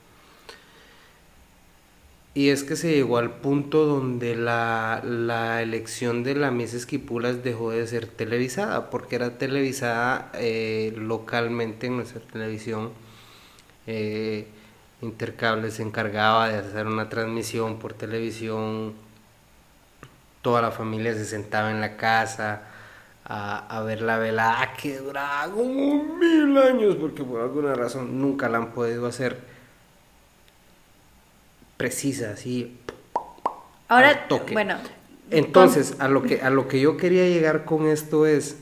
Y 2.32 2.50
es 2.50 2.62
que 2.62 2.76
se 2.76 2.94
llegó 2.94 3.18
al 3.18 3.30
punto 3.30 3.86
donde 3.86 4.36
la, 4.36 5.02
elección 5.62 6.22
de 6.22 6.36
la 6.36 6.50
Miss 6.52 6.74
Esquipulas 6.74 7.42
dejó 7.42 7.72
de 7.72 7.86
ser 7.86 8.06
televisada, 8.06 8.88
porque 8.90 9.16
era 9.16 9.36
televisada 9.36 10.30
eh, 10.34 10.94
localmente 10.96 11.88
en 11.88 11.96
nuestra 11.96 12.20
televisión. 12.20 12.90
Eh, 13.86 14.46
Intercable 15.02 15.70
se 15.70 15.82
encargaba 15.82 16.48
de 16.48 16.58
hacer 16.58 16.86
una 16.86 17.08
transmisión 17.08 17.78
por 17.78 17.94
televisión. 17.94 18.92
Toda 20.42 20.60
la 20.60 20.70
familia 20.72 21.14
se 21.14 21.24
sentaba 21.24 21.70
en 21.70 21.80
la 21.80 21.96
casa 21.96 22.69
a, 23.32 23.82
ver 23.82 24.02
la 24.02 24.18
velada 24.18 24.72
que 24.72 24.98
duraba 24.98 25.52
como 25.52 26.04
mil 26.16 26.58
años, 26.58 26.96
porque 26.96 27.22
por 27.22 27.40
alguna 27.40 27.74
razón 27.74 28.20
nunca 28.20 28.48
la 28.48 28.58
han 28.58 28.72
podido 28.72 29.06
hacer 29.06 29.38
precisa, 31.76 32.32
así. 32.32 32.76
Ahora, 33.88 34.26
bueno. 34.52 34.78
Entonces, 35.30 35.94
a 36.00 36.08
lo, 36.08 36.24
que, 36.24 36.42
a 36.42 36.50
lo 36.50 36.66
que 36.66 36.80
yo 36.80 36.96
quería 36.96 37.24
llegar 37.28 37.64
con 37.64 37.86
esto 37.86 38.26
es 38.26 38.58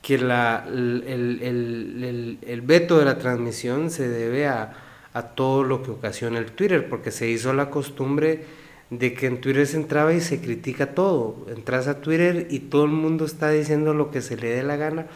que 0.00 0.16
la, 0.16 0.64
el, 0.66 1.04
el, 1.42 2.38
el, 2.40 2.60
veto 2.62 2.98
de 2.98 3.04
la 3.04 3.18
transmisión 3.18 3.90
se 3.90 4.08
debe 4.08 4.48
a, 4.48 4.72
a 5.12 5.22
todo 5.22 5.64
lo 5.64 5.82
que 5.82 5.90
ocasiona 5.90 6.38
el 6.38 6.52
Twitter, 6.52 6.88
porque 6.88 7.10
se 7.10 7.28
hizo 7.28 7.52
la 7.52 7.68
costumbre 7.68 8.42
de 8.90 9.14
que 9.14 9.26
en 9.26 9.40
Twitter 9.40 9.66
se 9.66 9.76
entraba 9.76 10.12
y 10.12 10.20
se 10.20 10.40
critica 10.40 10.94
todo. 10.94 11.46
Entras 11.48 11.86
a 11.86 12.00
Twitter 12.00 12.48
y 12.50 12.58
todo 12.58 12.84
el 12.84 12.90
mundo 12.90 13.24
está 13.24 13.50
diciendo 13.50 13.94
lo 13.94 14.10
que 14.10 14.20
se 14.20 14.36
le 14.36 14.50
dé 14.50 14.62
la 14.62 14.76
gana. 14.76 15.06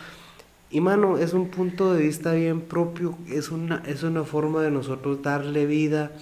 Y 0.70 0.80
mano, 0.80 1.18
es 1.18 1.34
un 1.34 1.48
punto 1.48 1.92
de 1.94 2.02
vista 2.02 2.32
bien 2.32 2.60
propio, 2.60 3.16
es 3.28 3.50
una, 3.50 3.82
es 3.86 4.02
una 4.02 4.24
forma 4.24 4.62
de 4.62 4.70
nosotros 4.70 5.22
darle 5.22 5.66
vida 5.66 6.12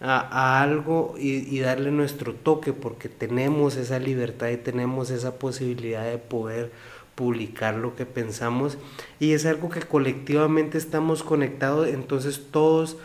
a, 0.00 0.62
algo 0.62 1.14
y, 1.18 1.54
y, 1.54 1.60
darle 1.60 1.90
nuestro 1.90 2.34
toque, 2.34 2.72
porque 2.72 3.08
tenemos 3.08 3.76
esa 3.76 3.98
libertad 3.98 4.48
y 4.48 4.56
tenemos 4.56 5.10
esa 5.10 5.38
posibilidad 5.38 6.04
de 6.04 6.18
poder 6.18 6.72
publicar 7.14 7.74
lo 7.74 7.94
que 7.94 8.06
pensamos. 8.06 8.78
Y 9.20 9.32
es 9.32 9.46
algo 9.46 9.68
que 9.68 9.80
colectivamente 9.80 10.78
estamos 10.78 11.22
conectados, 11.22 11.88
entonces 11.88 12.46
todos 12.50 12.96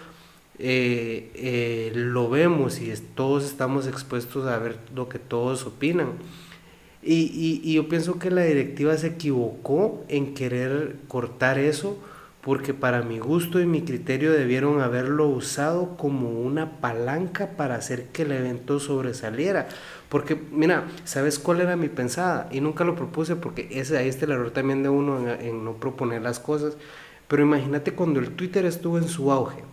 eh, 0.59 1.31
eh, 1.35 1.91
lo 1.93 2.29
vemos 2.29 2.79
y 2.79 2.91
todos 3.15 3.45
estamos 3.45 3.87
expuestos 3.87 4.47
a 4.47 4.57
ver 4.57 4.77
lo 4.95 5.07
que 5.09 5.19
todos 5.19 5.65
opinan. 5.65 6.13
Y, 7.03 7.61
y, 7.63 7.73
yo 7.73 7.87
pienso 7.87 8.19
que 8.19 8.31
la 8.31 8.43
directiva 8.43 8.97
se 8.97 9.07
equivocó 9.07 10.03
en 10.09 10.33
querer 10.33 10.97
cortar 11.07 11.57
eso 11.57 11.97
porque 12.41 12.73
para 12.73 13.01
mi 13.01 13.19
gusto 13.19 13.61
y 13.61 13.65
mi 13.65 13.83
criterio 13.83 14.31
debieron 14.31 14.81
haberlo 14.81 15.27
usado 15.27 15.95
como 15.95 16.29
una 16.29 16.79
palanca 16.81 17.51
para 17.55 17.75
hacer 17.75 18.07
que 18.07 18.23
el 18.23 18.31
evento 18.31 18.79
sobresaliera. 18.79 19.67
Porque, 20.09 20.35
mira, 20.51 20.87
¿sabes 21.05 21.39
cuál 21.39 21.61
era 21.61 21.75
mi 21.75 21.87
pensada? 21.87 22.49
Y 22.51 22.61
nunca 22.61 22.83
lo 22.83 22.95
propuse 22.95 23.35
porque 23.35 23.67
ese, 23.71 23.97
ahí 23.97 24.09
está 24.09 24.25
el 24.25 24.31
error 24.31 24.51
también 24.51 24.83
de 24.83 24.89
uno 24.89 25.19
en, 25.19 25.41
en 25.45 25.63
no 25.63 25.73
proponer 25.73 26.21
las 26.21 26.39
cosas. 26.39 26.77
Pero 27.27 27.43
imagínate 27.43 27.93
cuando 27.93 28.19
el 28.19 28.31
Twitter 28.31 28.65
estuvo 28.65 28.97
en 28.97 29.07
su 29.07 29.31
auge 29.31 29.63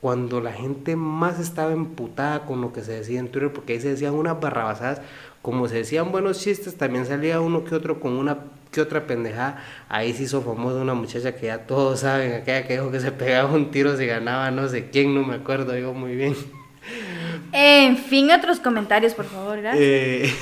cuando 0.00 0.40
la 0.40 0.52
gente 0.52 0.96
más 0.96 1.40
estaba 1.40 1.72
emputada 1.72 2.46
con 2.46 2.60
lo 2.60 2.72
que 2.72 2.82
se 2.82 2.92
decía 2.92 3.18
en 3.18 3.28
Twitter, 3.28 3.52
porque 3.52 3.72
ahí 3.74 3.80
se 3.80 3.90
decían 3.90 4.14
unas 4.14 4.40
barrabasadas, 4.40 5.00
como 5.42 5.68
se 5.68 5.76
decían 5.76 6.12
buenos 6.12 6.40
chistes, 6.40 6.76
también 6.76 7.06
salía 7.06 7.40
uno 7.40 7.64
que 7.64 7.74
otro 7.74 8.00
con 8.00 8.12
una 8.12 8.38
que 8.70 8.80
otra 8.80 9.06
pendejada. 9.06 9.64
Ahí 9.88 10.12
se 10.12 10.24
hizo 10.24 10.42
famosa 10.42 10.76
una 10.76 10.94
muchacha 10.94 11.34
que 11.34 11.46
ya 11.46 11.66
todos 11.66 12.00
saben, 12.00 12.32
aquella 12.32 12.66
que 12.66 12.74
dijo 12.74 12.90
que 12.90 13.00
se 13.00 13.12
pegaba 13.12 13.52
un 13.52 13.70
tiro 13.70 13.96
si 13.96 14.06
ganaba 14.06 14.50
no 14.50 14.68
sé 14.68 14.90
quién, 14.90 15.14
no 15.14 15.24
me 15.24 15.34
acuerdo 15.34 15.76
yo 15.76 15.92
muy 15.94 16.14
bien. 16.14 16.36
En 17.52 17.96
fin, 17.96 18.30
otros 18.30 18.60
comentarios, 18.60 19.14
por 19.14 19.24
favor, 19.24 19.60
gracias. 19.60 19.82
Eh, 19.84 20.34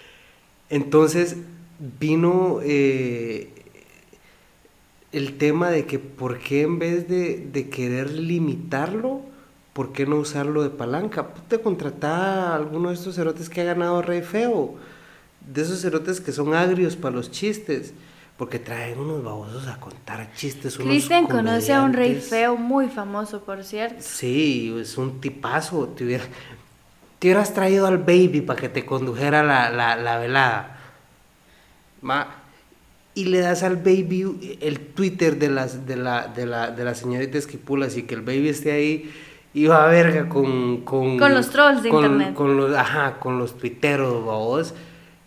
entonces 0.70 1.38
vino 1.98 2.60
eh, 2.62 3.51
el 5.12 5.36
tema 5.36 5.70
de 5.70 5.86
que 5.86 5.98
por 5.98 6.38
qué 6.38 6.62
en 6.62 6.78
vez 6.78 7.08
de, 7.08 7.68
querer 7.70 8.10
limitarlo, 8.10 9.20
¿por 9.74 9.92
qué 9.92 10.06
no 10.06 10.16
usarlo 10.16 10.62
de 10.62 10.70
palanca? 10.70 11.28
Te 11.48 11.60
contratá 11.60 12.52
a 12.52 12.56
alguno 12.56 12.88
de 12.88 12.94
estos 12.94 13.14
cerotes 13.14 13.48
que 13.48 13.60
ha 13.60 13.64
ganado 13.64 14.00
Rey 14.00 14.22
Feo, 14.22 14.74
de 15.46 15.62
esos 15.62 15.82
cerotes 15.82 16.20
que 16.20 16.32
son 16.32 16.54
agrios 16.54 16.96
para 16.96 17.14
los 17.14 17.30
chistes, 17.30 17.92
porque 18.38 18.58
traen 18.58 18.98
unos 18.98 19.22
babosos 19.22 19.68
a 19.68 19.78
contar 19.78 20.32
chistes. 20.34 20.78
Cristian 20.78 21.26
conoce 21.26 21.74
a 21.74 21.82
un 21.82 21.92
Rey 21.92 22.14
Feo 22.14 22.56
muy 22.56 22.88
famoso, 22.88 23.42
por 23.42 23.62
cierto. 23.64 23.96
Sí, 24.00 24.74
es 24.80 24.96
un 24.96 25.20
tipazo. 25.20 25.88
Te, 25.88 26.04
hubieras 27.20 27.52
traído 27.52 27.86
al 27.86 27.98
baby 27.98 28.40
para 28.40 28.58
que 28.58 28.70
te 28.70 28.86
condujera 28.86 29.42
la, 29.42 29.70
la, 29.70 29.94
la 29.94 30.18
velada. 30.18 30.78
Ma, 32.00 32.41
y 33.14 33.26
le 33.26 33.40
das 33.40 33.62
al 33.62 33.76
baby 33.76 34.58
el 34.60 34.80
Twitter 34.80 35.38
de, 35.38 35.48
las, 35.48 35.86
de, 35.86 35.96
la, 35.96 36.28
de, 36.28 36.46
la, 36.46 36.70
de 36.70 36.84
la 36.84 36.94
señorita 36.94 37.38
Esquipulas 37.38 37.96
y 37.96 38.04
que 38.04 38.14
el 38.14 38.22
baby 38.22 38.48
esté 38.48 38.72
ahí 38.72 39.12
y 39.54 39.66
va 39.66 39.84
a 39.84 39.88
verga 39.88 40.28
con, 40.28 40.78
con, 40.82 41.18
con 41.18 41.34
los 41.34 41.50
trolls 41.50 41.82
de 41.82 41.90
internet. 41.90 42.34
Con 42.34 42.56
los, 42.56 42.74
ajá, 42.74 43.18
con 43.20 43.38
los 43.38 43.58
tuiteros, 43.58 44.24
vos, 44.24 44.74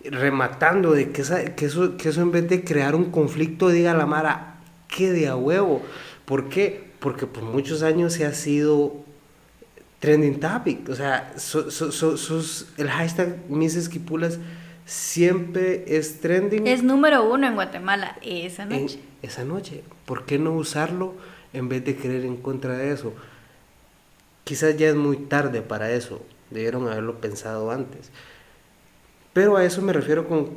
rematando 0.03 0.93
de 0.93 1.11
que, 1.11 1.23
que, 1.55 1.65
eso, 1.65 1.97
que 1.97 2.09
eso 2.09 2.21
en 2.21 2.31
vez 2.31 2.49
de 2.49 2.63
crear 2.63 2.95
un 2.95 3.11
conflicto 3.11 3.69
diga 3.69 3.93
la 3.93 4.07
Mara, 4.07 4.57
que 4.87 5.11
de 5.11 5.27
a 5.27 5.35
huevo. 5.35 5.83
¿Por 6.25 6.49
qué? 6.49 6.91
Porque 6.99 7.27
por 7.27 7.43
muchos 7.43 7.83
años 7.83 8.13
se 8.13 8.25
ha 8.25 8.33
sido 8.33 8.95
trending 9.99 10.39
topic. 10.39 10.89
O 10.89 10.95
sea, 10.95 11.33
el 12.77 12.89
hashtag 12.89 13.37
Miss 13.47 13.75
Esquipulas 13.75 14.39
siempre 14.85 15.83
es 15.87 16.21
trending. 16.21 16.67
Es 16.67 16.83
número 16.83 17.29
uno 17.29 17.47
en 17.47 17.55
Guatemala 17.55 18.17
esa 18.21 18.65
noche. 18.65 18.99
esa 19.21 19.43
noche. 19.43 19.83
¿Por 20.05 20.25
qué 20.25 20.37
no 20.37 20.53
usarlo 20.53 21.15
en 21.53 21.67
vez 21.69 21.83
de 21.83 21.95
creer 21.95 22.25
en 22.25 22.37
contra 22.37 22.77
de 22.77 22.91
eso? 22.91 23.13
Quizás 24.43 24.77
ya 24.77 24.89
es 24.89 24.95
muy 24.95 25.17
tarde 25.17 25.61
para 25.61 25.91
eso. 25.91 26.21
Debieron 26.51 26.87
haberlo 26.87 27.19
pensado 27.19 27.71
antes. 27.71 28.11
Pero 29.33 29.57
a 29.57 29.65
eso 29.65 29.81
me 29.81 29.91
refiero 29.91 30.27
con 30.27 30.51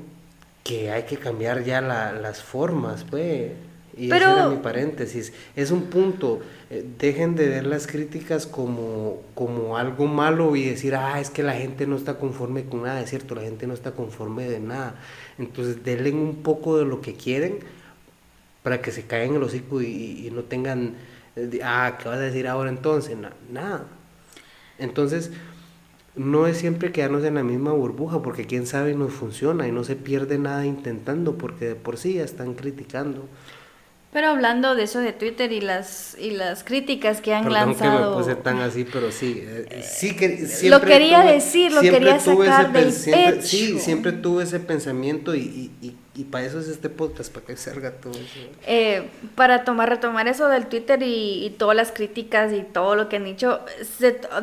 que 0.62 0.90
hay 0.90 1.04
que 1.04 1.16
cambiar 1.16 1.64
ya 1.64 1.80
las 1.80 2.42
formas, 2.42 3.04
pues. 3.08 3.52
Y 3.98 4.06
ese 4.06 4.16
era 4.16 4.48
mi 4.48 4.58
paréntesis. 4.58 5.32
Es 5.56 5.72
un 5.72 5.84
punto. 5.84 6.40
Eh, 6.70 6.86
dejen 6.98 7.34
de 7.34 7.48
ver 7.48 7.66
las 7.66 7.86
críticas 7.86 8.46
como, 8.46 9.22
como 9.34 9.76
algo 9.76 10.06
malo 10.06 10.54
y 10.54 10.64
decir, 10.64 10.94
ah, 10.94 11.20
es 11.20 11.30
que 11.30 11.42
la 11.42 11.54
gente 11.54 11.86
no 11.86 11.96
está 11.96 12.18
conforme 12.18 12.64
con 12.64 12.84
nada. 12.84 13.00
Es 13.00 13.10
cierto, 13.10 13.34
la 13.34 13.42
gente 13.42 13.66
no 13.66 13.74
está 13.74 13.92
conforme 13.92 14.48
de 14.48 14.60
nada. 14.60 14.94
Entonces, 15.38 15.84
denle 15.84 16.12
un 16.12 16.42
poco 16.42 16.78
de 16.78 16.84
lo 16.84 17.00
que 17.00 17.14
quieren 17.14 17.58
para 18.62 18.80
que 18.80 18.92
se 18.92 19.02
caigan 19.02 19.34
el 19.34 19.42
hocico 19.42 19.82
y, 19.82 20.30
no 20.32 20.42
tengan, 20.42 20.94
eh, 21.36 21.60
ah, 21.64 21.98
¿qué 22.00 22.08
vas 22.08 22.18
a 22.18 22.20
decir 22.20 22.46
ahora 22.46 22.70
entonces? 22.70 23.16
nada. 23.50 23.86
Entonces, 24.78 25.32
no 26.14 26.46
es 26.46 26.58
siempre 26.58 26.92
quedarnos 26.92 27.24
en 27.24 27.34
la 27.34 27.42
misma 27.42 27.72
burbuja, 27.72 28.22
porque 28.22 28.46
quién 28.46 28.66
sabe 28.66 28.94
no 28.94 29.08
funciona 29.08 29.66
y 29.66 29.72
no 29.72 29.84
se 29.84 29.96
pierde 29.96 30.38
nada 30.38 30.66
intentando, 30.66 31.38
porque 31.38 31.68
de 31.68 31.74
por 31.74 31.96
sí 31.96 32.14
ya 32.14 32.24
están 32.24 32.54
criticando. 32.54 33.26
Pero 34.10 34.28
hablando 34.28 34.74
de 34.74 34.84
eso 34.84 35.00
de 35.00 35.12
Twitter 35.12 35.52
y 35.52 35.60
las 35.60 36.16
y 36.18 36.30
las 36.30 36.64
críticas 36.64 37.20
que 37.20 37.34
han 37.34 37.52
lanzado. 37.52 38.14
que 38.14 38.16
me 38.16 38.22
puse 38.22 38.34
tan 38.36 38.58
así, 38.60 38.84
pero 38.90 39.12
sí, 39.12 39.44
eh, 39.46 39.82
sí 39.86 40.16
que 40.16 40.46
siempre 40.46 40.70
lo 40.70 40.80
quería 40.80 41.20
decir, 41.20 41.72
lo 41.72 41.82
quería 41.82 42.18
sacar 42.18 42.72
del 42.72 42.90
pecho. 42.90 43.42
Sí, 43.42 43.78
siempre 43.78 44.12
tuve 44.12 44.44
ese 44.44 44.60
pensamiento 44.60 45.34
y, 45.34 45.70
y, 45.82 45.94
y, 46.14 46.24
para 46.24 46.46
eso 46.46 46.58
es 46.58 46.68
este 46.68 46.88
podcast, 46.88 47.30
para 47.30 47.44
que 47.44 47.56
salga 47.58 47.90
todo 47.92 48.12
eso. 48.12 48.40
Eh, 48.66 49.02
para 49.34 49.64
tomar 49.64 49.90
retomar 49.90 50.26
eso 50.26 50.48
del 50.48 50.68
Twitter 50.68 51.02
y, 51.02 51.54
todas 51.58 51.76
las 51.76 51.92
críticas 51.92 52.50
y 52.54 52.62
todo 52.62 52.94
lo 52.94 53.10
que 53.10 53.16
han 53.16 53.24
dicho, 53.24 53.60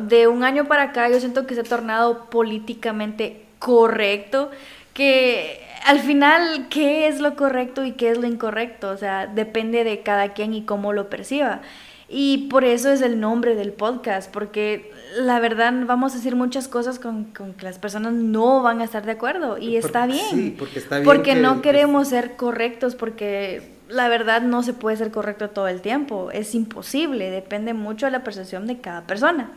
de 0.00 0.28
un 0.28 0.44
año 0.44 0.68
para 0.68 0.84
acá 0.84 1.08
yo 1.08 1.18
siento 1.18 1.44
que 1.44 1.56
se 1.56 1.62
ha 1.62 1.64
tornado 1.64 2.30
políticamente 2.30 3.42
correcto, 3.58 4.52
que 4.94 5.65
al 5.86 6.00
final, 6.00 6.66
¿qué 6.68 7.06
es 7.06 7.20
lo 7.20 7.36
correcto 7.36 7.84
y 7.84 7.92
qué 7.92 8.10
es 8.10 8.18
lo 8.18 8.26
incorrecto? 8.26 8.90
O 8.90 8.96
sea, 8.96 9.28
depende 9.28 9.84
de 9.84 10.00
cada 10.02 10.32
quien 10.32 10.52
y 10.52 10.64
cómo 10.64 10.92
lo 10.92 11.08
perciba. 11.08 11.60
Y 12.08 12.48
por 12.48 12.64
eso 12.64 12.90
es 12.90 13.02
el 13.02 13.20
nombre 13.20 13.54
del 13.54 13.72
podcast, 13.72 14.30
porque 14.30 14.92
la 15.16 15.38
verdad 15.38 15.72
vamos 15.86 16.12
a 16.12 16.16
decir 16.16 16.34
muchas 16.34 16.66
cosas 16.66 16.98
con, 16.98 17.26
que 17.26 17.64
las 17.64 17.78
personas 17.78 18.14
no 18.14 18.62
van 18.62 18.80
a 18.80 18.84
estar 18.84 19.06
de 19.06 19.12
acuerdo 19.12 19.58
y 19.58 19.76
está 19.76 20.06
bien. 20.06 20.28
Sí, 20.30 20.56
porque 20.58 20.80
está 20.80 20.96
bien. 20.96 21.04
Porque 21.04 21.36
no 21.36 21.62
queremos 21.62 22.08
ser 22.08 22.34
correctos, 22.34 22.96
porque 22.96 23.72
la 23.88 24.08
verdad 24.08 24.42
no 24.42 24.64
se 24.64 24.72
puede 24.72 24.96
ser 24.96 25.12
correcto 25.12 25.50
todo 25.50 25.68
el 25.68 25.80
tiempo, 25.82 26.32
es 26.32 26.54
imposible, 26.56 27.30
depende 27.30 27.74
mucho 27.74 28.06
de 28.06 28.12
la 28.12 28.24
percepción 28.24 28.66
de 28.66 28.80
cada 28.80 29.02
persona. 29.02 29.52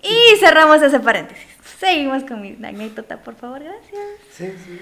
Y 0.00 0.36
cerramos 0.38 0.80
ese 0.80 1.00
paréntesis. 1.00 1.46
Seguimos 1.78 2.22
con 2.22 2.40
mi 2.40 2.56
anécdota, 2.64 3.16
por 3.22 3.34
favor, 3.34 3.64
gracias. 3.64 4.00
Sí, 4.30 4.46
sí. 4.64 4.80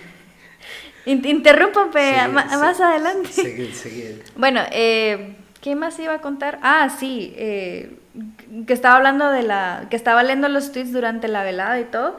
Interrúmpame 1.07 2.29
más 2.29 2.81
adelante. 2.81 3.71
Bueno, 4.37 4.61
eh, 4.71 5.37
¿qué 5.61 5.75
más 5.75 5.99
iba 5.99 6.15
a 6.15 6.21
contar? 6.21 6.59
Ah, 6.63 6.89
sí, 6.99 7.35
eh, 7.37 7.97
que 8.67 8.73
estaba 8.73 8.97
hablando 8.97 9.31
de 9.31 9.43
la, 9.43 9.87
que 9.91 9.97
estaba 9.97 10.23
leyendo 10.23 10.49
los 10.49 10.73
tweets 10.73 10.93
durante 10.93 11.29
la 11.29 11.43
velada 11.43 11.81
y 11.81 11.85
todo. 11.85 12.17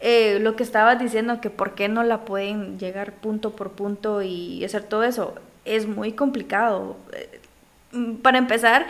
Eh, 0.00 0.38
lo 0.40 0.56
que 0.56 0.62
estabas 0.62 0.98
diciendo, 0.98 1.40
que 1.40 1.50
por 1.50 1.74
qué 1.74 1.88
no 1.88 2.02
la 2.02 2.24
pueden 2.24 2.78
llegar 2.78 3.12
punto 3.12 3.56
por 3.56 3.72
punto 3.72 4.22
y 4.22 4.64
hacer 4.64 4.82
todo 4.82 5.04
eso, 5.04 5.34
es 5.64 5.86
muy 5.86 6.12
complicado. 6.12 6.96
Para 8.22 8.38
empezar, 8.38 8.86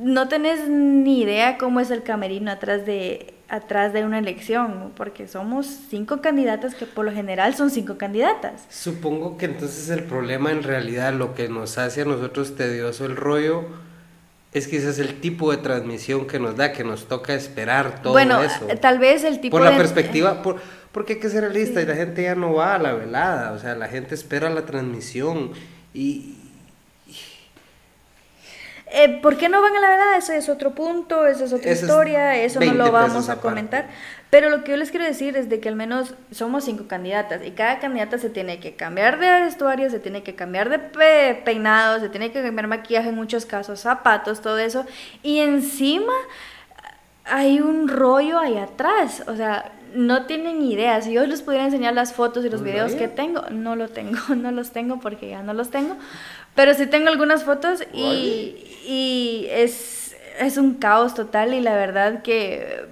no 0.00 0.28
tenés 0.28 0.68
ni 0.68 1.20
idea 1.20 1.58
cómo 1.58 1.80
es 1.80 1.90
el 1.90 2.02
camerino 2.02 2.50
atrás 2.50 2.86
de 2.86 3.34
atrás 3.48 3.92
de 3.92 4.04
una 4.04 4.18
elección, 4.18 4.92
porque 4.94 5.26
somos 5.26 5.66
cinco 5.88 6.20
candidatas 6.20 6.74
que 6.74 6.86
por 6.86 7.04
lo 7.04 7.12
general 7.12 7.54
son 7.54 7.70
cinco 7.70 7.96
candidatas. 7.96 8.66
Supongo 8.68 9.38
que 9.38 9.46
entonces 9.46 9.88
el 9.88 10.04
problema 10.04 10.50
en 10.50 10.62
realidad 10.62 11.14
lo 11.14 11.34
que 11.34 11.48
nos 11.48 11.78
hace 11.78 12.02
a 12.02 12.04
nosotros 12.04 12.56
tedioso 12.56 13.06
el 13.06 13.16
rollo 13.16 13.64
es 14.52 14.66
que 14.66 14.76
ese 14.76 14.90
es 14.90 14.98
el 14.98 15.20
tipo 15.20 15.50
de 15.50 15.58
transmisión 15.58 16.26
que 16.26 16.38
nos 16.38 16.56
da, 16.56 16.72
que 16.72 16.84
nos 16.84 17.06
toca 17.06 17.34
esperar 17.34 18.02
todo 18.02 18.12
bueno, 18.12 18.42
eso. 18.42 18.66
tal 18.80 18.98
vez 18.98 19.24
el 19.24 19.40
tipo 19.40 19.56
por 19.56 19.64
la 19.64 19.76
perspectiva, 19.76 20.42
por, 20.42 20.56
porque 20.92 21.14
hay 21.14 21.20
que 21.20 21.28
ser 21.28 21.42
realista 21.42 21.82
y 21.82 21.86
la 21.86 21.94
gente 21.94 22.22
ya 22.22 22.34
no 22.34 22.54
va 22.54 22.74
a 22.74 22.78
la 22.78 22.94
velada, 22.94 23.52
o 23.52 23.58
sea, 23.58 23.74
la 23.74 23.88
gente 23.88 24.14
espera 24.14 24.48
la 24.50 24.64
transmisión 24.64 25.52
y, 25.92 26.37
eh, 28.92 29.18
¿Por 29.20 29.36
qué 29.36 29.48
no 29.48 29.60
van 29.60 29.76
a 29.76 29.80
la 29.80 29.88
verdad? 29.88 30.16
Ese 30.16 30.36
es 30.36 30.48
otro 30.48 30.72
punto, 30.74 31.26
esa 31.26 31.44
es 31.44 31.52
otra 31.52 31.72
historia, 31.72 32.36
eso 32.36 32.60
no 32.60 32.72
lo 32.74 32.90
vamos 32.90 33.28
a 33.28 33.36
comentar. 33.36 33.86
Pero 34.30 34.50
lo 34.50 34.62
que 34.62 34.72
yo 34.72 34.76
les 34.76 34.90
quiero 34.90 35.06
decir 35.06 35.36
es 35.36 35.48
de 35.48 35.60
que 35.60 35.68
al 35.68 35.76
menos 35.76 36.14
somos 36.30 36.64
cinco 36.64 36.86
candidatas 36.86 37.44
y 37.44 37.52
cada 37.52 37.78
candidata 37.78 38.18
se 38.18 38.28
tiene 38.28 38.60
que 38.60 38.74
cambiar 38.74 39.18
de 39.18 39.40
vestuario, 39.40 39.88
se 39.90 40.00
tiene 40.00 40.22
que 40.22 40.34
cambiar 40.34 40.68
de 40.68 40.78
peinado, 41.44 42.00
se 42.00 42.08
tiene 42.08 42.30
que 42.30 42.42
cambiar 42.42 42.66
maquillaje 42.66 43.08
en 43.08 43.14
muchos 43.14 43.46
casos, 43.46 43.80
zapatos, 43.80 44.40
todo 44.40 44.58
eso. 44.58 44.84
Y 45.22 45.38
encima 45.38 46.12
hay 47.24 47.60
un 47.60 47.88
rollo 47.88 48.38
ahí 48.38 48.56
atrás, 48.56 49.22
o 49.26 49.36
sea, 49.36 49.72
no 49.94 50.26
tienen 50.26 50.62
idea. 50.62 51.00
Si 51.00 51.12
yo 51.12 51.26
les 51.26 51.42
pudiera 51.42 51.64
enseñar 51.64 51.94
las 51.94 52.12
fotos 52.12 52.44
y 52.44 52.50
los 52.50 52.62
videos 52.62 52.94
que 52.94 53.08
tengo, 53.08 53.42
no 53.50 53.76
lo 53.76 53.88
tengo, 53.88 54.18
no 54.36 54.50
los 54.50 54.70
tengo 54.70 55.00
porque 55.00 55.30
ya 55.30 55.42
no 55.42 55.54
los 55.54 55.70
tengo. 55.70 55.96
Pero 56.58 56.74
sí 56.74 56.86
tengo 56.86 57.08
algunas 57.08 57.44
fotos 57.44 57.84
y, 57.94 59.46
es, 59.48 60.16
es 60.40 60.56
un 60.56 60.74
caos 60.74 61.14
total 61.14 61.54
y 61.54 61.60
la 61.60 61.76
verdad 61.76 62.20
que 62.22 62.84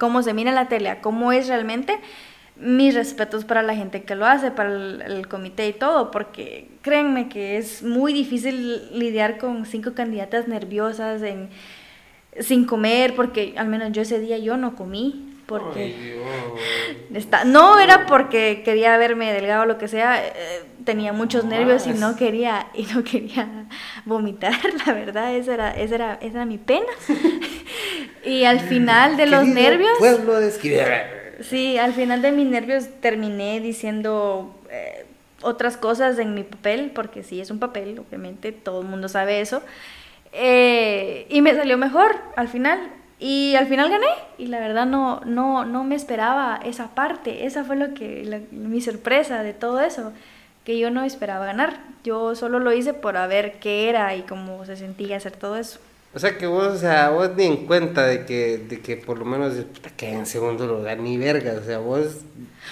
como 0.00 0.24
se 0.24 0.34
mira 0.34 0.50
en 0.50 0.56
la 0.56 0.66
tele, 0.66 0.98
cómo 1.00 1.30
es 1.30 1.46
realmente, 1.46 2.00
mis 2.56 2.96
respetos 2.96 3.44
para 3.44 3.62
la 3.62 3.76
gente 3.76 4.02
que 4.02 4.16
lo 4.16 4.26
hace, 4.26 4.50
para 4.50 4.74
el, 4.74 5.28
comité 5.28 5.68
y 5.68 5.72
todo, 5.72 6.10
porque 6.10 6.66
créanme 6.82 7.28
que 7.28 7.58
es 7.58 7.84
muy 7.84 8.12
difícil 8.12 8.90
lidiar 8.98 9.38
con 9.38 9.66
cinco 9.66 9.94
candidatas 9.94 10.48
nerviosas 10.48 11.22
en, 11.22 11.48
sin 12.40 12.64
comer, 12.64 13.14
porque 13.14 13.54
al 13.56 13.68
menos 13.68 13.92
yo 13.92 14.02
ese 14.02 14.18
día 14.18 14.38
yo 14.38 14.56
no 14.56 14.74
comí, 14.74 15.29
porque 15.50 16.22
está, 17.12 17.42
no 17.42 17.80
era 17.80 18.06
porque 18.06 18.62
quería 18.64 18.96
verme 18.98 19.32
delgado 19.32 19.62
o 19.62 19.66
lo 19.66 19.78
que 19.78 19.88
sea, 19.88 20.24
eh, 20.24 20.62
tenía 20.84 21.12
muchos 21.12 21.44
nervios 21.44 21.88
y 21.88 21.90
no 21.90 22.14
quería 22.14 22.68
y 22.72 22.84
no 22.84 23.02
quería 23.02 23.66
vomitar, 24.04 24.54
la 24.86 24.92
verdad, 24.92 25.34
esa 25.34 25.54
era 25.54 25.70
esa 25.72 25.96
era 25.96 26.14
esa 26.14 26.36
era 26.36 26.44
mi 26.46 26.58
pena. 26.58 26.86
y 28.24 28.44
al 28.44 28.60
final 28.60 29.16
de 29.16 29.26
los 29.26 29.44
nervios 29.44 29.98
pueblo 29.98 30.38
de 30.38 31.40
Sí, 31.42 31.78
al 31.78 31.94
final 31.94 32.22
de 32.22 32.30
mis 32.30 32.46
nervios 32.46 32.86
terminé 33.00 33.58
diciendo 33.58 34.54
eh, 34.70 35.04
otras 35.42 35.76
cosas 35.76 36.20
en 36.20 36.34
mi 36.34 36.44
papel, 36.44 36.92
porque 36.94 37.24
sí 37.24 37.40
es 37.40 37.50
un 37.50 37.58
papel, 37.58 37.98
obviamente 37.98 38.52
todo 38.52 38.82
el 38.82 38.86
mundo 38.86 39.08
sabe 39.08 39.40
eso. 39.40 39.62
Eh, 40.32 41.26
y 41.28 41.42
me 41.42 41.56
salió 41.56 41.76
mejor 41.76 42.14
al 42.36 42.46
final. 42.46 42.99
Y 43.20 43.54
al 43.54 43.66
final 43.66 43.90
gané 43.90 44.08
y 44.38 44.46
la 44.46 44.60
verdad 44.60 44.86
no, 44.86 45.20
no, 45.26 45.66
no 45.66 45.84
me 45.84 45.94
esperaba 45.94 46.58
esa 46.64 46.94
parte. 46.94 47.44
Esa 47.44 47.64
fue 47.64 47.76
lo 47.76 47.92
que 47.92 48.46
mi 48.50 48.80
sorpresa 48.80 49.42
de 49.42 49.52
todo 49.52 49.80
eso, 49.80 50.12
que 50.64 50.78
yo 50.78 50.90
no 50.90 51.04
esperaba 51.04 51.44
ganar. 51.44 51.80
Yo 52.02 52.34
solo 52.34 52.58
lo 52.60 52.72
hice 52.72 52.94
por 52.94 53.14
ver 53.28 53.60
qué 53.60 53.90
era 53.90 54.16
y 54.16 54.22
cómo 54.22 54.64
se 54.64 54.76
sentía 54.76 55.18
hacer 55.18 55.36
todo 55.36 55.56
eso. 55.56 55.80
O 56.12 56.18
sea 56.18 56.36
que 56.36 56.46
vos, 56.46 56.66
o 56.66 56.76
sea, 56.76 57.10
vos 57.10 57.30
ni 57.36 57.44
en 57.44 57.66
cuenta 57.66 58.04
de 58.04 58.26
que, 58.26 58.58
de 58.58 58.80
que 58.80 58.96
por 58.96 59.16
lo 59.16 59.24
menos 59.24 59.54
que 59.96 60.10
en 60.10 60.26
segundo 60.26 60.66
lugar, 60.66 60.98
ni 60.98 61.16
verga, 61.16 61.54
o 61.60 61.64
sea, 61.64 61.78
vos 61.78 62.22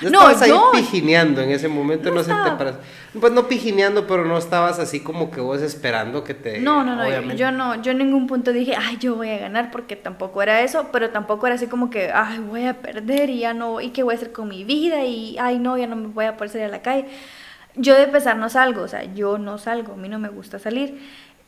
no, 0.02 0.28
estabas 0.28 0.42
ahí 0.42 0.52
pijineando 0.72 1.40
en 1.40 1.50
ese 1.50 1.68
momento, 1.68 2.10
no, 2.10 2.24
sé, 2.24 2.32
te 2.32 3.18
pues 3.20 3.32
no 3.32 3.46
pijineando, 3.46 4.08
pero 4.08 4.24
no 4.24 4.38
estabas 4.38 4.80
así 4.80 5.00
como 5.00 5.30
que 5.30 5.40
vos 5.40 5.62
esperando 5.62 6.24
que 6.24 6.34
te... 6.34 6.58
No, 6.58 6.82
no, 6.82 6.96
no, 6.96 7.34
yo 7.34 7.52
no, 7.52 7.80
yo 7.80 7.92
en 7.92 7.98
ningún 7.98 8.26
punto 8.26 8.52
dije, 8.52 8.74
ay, 8.76 8.96
yo 8.98 9.14
voy 9.14 9.30
a 9.30 9.38
ganar, 9.38 9.70
porque 9.70 9.94
tampoco 9.94 10.42
era 10.42 10.62
eso, 10.62 10.88
pero 10.90 11.10
tampoco 11.10 11.46
era 11.46 11.54
así 11.54 11.68
como 11.68 11.90
que, 11.90 12.10
ay, 12.12 12.40
voy 12.40 12.66
a 12.66 12.74
perder 12.74 13.30
y 13.30 13.40
ya 13.40 13.54
no, 13.54 13.80
y 13.80 13.90
qué 13.90 14.02
voy 14.02 14.14
a 14.14 14.16
hacer 14.16 14.32
con 14.32 14.48
mi 14.48 14.64
vida 14.64 15.04
y, 15.04 15.36
ay, 15.38 15.60
no, 15.60 15.78
ya 15.78 15.86
no 15.86 15.94
me 15.94 16.08
voy 16.08 16.24
a 16.24 16.36
poder 16.36 16.50
salir 16.50 16.66
a 16.66 16.70
la 16.70 16.82
calle. 16.82 17.06
Yo 17.76 17.94
de 17.94 18.04
empezar 18.04 18.36
no 18.36 18.48
salgo, 18.48 18.82
o 18.82 18.88
sea, 18.88 19.04
yo 19.14 19.38
no 19.38 19.58
salgo, 19.58 19.92
a 19.92 19.96
mí 19.96 20.08
no 20.08 20.18
me 20.18 20.28
gusta 20.28 20.58
salir. 20.58 21.00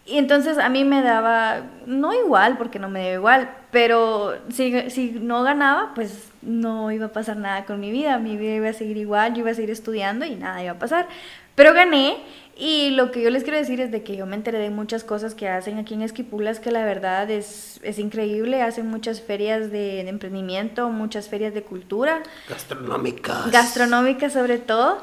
Y 0.07 0.19
entonces 0.19 0.59
a 0.59 0.69
mí 0.69 0.85
me 0.85 1.03
daba, 1.03 1.63
no 1.87 2.13
igual, 2.15 2.59
porque 2.59 2.79
no 2.79 2.89
me 2.89 3.01
daba 3.01 3.15
igual, 3.15 3.51
pero 3.71 4.35
si, 4.51 4.91
si 4.91 5.13
no 5.13 5.43
ganaba, 5.43 5.93
pues 5.95 6.31
no 6.43 6.91
iba 6.91 7.07
a 7.07 7.13
pasar 7.13 7.37
nada 7.37 7.65
con 7.65 7.79
mi 7.81 7.91
vida, 7.91 8.19
mi 8.19 8.37
vida 8.37 8.55
iba 8.55 8.69
a 8.71 8.73
seguir 8.73 8.97
igual, 8.97 9.35
yo 9.35 9.41
iba 9.41 9.51
a 9.51 9.55
seguir 9.55 9.71
estudiando 9.71 10.25
y 10.25 10.35
nada 10.35 10.63
iba 10.63 10.73
a 10.73 10.79
pasar. 10.79 11.07
Pero 11.55 11.75
gané 11.75 12.17
y 12.57 12.91
lo 12.91 13.11
que 13.11 13.23
yo 13.23 13.31
les 13.31 13.43
quiero 13.43 13.59
decir 13.59 13.81
es 13.81 13.91
de 13.91 14.03
que 14.03 14.17
yo 14.17 14.27
me 14.27 14.37
enteré 14.37 14.59
de 14.59 14.71
muchas 14.71 15.05
cosas 15.05 15.35
que 15.35 15.49
hacen 15.49 15.79
aquí 15.79 15.95
en 15.95 16.03
Esquipulas 16.03 16.61
que 16.61 16.71
la 16.71 16.85
verdad 16.85 17.31
es, 17.31 17.81
es 17.83 17.99
increíble, 17.99 18.63
hacen 18.63 18.87
muchas 18.87 19.21
ferias 19.21 19.71
de, 19.71 20.03
de 20.05 20.09
emprendimiento, 20.09 20.89
muchas 20.89 21.29
ferias 21.29 21.55
de 21.55 21.63
cultura. 21.63 22.23
Gastronómicas. 22.49 23.51
Gastronómicas 23.51 24.33
sobre 24.33 24.59
todo. 24.59 25.01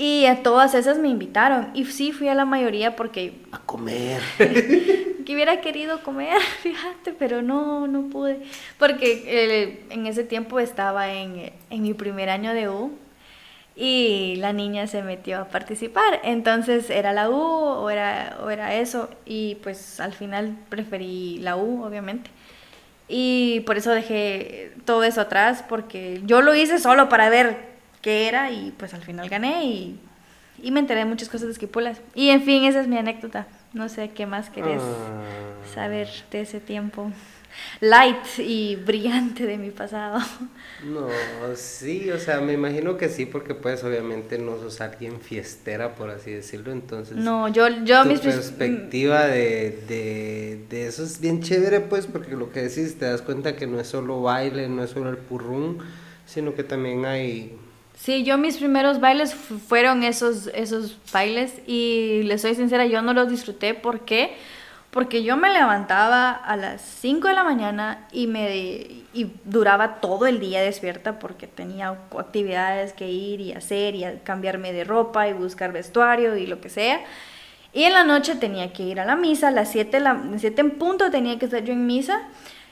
Y 0.00 0.24
a 0.24 0.42
todas 0.42 0.72
esas 0.72 0.96
me 0.96 1.08
invitaron. 1.08 1.68
Y 1.74 1.84
sí, 1.84 2.10
fui 2.10 2.28
a 2.28 2.34
la 2.34 2.46
mayoría 2.46 2.96
porque... 2.96 3.34
A 3.52 3.58
comer. 3.58 4.22
que 4.38 5.34
hubiera 5.34 5.60
querido 5.60 6.02
comer, 6.02 6.40
fíjate, 6.62 7.12
pero 7.12 7.42
no, 7.42 7.86
no 7.86 8.08
pude. 8.08 8.40
Porque 8.78 9.24
eh, 9.26 9.84
en 9.90 10.06
ese 10.06 10.24
tiempo 10.24 10.58
estaba 10.58 11.12
en, 11.12 11.52
en, 11.68 11.82
mi 11.82 11.92
primer 11.92 12.30
año 12.30 12.54
de 12.54 12.70
U. 12.70 12.92
y 13.76 14.36
la 14.36 14.54
niña 14.54 14.86
se 14.86 15.02
metió 15.02 15.40
a 15.40 15.48
participar. 15.48 16.20
Entonces 16.24 16.88
era 16.88 17.12
la 17.12 17.28
U 17.28 17.34
o 17.34 17.90
era, 17.90 18.38
o 18.42 18.48
era 18.48 18.76
eso 18.76 19.10
y 19.26 19.56
pues 19.56 20.00
al 20.00 20.14
final 20.14 20.56
preferí 20.70 21.40
la 21.40 21.56
U, 21.56 21.84
obviamente. 21.84 22.30
Y 23.06 23.60
por 23.66 23.76
eso 23.76 23.90
dejé 23.90 24.72
todo 24.86 25.04
eso 25.04 25.20
atrás 25.20 25.62
porque 25.68 26.22
yo 26.24 26.40
lo 26.40 26.54
hice 26.54 26.78
solo 26.78 27.10
para 27.10 27.28
ver 27.28 27.68
qué 28.02 28.28
era 28.28 28.50
y 28.50 28.72
pues 28.76 28.94
al 28.94 29.02
final 29.02 29.28
gané 29.28 29.64
y, 29.64 30.00
y 30.62 30.70
me 30.70 30.80
enteré 30.80 31.00
de 31.00 31.06
muchas 31.06 31.28
cosas 31.28 31.46
de 31.48 31.52
esquipulas. 31.52 32.00
Y 32.14 32.30
en 32.30 32.42
fin, 32.42 32.64
esa 32.64 32.80
es 32.80 32.88
mi 32.88 32.98
anécdota. 32.98 33.46
No 33.72 33.88
sé 33.88 34.10
qué 34.10 34.26
más 34.26 34.50
querés 34.50 34.82
Ah. 34.82 35.74
saber 35.74 36.08
de 36.30 36.40
ese 36.40 36.60
tiempo 36.60 37.10
light 37.80 38.16
y 38.38 38.76
brillante 38.76 39.44
de 39.46 39.58
mi 39.58 39.70
pasado. 39.70 40.18
No, 40.84 41.08
sí, 41.56 42.10
o 42.10 42.18
sea, 42.18 42.40
me 42.40 42.52
imagino 42.52 42.96
que 42.96 43.08
sí, 43.08 43.26
porque 43.26 43.54
pues 43.54 43.82
obviamente 43.84 44.38
no 44.38 44.56
sos 44.58 44.80
alguien 44.80 45.20
fiestera, 45.20 45.94
por 45.94 46.10
así 46.10 46.30
decirlo, 46.30 46.72
entonces... 46.72 47.16
No, 47.16 47.48
yo, 47.48 47.68
yo 47.84 48.02
tu 48.04 48.08
mis 48.08 48.20
pers- 48.20 48.34
perspectiva 48.34 49.26
de, 49.26 49.82
de, 49.88 50.64
de 50.70 50.86
eso 50.86 51.02
es 51.04 51.20
bien 51.20 51.42
chévere, 51.42 51.80
pues, 51.80 52.06
porque 52.06 52.34
lo 52.36 52.50
que 52.50 52.62
decís, 52.62 52.98
te 52.98 53.04
das 53.04 53.20
cuenta 53.22 53.56
que 53.56 53.66
no 53.66 53.78
es 53.80 53.88
solo 53.88 54.22
baile, 54.22 54.68
no 54.68 54.82
es 54.84 54.90
solo 54.90 55.10
el 55.10 55.18
purrún, 55.18 55.78
sino 56.26 56.54
que 56.54 56.64
también 56.64 57.04
hay... 57.04 57.58
Sí, 58.02 58.22
yo 58.24 58.38
mis 58.38 58.56
primeros 58.56 58.98
bailes 58.98 59.34
fu- 59.34 59.58
fueron 59.58 60.02
esos, 60.04 60.46
esos 60.54 60.96
bailes 61.12 61.60
y 61.66 62.22
les 62.24 62.40
soy 62.40 62.54
sincera, 62.54 62.86
yo 62.86 63.02
no 63.02 63.12
los 63.12 63.28
disfruté. 63.28 63.74
¿Por 63.74 64.00
qué? 64.06 64.34
Porque 64.90 65.22
yo 65.22 65.36
me 65.36 65.50
levantaba 65.50 66.30
a 66.30 66.56
las 66.56 66.80
5 66.80 67.28
de 67.28 67.34
la 67.34 67.44
mañana 67.44 68.08
y, 68.10 68.26
me, 68.26 68.56
y 69.12 69.30
duraba 69.44 70.00
todo 70.00 70.26
el 70.26 70.40
día 70.40 70.62
despierta 70.62 71.18
porque 71.18 71.46
tenía 71.46 71.88
actividades 72.18 72.94
que 72.94 73.08
ir 73.10 73.40
y 73.40 73.52
hacer 73.52 73.94
y 73.94 74.04
cambiarme 74.24 74.72
de 74.72 74.84
ropa 74.84 75.28
y 75.28 75.32
buscar 75.34 75.70
vestuario 75.72 76.36
y 76.36 76.46
lo 76.46 76.60
que 76.60 76.70
sea. 76.70 77.00
Y 77.72 77.84
en 77.84 77.92
la 77.92 78.02
noche 78.02 78.34
tenía 78.34 78.72
que 78.72 78.82
ir 78.82 78.98
a 78.98 79.04
la 79.04 79.14
misa, 79.14 79.48
a 79.48 79.50
las 79.52 79.70
7, 79.70 80.00
la, 80.00 80.20
7 80.38 80.60
en 80.62 80.70
punto 80.72 81.10
tenía 81.10 81.38
que 81.38 81.44
estar 81.44 81.62
yo 81.62 81.72
en 81.74 81.86
misa 81.86 82.22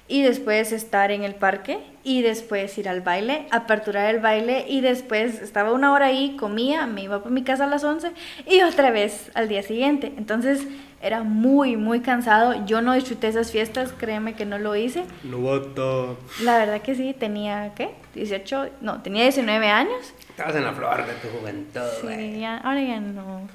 y 0.08 0.22
después 0.22 0.72
estar 0.72 1.10
en 1.10 1.22
el 1.22 1.34
parque 1.34 1.78
y 2.02 2.22
después 2.22 2.76
ir 2.78 2.88
al 2.88 3.02
baile, 3.02 3.46
aperturar 3.50 4.14
el 4.14 4.20
baile 4.20 4.64
y 4.66 4.80
después 4.80 5.42
estaba 5.42 5.72
una 5.72 5.92
hora 5.92 6.06
ahí, 6.06 6.34
comía, 6.36 6.86
me 6.86 7.02
iba 7.02 7.18
para 7.18 7.30
mi 7.30 7.42
casa 7.44 7.64
a 7.64 7.66
las 7.66 7.84
11 7.84 8.12
y 8.46 8.62
otra 8.62 8.90
vez 8.90 9.30
al 9.34 9.48
día 9.48 9.62
siguiente. 9.62 10.12
Entonces 10.16 10.66
era 11.02 11.22
muy, 11.22 11.76
muy 11.76 12.00
cansado. 12.00 12.64
Yo 12.66 12.80
no 12.80 12.94
disfruté 12.94 13.28
esas 13.28 13.52
fiestas, 13.52 13.92
créeme 13.92 14.32
que 14.34 14.46
no 14.46 14.58
lo 14.58 14.74
hice. 14.74 15.04
No 15.24 15.38
voto. 15.38 16.18
La 16.42 16.56
verdad 16.58 16.80
que 16.80 16.94
sí, 16.94 17.14
tenía, 17.18 17.72
¿qué? 17.76 17.90
18, 18.14 18.70
no, 18.80 19.02
tenía 19.02 19.24
19 19.24 19.66
años. 19.68 20.14
Estabas 20.30 20.56
en 20.56 20.64
la 20.64 20.72
flor 20.72 21.06
de 21.06 21.12
tu 21.14 21.28
juventud. 21.38 21.80
Sí, 22.00 22.40
ya, 22.40 22.56
ahora 22.56 22.80
ya 22.82 22.98
no. 23.00 23.46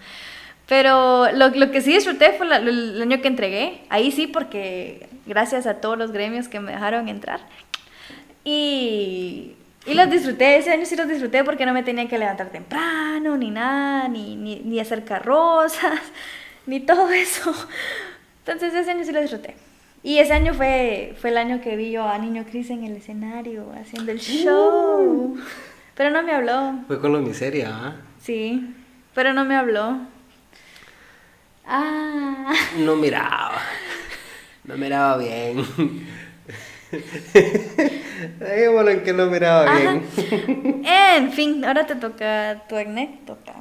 Pero 0.68 1.32
lo, 1.34 1.50
lo 1.50 1.72
que 1.72 1.82
sí 1.82 1.94
disfruté 1.94 2.34
fue 2.34 2.46
la- 2.48 2.58
el 2.58 3.02
año 3.02 3.22
que 3.22 3.28
entregué. 3.28 3.82
Ahí 3.90 4.12
sí, 4.12 4.28
porque 4.28 5.08
gracias 5.26 5.66
a 5.68 5.76
todos 5.76 5.98
los 5.98 6.12
gremios 6.12 6.48
que 6.48 6.60
me 6.60 6.72
dejaron 6.72 7.08
entrar. 7.10 7.40
Y, 8.44 9.54
y 9.86 9.94
los 9.94 10.10
disfruté, 10.10 10.58
ese 10.58 10.72
año 10.72 10.86
sí 10.86 10.96
los 10.96 11.08
disfruté 11.08 11.44
porque 11.44 11.66
no 11.66 11.74
me 11.74 11.84
tenía 11.84 12.08
que 12.08 12.18
levantar 12.18 12.50
temprano, 12.50 13.38
ni 13.38 13.52
nada, 13.52 14.08
ni, 14.08 14.36
ni, 14.36 14.58
ni 14.60 14.80
hacer 14.80 15.06
carrozas, 15.06 16.00
ni 16.66 16.80
todo 16.80 17.10
eso. 17.12 17.54
Entonces 18.40 18.74
ese 18.74 18.92
año 18.92 19.04
sí 19.06 19.12
lo 19.12 19.22
disfruté. 19.22 19.56
Y 20.06 20.18
ese 20.18 20.34
año 20.34 20.54
fue, 20.54 21.16
fue 21.22 21.30
el 21.30 21.38
año 21.38 21.62
que 21.62 21.78
vi 21.78 21.92
yo 21.92 22.06
a 22.06 22.18
Niño 22.18 22.44
Cris 22.44 22.70
en 22.72 22.84
el 22.84 22.98
escenario 22.98 23.72
haciendo 23.80 24.12
el 24.12 24.20
show. 24.20 25.38
Pero 25.96 26.10
no 26.10 26.24
me 26.24 26.34
habló. 26.34 26.74
Fue 26.88 27.00
con 27.00 27.14
la 27.14 27.20
miseria, 27.20 27.70
¿ah? 27.72 27.96
Sí, 28.20 28.74
pero 29.14 29.32
no 29.32 29.46
me 29.46 29.56
habló. 29.56 30.00
Ah, 31.66 32.54
No 32.80 32.96
miraba. 32.98 33.62
No 34.66 34.78
miraba 34.78 35.18
bien. 35.18 35.66
Dejémoslo 38.40 38.92
en 38.92 39.04
que 39.04 39.14
no 39.14 39.26
miraba 39.28 39.64
Ajá. 39.64 39.80
bien. 39.80 40.06
en 40.86 41.32
fin, 41.32 41.66
ahora 41.66 41.86
te 41.86 41.96
toca 41.96 42.64
tu 42.68 42.76
anécdota. 42.76 43.54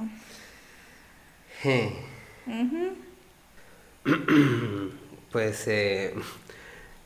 Pues 5.33 5.67
eh, 5.67 6.15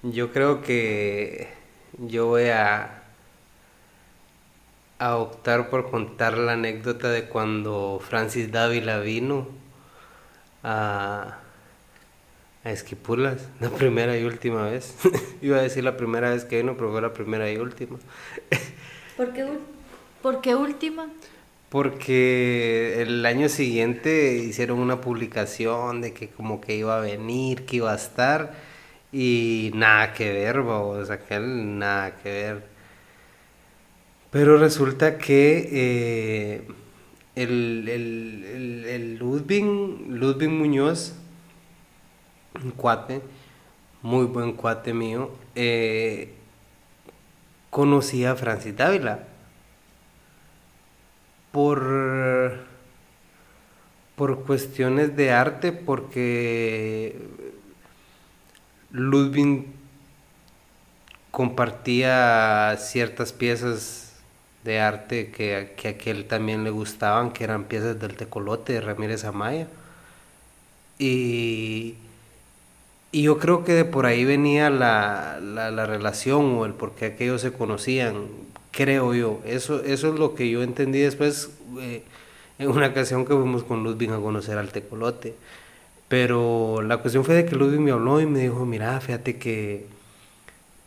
yo 0.03 0.33
creo 0.33 0.61
que 0.61 1.49
yo 1.99 2.27
voy 2.27 2.49
a, 2.49 3.03
a 4.99 5.17
optar 5.17 5.71
por 5.71 5.91
contar 5.91 6.37
la 6.37 6.55
anécdota 6.55 7.09
de 7.11 7.29
cuando 7.29 8.01
Francis 8.03 8.51
Dávila 8.51 8.99
vino 8.99 9.47
a, 10.65 11.39
a 12.67 12.73
Esquipulas, 12.73 13.49
la 13.61 13.71
primera 13.71 14.19
y 14.19 14.25
última 14.25 14.69
vez. 14.71 14.95
Iba 15.43 15.59
a 15.59 15.63
decir 15.63 15.85
la 15.85 15.97
primera 15.97 16.31
vez 16.31 16.45
que 16.45 16.59
vino, 16.59 16.77
pero 16.77 16.93
fue 16.93 17.01
la 17.03 17.13
primera 17.13 17.51
y 17.51 17.57
última. 17.59 17.99
¿Por 19.17 19.33
qué, 19.33 19.45
ul- 19.45 19.61
por 20.23 20.41
qué 20.41 20.55
última? 20.55 21.09
Porque 21.69 23.03
el 23.03 23.27
año 23.27 23.49
siguiente 23.49 24.35
hicieron 24.35 24.79
una 24.79 25.01
publicación 25.01 26.01
de 26.01 26.13
que 26.15 26.29
como 26.29 26.61
que 26.61 26.77
iba 26.77 26.97
a 26.97 27.01
venir, 27.01 27.67
que 27.67 27.77
iba 27.79 27.93
a 27.93 27.97
estar 27.97 28.55
y 29.13 29.73
nada 29.75 30.13
que 30.15 30.33
ver, 30.33 30.63
vamos, 30.63 31.11
aquel 31.11 31.79
nada 31.79 32.17
que 32.17 32.31
ver. 32.31 32.63
Pero 34.31 34.59
resulta 34.59 35.19
que 35.19 35.69
eh, 35.73 36.63
el, 37.37 37.89
el, 37.89 38.45
el, 38.45 38.85
el 38.87 39.17
Ludwig, 39.17 39.65
Ludwig 40.09 40.51
Muñoz, 40.51 41.15
un 42.63 42.71
cuate, 42.73 43.23
muy 44.03 44.27
buen 44.27 44.53
cuate 44.53 44.93
mío, 44.93 45.31
eh, 45.55 46.33
conocía 47.71 48.33
a 48.33 48.37
Francis 48.37 48.77
Dávila 48.77 49.21
por 51.53 52.67
por 54.17 54.45
cuestiones 54.45 55.15
de 55.15 55.31
arte 55.31 55.73
porque 55.73 57.21
Ludwig 58.91 59.67
compartía 61.31 62.75
ciertas 62.79 63.35
piezas 63.35 64.15
de 64.65 64.81
arte 64.81 65.31
que, 65.31 65.75
que 65.77 65.89
a 65.89 65.91
aquel 65.93 66.27
también 66.27 66.65
le 66.65 66.71
gustaban, 66.71 67.31
que 67.31 67.45
eran 67.45 67.65
piezas 67.65 68.01
del 68.01 68.17
tecolote 68.17 68.73
de 68.73 68.81
Ramírez 68.81 69.25
Amaya. 69.25 69.69
Y, 70.99 71.97
y 73.17 73.23
yo 73.23 73.39
creo 73.39 73.65
que 73.65 73.73
de 73.73 73.87
por 73.87 74.05
ahí 74.05 74.27
venía 74.27 74.69
la, 74.69 75.41
la, 75.41 75.71
la 75.71 75.87
relación 75.87 76.59
o 76.59 76.67
el 76.67 76.75
por 76.75 76.95
qué 76.95 77.07
aquellos 77.07 77.41
se 77.41 77.51
conocían, 77.51 78.27
creo 78.73 79.15
yo. 79.15 79.41
Eso, 79.47 79.83
eso 79.85 80.13
es 80.13 80.21
lo 80.21 80.35
que 80.35 80.51
yo 80.51 80.63
entendí 80.63 80.99
después 80.99 81.49
eh, 81.81 82.03
en 82.59 82.69
una 82.69 82.89
ocasión 82.89 83.25
que 83.25 83.33
fuimos 83.33 83.65
con 83.65 83.83
Ludwig 83.83 84.13
a 84.13 84.19
conocer 84.21 84.59
al 84.59 84.71
tecolote. 84.71 85.35
Pero 86.09 86.83
la 86.83 86.99
cuestión 86.99 87.25
fue 87.25 87.37
de 87.37 87.47
que 87.47 87.57
Ludwig 87.57 87.81
me 87.81 87.91
habló 87.91 88.21
y 88.21 88.27
me 88.27 88.41
dijo, 88.41 88.67
mira, 88.67 89.01
fíjate 89.01 89.39
que, 89.39 89.87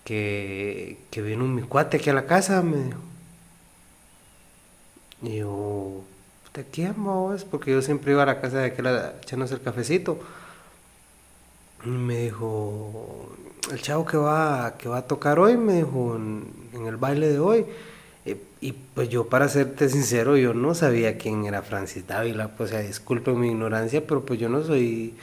que, 0.04 1.00
que 1.10 1.22
vino 1.24 1.46
mi 1.46 1.64
cuate 1.64 1.98
aquí 1.98 2.12
a 2.12 2.14
la 2.14 2.28
casa, 2.28 2.62
me 2.62 2.78
dijo. 2.78 3.00
Y 5.24 5.38
yo, 5.40 6.04
¿de 6.54 6.64
quién 6.64 6.94
vos? 7.04 7.44
Porque 7.44 7.72
yo 7.72 7.82
siempre 7.82 8.12
iba 8.12 8.22
a 8.22 8.28
la 8.28 8.40
casa 8.40 8.60
de 8.60 8.66
aquel 8.68 8.86
a 8.86 9.16
echarnos 9.20 9.52
el 9.52 9.62
cafecito. 9.62 10.20
Me 11.86 12.24
dijo, 12.24 13.30
el 13.72 13.82
chavo 13.82 14.06
que 14.06 14.18
va, 14.18 14.76
que 14.78 14.90
va 14.90 14.98
a 15.00 15.08
tocar 15.08 15.40
hoy, 15.40 15.58
me 15.58 15.78
dijo, 15.78 16.16
en, 16.16 16.86
el 16.86 16.98
baile 16.98 17.30
de 17.30 17.40
hoy. 17.40 17.66
Y, 18.26 18.36
y, 18.68 18.74
pues 18.74 19.10
yo, 19.10 19.28
para 19.28 19.48
serte 19.48 19.90
sincero, 19.90 20.38
yo 20.38 20.54
no 20.54 20.76
sabía 20.76 21.18
quién 21.18 21.46
era 21.46 21.62
Francis 21.62 22.06
Dávila. 22.06 22.50
Pues, 22.50 22.72
o 22.72 22.74
sea, 22.74 22.82
disculpen 22.82 23.40
mi 23.40 23.50
ignorancia, 23.50 24.06
pero 24.06 24.26
pues 24.26 24.40
yo 24.40 24.50
no 24.50 24.64
soy... 24.64 25.14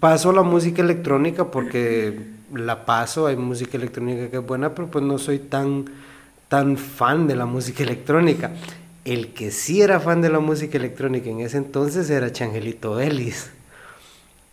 Paso 0.00 0.32
la 0.32 0.42
música 0.42 0.82
electrónica 0.82 1.52
porque 1.52 2.18
la 2.52 2.84
paso, 2.84 3.26
hay 3.26 3.36
música 3.36 3.76
electrónica 3.76 4.28
que 4.28 4.38
es 4.38 4.46
buena, 4.46 4.74
pero 4.74 4.88
pues 4.88 5.04
no 5.04 5.18
soy 5.18 5.38
tan, 5.38 5.84
tan 6.48 6.76
fan 6.76 7.26
de 7.26 7.36
la 7.36 7.46
música 7.46 7.84
electrónica. 7.84 8.50
El 9.04 9.32
que 9.32 9.50
sí 9.50 9.80
era 9.80 10.00
fan 10.00 10.20
de 10.20 10.30
la 10.30 10.40
música 10.40 10.78
electrónica 10.78 11.30
en 11.30 11.40
ese 11.40 11.58
entonces 11.58 12.10
era 12.10 12.32
Changelito 12.32 12.96
Vélez. 12.96 13.50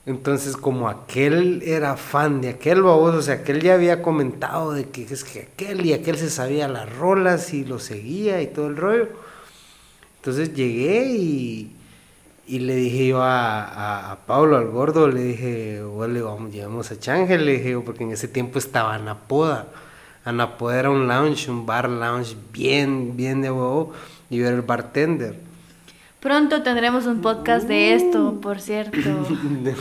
Entonces, 0.06 0.56
como 0.56 0.88
aquel 0.88 1.64
era 1.64 1.98
fan 1.98 2.40
de 2.42 2.50
aquel 2.50 2.84
baboso, 2.84 3.18
o 3.18 3.22
sea, 3.24 3.36
aquel 3.36 3.62
ya 3.62 3.74
había 3.74 4.04
comentado 4.04 4.72
de 4.74 4.90
que 4.90 5.04
es 5.04 5.24
que 5.24 5.42
aquel 5.42 5.84
y 5.86 5.94
aquel 5.94 6.18
se 6.18 6.30
sabía 6.30 6.68
las 6.68 6.96
rolas 6.96 7.54
y 7.54 7.66
lo 7.66 7.80
seguía 7.80 8.42
y 8.42 8.48
todo 8.48 8.68
el 8.68 8.78
rollo. 8.78 9.10
Entonces 10.18 10.54
llegué 10.54 11.08
y, 11.08 11.76
y 12.48 12.60
le 12.60 12.76
dije 12.76 13.08
yo 13.08 13.22
a, 13.24 14.12
a, 14.12 14.26
Pablo, 14.28 14.58
al 14.58 14.68
gordo, 14.68 15.08
le 15.08 15.24
dije, 15.24 15.82
le 16.10 16.22
vamos, 16.22 16.54
llevamos 16.54 16.92
a 16.92 17.00
Changel, 17.00 17.46
le 17.46 17.54
dije 17.54 17.80
porque 17.80 18.04
en 18.04 18.12
ese 18.12 18.28
tiempo 18.28 18.60
estaba 18.60 18.94
Anapoda. 18.96 19.68
Anapoda 20.24 20.80
era 20.80 20.90
un 20.92 21.08
lounge, 21.08 21.50
un 21.50 21.66
bar 21.66 21.90
lounge 21.90 22.36
bien, 22.52 23.16
bien 23.18 23.42
de 23.42 23.52
huevo. 23.52 23.94
y 24.30 24.38
yo 24.38 24.48
era 24.48 24.56
el 24.56 24.62
bartender. 24.62 25.36
Pronto 26.26 26.64
tendremos 26.64 27.06
un 27.06 27.22
podcast 27.22 27.68
de 27.68 27.94
esto, 27.94 28.42
por 28.42 28.60
cierto. 28.60 28.98
de, 29.64 29.76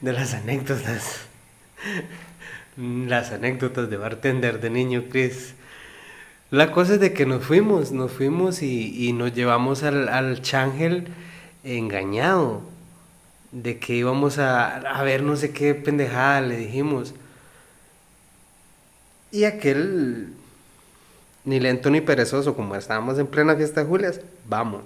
de 0.00 0.12
las 0.12 0.34
anécdotas. 0.34 1.20
Las 2.76 3.30
anécdotas 3.30 3.88
de 3.88 3.96
bartender 3.96 4.60
de 4.60 4.70
niño 4.70 5.04
Chris. 5.08 5.54
La 6.50 6.72
cosa 6.72 6.94
es 6.94 7.00
de 7.00 7.12
que 7.12 7.26
nos 7.26 7.44
fuimos, 7.44 7.92
nos 7.92 8.10
fuimos 8.10 8.60
y, 8.60 9.06
y 9.08 9.12
nos 9.12 9.34
llevamos 9.34 9.84
al, 9.84 10.08
al 10.08 10.42
Changel 10.42 11.06
engañado. 11.62 12.62
De 13.52 13.78
que 13.78 13.94
íbamos 13.94 14.38
a, 14.38 14.78
a 14.78 15.02
ver 15.04 15.22
no 15.22 15.36
sé 15.36 15.52
qué 15.52 15.76
pendejada, 15.76 16.40
le 16.40 16.56
dijimos. 16.56 17.14
Y 19.30 19.44
aquel, 19.44 20.32
ni 21.44 21.60
lento 21.60 21.88
ni 21.88 22.00
perezoso, 22.00 22.56
como 22.56 22.74
estábamos 22.74 23.16
en 23.20 23.28
plena 23.28 23.54
fiesta 23.54 23.82
de 23.82 23.86
Julias, 23.86 24.20
vamos. 24.48 24.82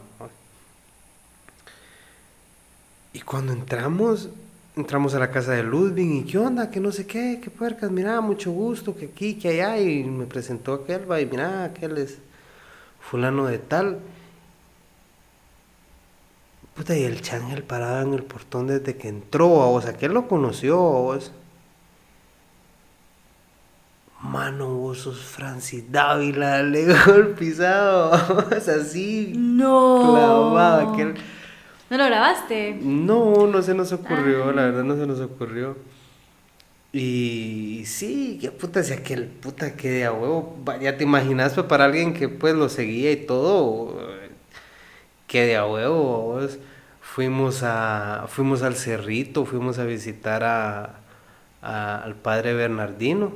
Y 3.18 3.22
cuando 3.22 3.52
entramos, 3.52 4.28
entramos 4.76 5.12
a 5.12 5.18
la 5.18 5.32
casa 5.32 5.50
de 5.50 5.64
Ludwig 5.64 6.22
y 6.22 6.22
qué 6.22 6.38
onda, 6.38 6.70
que 6.70 6.78
no 6.78 6.92
sé 6.92 7.04
qué, 7.04 7.40
qué 7.42 7.50
puercas, 7.50 7.90
mira, 7.90 8.20
mucho 8.20 8.52
gusto, 8.52 8.94
que 8.94 9.06
aquí, 9.06 9.34
que 9.34 9.48
allá, 9.48 9.76
y 9.80 10.04
me 10.04 10.24
presentó 10.26 10.72
aquel, 10.72 11.10
va, 11.10 11.20
y 11.20 11.26
mira, 11.26 11.64
aquel 11.64 11.98
es 11.98 12.18
fulano 13.00 13.46
de 13.46 13.58
tal. 13.58 13.98
Puta, 16.76 16.96
y 16.96 17.02
el 17.02 17.20
changel 17.20 17.64
parado 17.64 18.02
en 18.06 18.14
el 18.14 18.22
portón 18.22 18.68
desde 18.68 18.96
que 18.96 19.08
entró, 19.08 19.72
o 19.72 19.80
sea, 19.82 19.96
que 19.96 20.06
él 20.06 20.12
lo 20.12 20.28
conoció, 20.28 20.76
vos. 20.78 21.32
Mano, 24.22 24.74
vos 24.74 24.98
sos 24.98 25.18
Francis 25.18 25.90
Dávila, 25.90 26.62
le 26.62 26.86
dijo 26.86 27.14
el 27.14 27.28
pisado, 27.30 28.12
o 28.56 28.60
sea, 28.60 28.76
así, 28.76 29.32
No. 29.36 30.12
clavado, 30.12 30.92
aquel... 30.92 31.14
¿No 31.90 31.96
lo 31.96 32.04
grabaste? 32.04 32.78
No, 32.82 33.46
no 33.46 33.62
se 33.62 33.74
nos 33.74 33.92
ocurrió, 33.92 34.48
Ah. 34.50 34.52
la 34.52 34.62
verdad 34.66 34.84
no 34.84 34.96
se 34.96 35.06
nos 35.06 35.20
ocurrió. 35.20 35.76
Y 36.92 37.82
sí, 37.86 38.38
qué 38.40 38.50
puta, 38.50 38.82
si 38.82 38.92
aquel 38.94 39.26
puta 39.26 39.76
que 39.76 39.90
de 39.90 40.04
a 40.06 40.12
huevo, 40.12 40.56
ya 40.80 40.96
te 40.96 41.04
imaginas, 41.04 41.52
pues 41.54 41.66
para 41.66 41.84
alguien 41.84 42.14
que 42.14 42.28
pues 42.28 42.54
lo 42.54 42.68
seguía 42.70 43.12
y 43.12 43.16
todo, 43.16 43.98
que 45.26 45.42
de 45.44 45.56
a 45.56 45.66
huevo, 45.66 46.22
vos. 46.22 46.58
fuimos 47.02 47.62
a, 47.62 48.24
fuimos 48.28 48.62
al 48.62 48.74
cerrito, 48.76 49.44
fuimos 49.44 49.78
a 49.78 49.84
visitar 49.84 50.44
a, 50.44 51.00
a- 51.62 52.02
al 52.02 52.14
padre 52.14 52.54
Bernardino, 52.54 53.32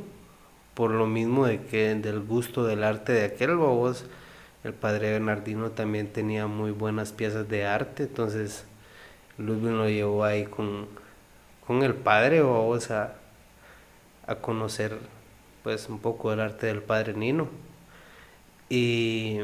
por 0.75 0.91
lo 0.93 1.07
mismo 1.07 1.47
de 1.47 1.61
que 1.63 1.95
del 1.95 2.21
gusto 2.21 2.65
del 2.65 2.83
arte 2.85 3.13
de 3.13 3.25
aquel, 3.25 3.57
vos. 3.57 4.07
El 4.65 4.75
padre 4.75 5.13
Bernardino 5.13 5.71
también 5.71 6.13
tenía 6.13 6.47
muy 6.47 6.71
buenas 6.71 7.13
piezas 7.13 7.49
de 7.49 7.67
arte, 7.67 8.05
entonces 8.05 8.65
Ludwig 9.37 9.73
lo 9.73 9.89
llevó 9.89 10.25
ahí 10.25 10.45
con, 10.45 10.87
con 11.67 11.83
el 11.83 11.95
padre, 11.95 12.41
a, 12.41 13.15
a 14.27 14.35
conocer 14.37 14.99
pues 15.63 15.89
un 15.89 15.99
poco 15.99 16.31
del 16.31 16.41
arte 16.41 16.67
del 16.67 16.83
padre 16.83 17.15
Nino. 17.15 17.49
Y, 18.69 19.39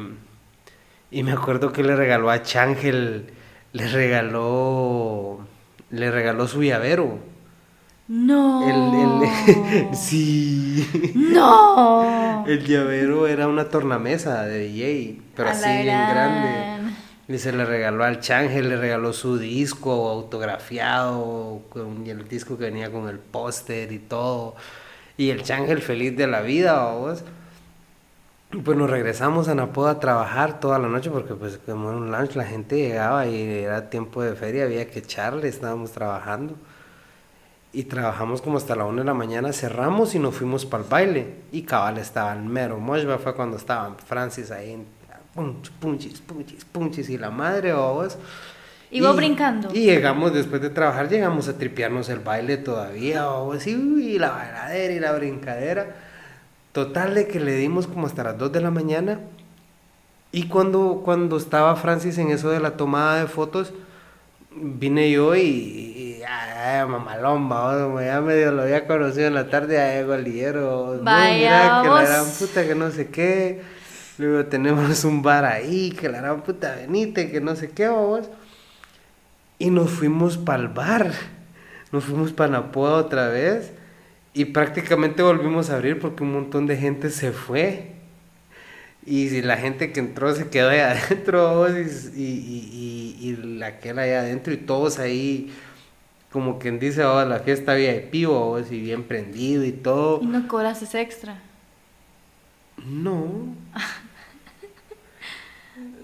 y 1.10 1.22
me 1.22 1.32
acuerdo 1.32 1.72
que 1.72 1.82
le 1.82 1.96
regaló 1.96 2.30
a 2.30 2.42
Changel, 2.42 3.30
le 3.72 3.88
regaló, 3.88 5.40
le 5.90 6.10
regaló 6.10 6.46
su 6.46 6.62
llavero. 6.62 7.18
No. 8.08 8.66
El, 8.66 9.28
el- 9.90 9.94
sí. 9.96 11.12
No. 11.14 12.44
El 12.46 12.64
llavero 12.66 13.26
era 13.26 13.46
una 13.48 13.68
tornamesa 13.68 14.44
de 14.44 14.60
DJ, 14.60 15.20
pero 15.36 15.48
A 15.48 15.52
así 15.52 15.68
bien 15.68 15.84
gran. 15.86 16.10
grande. 16.14 16.94
Y 17.28 17.38
se 17.38 17.52
le 17.52 17.66
regaló 17.66 18.04
al 18.04 18.20
Changel, 18.20 18.70
le 18.70 18.76
regaló 18.78 19.12
su 19.12 19.36
disco 19.36 20.08
autografiado, 20.08 21.60
con 21.68 22.06
y 22.06 22.10
el 22.10 22.26
disco 22.26 22.56
que 22.56 22.64
venía 22.64 22.90
con 22.90 23.06
el 23.08 23.18
póster 23.18 23.92
y 23.92 23.98
todo. 23.98 24.54
Y 25.18 25.28
el 25.30 25.42
Changel 25.42 25.82
feliz 25.82 26.16
de 26.16 26.26
la 26.26 26.40
vida, 26.40 26.90
vos. 26.94 27.22
Pues 28.64 28.78
nos 28.78 28.88
regresamos 28.88 29.48
a 29.48 29.54
Napoda 29.54 29.90
a 29.90 30.00
trabajar 30.00 30.58
toda 30.58 30.78
la 30.78 30.88
noche 30.88 31.10
porque 31.10 31.34
pues 31.34 31.58
como 31.66 31.90
era 31.90 31.98
un 31.98 32.10
lunch 32.10 32.34
la 32.34 32.44
gente 32.46 32.76
llegaba 32.78 33.26
y 33.26 33.42
era 33.42 33.90
tiempo 33.90 34.22
de 34.22 34.34
feria, 34.34 34.64
había 34.64 34.88
que 34.88 35.00
echarle, 35.00 35.48
estábamos 35.48 35.92
trabajando. 35.92 36.54
Y 37.72 37.84
trabajamos 37.84 38.40
como 38.40 38.56
hasta 38.56 38.74
la 38.74 38.84
una 38.84 39.02
de 39.02 39.06
la 39.06 39.14
mañana, 39.14 39.52
cerramos 39.52 40.14
y 40.14 40.18
nos 40.18 40.34
fuimos 40.34 40.64
para 40.64 40.82
el 40.82 40.88
baile. 40.88 41.34
Y 41.52 41.62
cabal 41.62 41.98
estaba 41.98 42.32
el 42.32 42.42
mero 42.42 42.78
Moshba, 42.78 43.18
fue 43.18 43.34
cuando 43.34 43.56
estaban 43.56 43.96
Francis 43.98 44.50
ahí, 44.50 44.82
punch, 45.34 45.70
punchis, 45.72 46.20
punchis, 46.20 46.64
punchis, 46.64 47.10
y 47.10 47.18
la 47.18 47.30
madre, 47.30 47.72
vos. 47.72 48.16
Y 48.90 49.00
vos 49.00 49.14
brincando. 49.14 49.68
Y 49.72 49.84
llegamos, 49.84 50.32
después 50.32 50.62
de 50.62 50.70
trabajar, 50.70 51.08
llegamos 51.08 51.46
a 51.48 51.58
tripearnos 51.58 52.08
el 52.08 52.20
baile 52.20 52.56
todavía, 52.56 53.26
vos, 53.26 53.66
y, 53.66 53.76
uy, 53.76 54.18
la 54.18 54.30
bailadera 54.30 54.94
y 54.94 55.00
la 55.00 55.12
brincadera. 55.12 55.96
Total 56.72 57.14
de 57.14 57.28
que 57.28 57.38
le 57.38 57.54
dimos 57.54 57.86
como 57.86 58.06
hasta 58.06 58.24
las 58.24 58.38
2 58.38 58.50
de 58.52 58.60
la 58.60 58.70
mañana. 58.70 59.20
Y 60.32 60.48
cuando, 60.48 61.02
cuando 61.04 61.36
estaba 61.36 61.76
Francis 61.76 62.18
en 62.18 62.30
eso 62.30 62.50
de 62.50 62.60
la 62.60 62.76
tomada 62.76 63.20
de 63.20 63.26
fotos, 63.26 63.72
vine 64.50 65.10
yo 65.10 65.34
y, 65.36 65.87
mamalón, 66.88 67.50
va, 67.50 67.82
como 67.82 68.00
ya 68.00 68.20
medio 68.20 68.52
lo 68.52 68.62
había 68.62 68.86
conocido 68.86 69.26
en 69.26 69.34
la 69.34 69.48
tarde, 69.48 69.74
ya 69.74 69.94
llegó 69.94 70.14
el 70.14 70.24
liguero. 70.24 70.96
no, 70.96 71.02
Vaya, 71.04 71.34
mira, 71.34 71.80
que 71.82 71.88
la 71.88 72.02
gran 72.02 72.26
puta, 72.26 72.66
que 72.66 72.74
no 72.74 72.90
sé 72.90 73.08
qué. 73.08 73.62
Luego 74.18 74.46
tenemos 74.46 75.04
un 75.04 75.22
bar 75.22 75.44
ahí, 75.44 75.90
que 75.90 76.08
la 76.08 76.20
gran 76.20 76.42
puta 76.42 76.74
venite, 76.74 77.30
que 77.30 77.40
no 77.40 77.54
sé 77.54 77.70
qué, 77.70 77.88
vos. 77.88 78.28
Y 79.58 79.70
nos 79.70 79.90
fuimos 79.90 80.36
para 80.36 80.62
el 80.62 80.68
bar. 80.68 81.12
Nos 81.92 82.04
fuimos 82.04 82.32
para 82.32 82.52
Napoa 82.52 82.94
otra 82.94 83.28
vez. 83.28 83.72
Y 84.34 84.46
prácticamente 84.46 85.22
volvimos 85.22 85.70
a 85.70 85.76
abrir 85.76 85.98
porque 85.98 86.22
un 86.22 86.32
montón 86.32 86.66
de 86.66 86.76
gente 86.76 87.10
se 87.10 87.32
fue. 87.32 87.92
Y 89.06 89.30
si 89.30 89.40
la 89.40 89.56
gente 89.56 89.90
que 89.90 90.00
entró 90.00 90.34
se 90.34 90.48
quedó 90.48 90.68
ahí 90.68 90.80
adentro 90.80 91.66
y, 91.68 91.80
y, 92.14 93.16
y, 93.20 93.28
y, 93.28 93.36
la 93.58 93.78
que 93.78 93.88
era 93.88 94.02
allá 94.02 94.20
adentro 94.20 94.52
y 94.52 94.58
todos 94.58 94.98
ahí, 94.98 95.50
como 96.32 96.58
quien 96.58 96.78
dice, 96.78 97.04
oh, 97.04 97.24
la 97.24 97.40
fiesta 97.40 97.74
VIP 97.74 98.26
vos, 98.26 98.70
y 98.70 98.80
bien 98.80 99.04
prendido 99.04 99.64
y 99.64 99.72
todo. 99.72 100.20
Y 100.22 100.26
no 100.26 100.46
cobras 100.48 100.82
ese 100.82 101.00
extra. 101.00 101.40
No. 102.86 103.54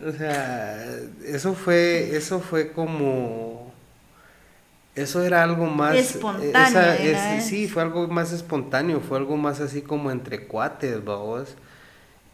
O 0.07 0.13
sea, 0.13 0.85
eso 1.25 1.55
fue, 1.55 2.15
eso 2.17 2.39
fue 2.41 2.73
como, 2.73 3.73
eso 4.95 5.23
era 5.23 5.43
algo 5.43 5.67
más 5.67 5.97
Espontáneo, 5.97 6.53
esa- 6.69 6.97
es- 6.97 7.13
vez. 7.37 7.45
sí, 7.47 7.67
fue 7.69 7.83
algo 7.83 8.07
más 8.09 8.33
espontáneo, 8.33 9.01
fue 9.01 9.19
algo 9.19 9.37
más 9.37 9.61
así 9.61 9.83
como 9.83 10.11
entre 10.11 10.47
cuates, 10.47 11.03
vamos. 11.05 11.55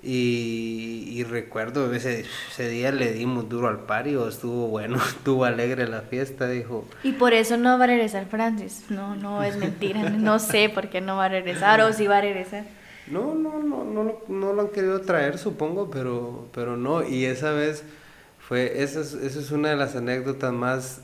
Y, 0.03 1.09
y 1.11 1.25
recuerdo 1.25 1.93
ese, 1.93 2.25
ese 2.51 2.69
día 2.69 2.91
le 2.91 3.13
dimos 3.13 3.49
duro 3.49 3.69
al 3.69 3.81
pario, 3.81 4.27
estuvo 4.29 4.69
bueno, 4.69 4.97
estuvo 5.09 5.45
alegre 5.45 5.87
la 5.89 6.01
fiesta, 6.03 6.49
dijo. 6.49 6.87
Y 7.03 7.13
por 7.13 7.33
eso 7.35 7.57
no 7.57 7.79
va 7.79 7.85
a 7.85 7.87
regresar 7.89 8.27
Francis. 8.27 8.87
No, 8.89 9.15
no 9.17 9.43
es 9.43 9.57
mentira. 9.57 10.09
No 10.11 10.39
sé 10.39 10.71
por 10.71 10.89
qué 10.89 11.01
no 11.01 11.17
va 11.17 11.27
a 11.27 11.29
regresar 11.29 11.81
o 11.83 11.93
si 11.93 12.07
va 12.07 12.19
a 12.19 12.21
regresar. 12.23 12.65
No, 13.11 13.35
no, 13.35 13.59
no, 13.63 13.85
no, 13.85 14.05
lo- 14.05 14.23
no 14.29 14.53
lo 14.53 14.63
han 14.63 14.69
querido 14.69 15.01
traer, 15.01 15.37
supongo, 15.39 15.91
pero, 15.91 16.47
pero 16.53 16.77
no. 16.77 17.07
Y 17.07 17.25
esa 17.25 17.53
vez 17.53 17.83
fue, 18.39 18.83
esa 18.83 19.01
es, 19.01 19.15
esa 19.15 19.39
es 19.41 19.51
una 19.51 19.71
de 19.71 19.77
las 19.77 19.97
anécdotas 19.97 20.53
más 20.53 21.01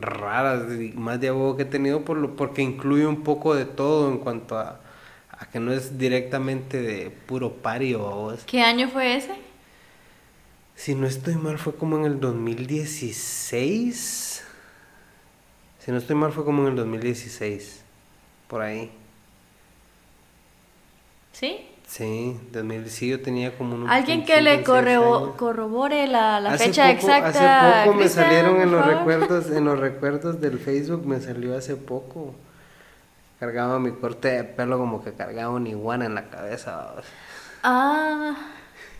raras, 0.00 0.64
y 0.72 0.92
más 0.96 1.20
de 1.20 1.28
abogo 1.28 1.56
que 1.56 1.62
he 1.62 1.66
tenido, 1.66 2.04
por 2.04 2.16
lo, 2.16 2.34
porque 2.36 2.62
incluye 2.62 3.06
un 3.06 3.22
poco 3.22 3.54
de 3.54 3.64
todo 3.64 4.10
en 4.10 4.18
cuanto 4.18 4.58
a, 4.58 4.80
a 5.42 5.46
que 5.46 5.58
no 5.58 5.72
es 5.72 5.98
directamente 5.98 6.80
de 6.80 7.10
puro 7.10 7.52
pario. 7.54 8.36
¿Qué 8.46 8.62
año 8.62 8.88
fue 8.88 9.16
ese? 9.16 9.34
Si 10.76 10.94
no 10.94 11.06
estoy 11.06 11.34
mal, 11.34 11.58
fue 11.58 11.74
como 11.74 11.98
en 11.98 12.04
el 12.04 12.20
2016. 12.20 14.44
Si 15.80 15.90
no 15.90 15.98
estoy 15.98 16.14
mal, 16.16 16.32
fue 16.32 16.44
como 16.44 16.62
en 16.62 16.68
el 16.68 16.76
2016. 16.76 17.82
Por 18.46 18.62
ahí. 18.62 18.90
¿Sí? 21.32 21.66
Sí, 21.88 22.38
2000, 22.52 22.88
sí, 22.88 23.08
yo 23.08 23.20
tenía 23.20 23.56
como 23.58 23.74
unos 23.74 23.90
Alguien 23.90 24.20
15, 24.20 24.32
que 24.34 24.40
le 24.42 24.50
16 24.58 24.68
correbo- 24.68 25.18
años. 25.24 25.36
corrobore 25.36 26.06
la, 26.06 26.40
la 26.40 26.56
fecha 26.56 26.84
poco- 26.84 26.94
exacta. 26.94 27.80
Hace 27.82 27.88
poco 27.90 27.98
me 27.98 28.08
salieron 28.08 28.60
en 28.62 28.70
los 28.70 28.86
recuerdos, 28.86 29.50
en 29.50 29.64
los 29.66 29.78
recuerdos 29.78 30.40
del 30.40 30.58
Facebook, 30.58 31.04
me 31.06 31.20
salió 31.20 31.54
hace 31.56 31.76
poco. 31.76 32.34
Cargaba 33.42 33.80
mi 33.80 33.90
corte 33.90 34.28
de 34.28 34.44
pelo 34.44 34.78
como 34.78 35.02
que 35.02 35.14
cargaba 35.14 35.50
una 35.50 35.68
iguana 35.68 36.06
en 36.06 36.14
la 36.14 36.30
cabeza. 36.30 36.94
Ah, 37.64 38.36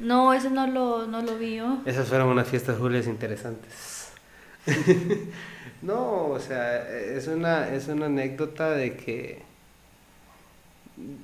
no, 0.01 0.33
ese 0.33 0.51
no 0.51 0.67
lo, 0.67 1.07
no 1.07 1.23
lo 1.23 1.39
vi 1.39 1.57
yo. 1.59 1.79
Esas 1.87 2.09
fueron 2.09 2.27
unas 2.27 2.49
fiestas 2.49 2.77
julias 2.77 3.07
interesantes. 3.07 4.11
no, 5.83 6.27
o 6.27 6.41
sea, 6.41 6.89
es 6.91 7.29
una, 7.29 7.69
es 7.69 7.87
una 7.87 8.07
anécdota 8.07 8.71
de 8.71 8.97
que 8.97 9.43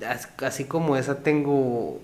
as- 0.07 0.29
así 0.43 0.65
como 0.65 0.95
esa 0.95 1.21
tengo 1.23 1.99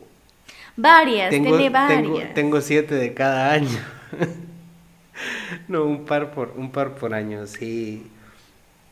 Varias, 0.77 1.29
tengo, 1.29 1.57
tiene 1.57 1.69
varias. 1.69 2.03
Tengo, 2.03 2.19
tengo 2.33 2.61
siete 2.61 2.95
de 2.95 3.13
cada 3.13 3.53
año. 3.53 3.79
no, 5.67 5.85
un 5.85 6.05
par 6.05 6.31
por, 6.31 6.53
un 6.57 6.71
par 6.71 6.95
por 6.95 7.13
año, 7.13 7.47
sí. 7.47 8.11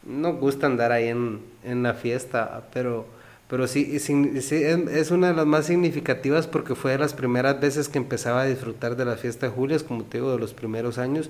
No 0.04 0.34
gusta 0.34 0.68
andar 0.68 0.92
ahí 0.92 1.10
en, 1.10 1.42
en 1.66 1.84
la 1.84 1.94
fiesta, 1.94 2.64
pero, 2.74 3.06
pero 3.48 3.68
sí, 3.68 4.00
sí, 4.00 4.64
es 4.64 5.12
una 5.12 5.28
de 5.28 5.34
las 5.34 5.46
más 5.46 5.66
significativas 5.66 6.48
porque 6.48 6.76
fue 6.76 6.92
de 6.92 6.98
las 7.00 7.14
primeras 7.14 7.60
veces 7.60 7.90
que 7.90 7.98
empezaba 7.98 8.42
a 8.42 8.46
disfrutar 8.46 8.96
de 8.96 9.06
la 9.06 9.16
fiesta 9.16 9.48
de 9.48 9.52
Julias, 9.52 9.84
como 9.84 10.04
te 10.04 10.18
digo, 10.18 10.32
de 10.32 10.40
los 10.40 10.54
primeros 10.54 10.98
años. 10.98 11.30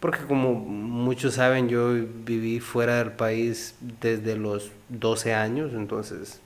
Porque 0.00 0.24
como 0.26 0.54
muchos 0.54 1.34
saben, 1.34 1.68
yo 1.68 1.92
viví 2.24 2.60
fuera 2.60 2.98
del 2.98 3.12
país 3.12 3.74
desde 4.00 4.36
los 4.36 4.70
12 4.90 5.34
años, 5.34 5.72
entonces 5.72 6.40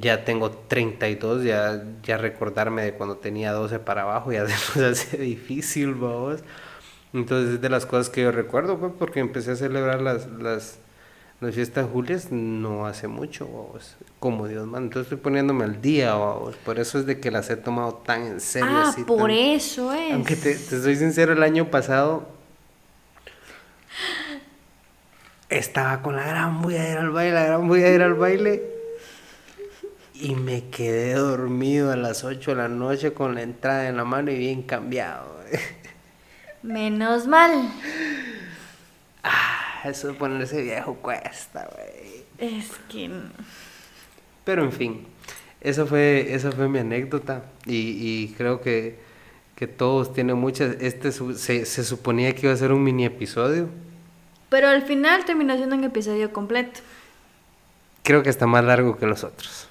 ya 0.00 0.24
tengo 0.24 0.50
32, 0.50 1.44
ya, 1.44 1.82
ya 2.02 2.16
recordarme 2.18 2.82
de 2.82 2.92
cuando 2.92 3.16
tenía 3.16 3.52
12 3.52 3.78
para 3.80 4.02
abajo 4.02 4.32
ya 4.32 4.46
se 4.48 4.80
nos 4.80 5.00
hace 5.00 5.18
difícil, 5.18 5.94
vamos. 5.94 6.40
Entonces 7.12 7.54
es 7.54 7.60
de 7.60 7.68
las 7.68 7.86
cosas 7.86 8.10
que 8.10 8.22
yo 8.22 8.32
recuerdo, 8.32 8.78
pues, 8.78 8.92
porque 8.98 9.20
empecé 9.20 9.52
a 9.52 9.56
celebrar 9.56 10.02
las, 10.02 10.26
las, 10.26 10.78
las 11.40 11.54
fiestas 11.54 11.86
julias 11.92 12.32
no 12.32 12.86
hace 12.86 13.08
mucho, 13.08 13.46
vamos, 13.46 13.96
como 14.18 14.48
Dios 14.48 14.64
manda. 14.66 14.86
Entonces 14.86 15.12
estoy 15.12 15.18
poniéndome 15.22 15.64
al 15.64 15.80
día, 15.82 16.14
vamos. 16.14 16.56
Por 16.56 16.78
eso 16.78 16.98
es 16.98 17.06
de 17.06 17.20
que 17.20 17.30
las 17.30 17.50
he 17.50 17.56
tomado 17.56 17.94
tan 17.94 18.22
en 18.26 18.40
serio. 18.40 18.68
Ah, 18.70 18.88
así, 18.88 19.04
por 19.04 19.18
tan- 19.28 19.30
eso 19.30 19.92
es. 19.92 20.12
Aunque 20.14 20.36
te, 20.36 20.54
te 20.54 20.80
soy 20.82 20.96
sincero, 20.96 21.32
el 21.34 21.42
año 21.42 21.70
pasado 21.70 22.26
estaba 25.48 26.02
con 26.02 26.16
la 26.16 26.26
gran 26.26 26.60
voy 26.62 26.76
a 26.76 26.90
ir 26.92 26.98
al 26.98 27.10
baile, 27.10 27.32
la 27.34 27.44
gran 27.44 27.68
voy 27.68 27.82
a 27.82 27.92
ir 27.94 28.02
al 28.02 28.14
baile. 28.14 28.62
Y 30.14 30.34
me 30.34 30.64
quedé 30.70 31.12
dormido 31.14 31.92
a 31.92 31.96
las 31.96 32.24
8 32.24 32.52
de 32.52 32.56
la 32.56 32.68
noche 32.68 33.12
con 33.12 33.34
la 33.34 33.42
entrada 33.42 33.86
en 33.88 33.98
la 33.98 34.04
mano 34.04 34.30
y 34.30 34.38
bien 34.38 34.62
cambiado. 34.62 35.36
Menos 36.62 37.26
mal. 37.26 37.70
Ah, 39.22 39.55
eso 39.90 40.08
de 40.08 40.14
ponerse 40.14 40.62
viejo 40.62 40.94
cuesta, 40.94 41.68
güey. 41.72 42.24
Es 42.38 42.70
que... 42.88 43.10
Pero 44.44 44.62
en 44.62 44.72
fin, 44.72 45.06
eso 45.60 45.86
fue, 45.86 46.34
esa 46.34 46.52
fue 46.52 46.68
mi 46.68 46.78
anécdota 46.78 47.44
y, 47.64 47.74
y 47.76 48.34
creo 48.36 48.60
que, 48.60 48.98
que 49.56 49.66
todos 49.66 50.12
tienen 50.12 50.36
muchas. 50.36 50.76
Este 50.80 51.10
se, 51.12 51.64
se 51.66 51.84
suponía 51.84 52.34
que 52.34 52.46
iba 52.46 52.52
a 52.52 52.56
ser 52.56 52.72
un 52.72 52.84
mini 52.84 53.04
episodio. 53.06 53.68
Pero 54.48 54.68
al 54.68 54.82
final 54.82 55.24
terminó 55.24 55.56
siendo 55.56 55.74
un 55.74 55.82
episodio 55.84 56.32
completo. 56.32 56.80
Creo 58.04 58.22
que 58.22 58.30
está 58.30 58.46
más 58.46 58.64
largo 58.64 58.96
que 58.96 59.06
los 59.06 59.24
otros. 59.24 59.66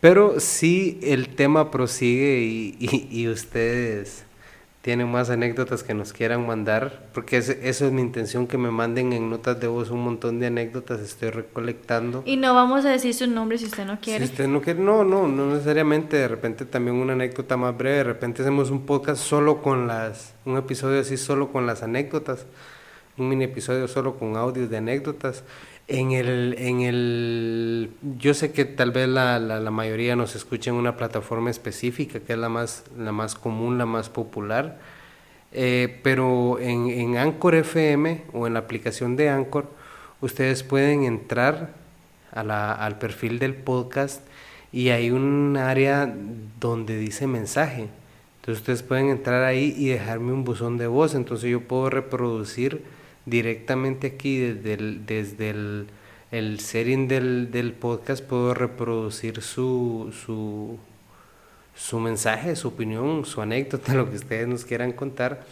Pero 0.00 0.38
sí 0.38 1.00
el 1.02 1.34
tema 1.34 1.70
prosigue 1.72 2.40
y, 2.42 2.76
y- 2.78 3.08
y 3.22 3.28
ustedes 3.28 4.25
tienen 4.86 5.10
más 5.10 5.30
anécdotas 5.30 5.82
que 5.82 5.94
nos 5.94 6.12
quieran 6.12 6.46
mandar, 6.46 7.08
porque 7.12 7.38
es- 7.38 7.48
eso 7.48 7.86
es 7.86 7.90
mi 7.92 8.02
intención, 8.02 8.46
que 8.46 8.56
me 8.56 8.70
manden 8.70 9.12
en 9.12 9.28
notas 9.28 9.58
de 9.58 9.66
voz 9.66 9.90
un 9.90 9.98
montón 10.04 10.38
de 10.38 10.46
anécdotas, 10.46 11.00
estoy 11.00 11.30
recolectando. 11.30 12.22
Y 12.24 12.36
no 12.36 12.54
vamos 12.54 12.84
a 12.84 12.90
decir 12.90 13.12
su 13.12 13.26
nombre 13.26 13.58
si 13.58 13.64
usted 13.64 13.84
no 13.84 13.94
Si 13.96 14.02
quiere. 14.02 14.24
usted 14.24 14.46
no 14.46 14.60
quiere, 14.62 14.78
no, 14.78 15.02
no, 15.02 15.26
no 15.26 15.46
necesariamente, 15.52 16.16
de 16.18 16.28
repente 16.28 16.64
también 16.66 16.94
una 16.98 17.14
anécdota 17.14 17.56
más 17.56 17.76
breve, 17.76 17.96
de 17.96 18.04
repente 18.04 18.42
hacemos 18.42 18.70
un 18.70 18.86
podcast 18.86 19.20
solo 19.20 19.60
con 19.60 19.88
las, 19.88 20.34
un 20.44 20.56
episodio 20.56 21.00
así 21.00 21.16
solo 21.16 21.50
con 21.50 21.66
las 21.66 21.82
anécdotas, 21.82 22.46
un 23.18 23.28
mini 23.28 23.42
episodio 23.42 23.88
solo 23.88 24.16
con 24.20 24.36
audios 24.36 24.70
de 24.70 24.76
anécdotas. 24.76 25.42
En 25.88 26.10
el, 26.10 26.56
en 26.58 26.80
el, 26.80 27.90
yo 28.18 28.34
sé 28.34 28.50
que 28.50 28.64
tal 28.64 28.90
vez 28.90 29.08
la, 29.08 29.38
la, 29.38 29.70
mayoría 29.70 30.16
nos 30.16 30.34
escucha 30.34 30.70
en 30.70 30.76
una 30.76 30.96
plataforma 30.96 31.48
específica, 31.48 32.18
que 32.18 32.32
es 32.32 32.38
la 32.38 32.48
más, 32.48 32.82
la 32.98 33.12
más 33.12 33.36
común, 33.36 33.78
la 33.78 33.86
más 33.86 34.08
popular, 34.08 34.80
eh, 35.52 36.00
pero 36.02 36.58
en, 36.58 36.88
en 36.90 37.16
Anchor 37.18 37.54
FM 37.54 38.22
o 38.32 38.48
en 38.48 38.54
la 38.54 38.60
aplicación 38.60 39.14
de 39.14 39.28
Anchor, 39.28 39.70
ustedes 40.20 40.64
pueden 40.64 41.04
entrar 41.04 41.70
a 42.32 42.42
la- 42.42 42.72
al 42.72 42.98
perfil 42.98 43.38
del 43.38 43.54
podcast 43.54 44.22
y 44.72 44.88
hay 44.88 45.12
un 45.12 45.56
área 45.56 46.12
donde 46.58 46.98
dice 46.98 47.28
mensaje. 47.28 47.86
Entonces 48.40 48.60
ustedes 48.62 48.82
pueden 48.82 49.08
entrar 49.08 49.44
ahí 49.44 49.72
y 49.78 49.86
dejarme 49.88 50.32
un 50.32 50.42
buzón 50.44 50.78
de 50.78 50.88
voz. 50.88 51.14
Entonces 51.14 51.48
yo 51.50 51.60
puedo 51.60 51.90
reproducir 51.90 52.82
directamente 53.26 54.06
aquí 54.06 54.38
desde 54.38 54.74
el, 54.74 55.06
desde 55.06 55.50
el, 55.50 55.86
el 56.30 56.60
setting 56.60 57.08
del, 57.08 57.50
del 57.50 57.72
podcast, 57.72 58.24
puedo 58.24 58.54
reproducir 58.54 59.42
su, 59.42 60.14
su, 60.24 60.78
su 61.74 62.00
mensaje, 62.00 62.56
su 62.56 62.68
opinión, 62.68 63.24
su 63.24 63.42
anécdota, 63.42 63.94
lo 63.94 64.08
que 64.08 64.16
ustedes 64.16 64.48
nos 64.48 64.64
quieran 64.64 64.92
contar. 64.92 65.44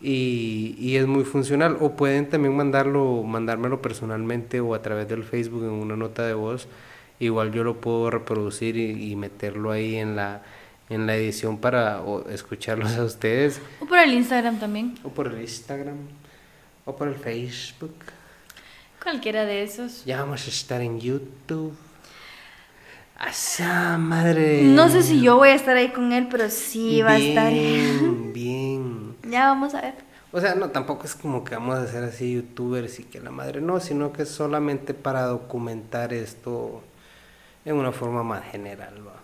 Y, 0.00 0.74
y 0.78 0.96
es 0.96 1.06
muy 1.06 1.24
funcional. 1.24 1.76
O 1.80 1.94
pueden 1.94 2.28
también 2.28 2.56
mandarlo, 2.56 3.22
mandármelo 3.22 3.82
personalmente 3.82 4.60
o 4.60 4.74
a 4.74 4.82
través 4.82 5.08
del 5.08 5.22
Facebook 5.22 5.64
en 5.64 5.70
una 5.70 5.96
nota 5.96 6.26
de 6.26 6.34
voz. 6.34 6.66
Igual 7.20 7.52
yo 7.52 7.62
lo 7.62 7.80
puedo 7.80 8.10
reproducir 8.10 8.76
y, 8.76 9.12
y 9.12 9.16
meterlo 9.16 9.70
ahí 9.70 9.96
en 9.96 10.16
la, 10.16 10.42
en 10.88 11.06
la 11.06 11.16
edición 11.16 11.58
para 11.58 12.02
o, 12.02 12.28
escucharlos 12.28 12.96
a 12.96 13.04
ustedes. 13.04 13.60
O 13.80 13.86
por 13.86 13.98
el 13.98 14.12
Instagram 14.12 14.58
también. 14.58 14.94
O 15.04 15.08
por 15.10 15.28
el 15.28 15.40
Instagram. 15.40 15.96
O 16.84 16.96
por 16.96 17.08
el 17.08 17.14
Facebook. 17.14 17.94
Cualquiera 19.02 19.44
de 19.44 19.62
esos. 19.62 20.04
Ya 20.04 20.20
vamos 20.20 20.46
a 20.46 20.50
estar 20.50 20.80
en 20.80 21.00
YouTube. 21.00 21.74
¡Asa 23.18 23.98
madre! 23.98 24.62
No 24.62 24.88
sé 24.88 25.02
si 25.02 25.20
yo 25.20 25.36
voy 25.36 25.50
a 25.50 25.54
estar 25.54 25.76
ahí 25.76 25.92
con 25.92 26.12
él, 26.12 26.26
pero 26.28 26.50
sí 26.50 27.02
va 27.02 27.12
a 27.12 27.18
estar. 27.18 27.52
Bien, 27.52 28.32
bien. 28.34 29.16
Ya 29.28 29.46
vamos 29.46 29.74
a 29.74 29.80
ver. 29.80 29.94
O 30.32 30.40
sea, 30.40 30.54
no, 30.54 30.70
tampoco 30.70 31.04
es 31.04 31.14
como 31.14 31.44
que 31.44 31.54
vamos 31.54 31.78
a 31.78 31.86
ser 31.86 32.02
así 32.04 32.34
youtubers 32.34 32.98
y 32.98 33.04
que 33.04 33.20
la 33.20 33.30
madre 33.30 33.60
no, 33.60 33.80
sino 33.80 34.12
que 34.12 34.22
es 34.22 34.28
solamente 34.28 34.94
para 34.94 35.22
documentar 35.22 36.12
esto 36.12 36.82
en 37.64 37.76
una 37.76 37.92
forma 37.92 38.22
más 38.22 38.44
general, 38.44 39.06
va. 39.06 39.21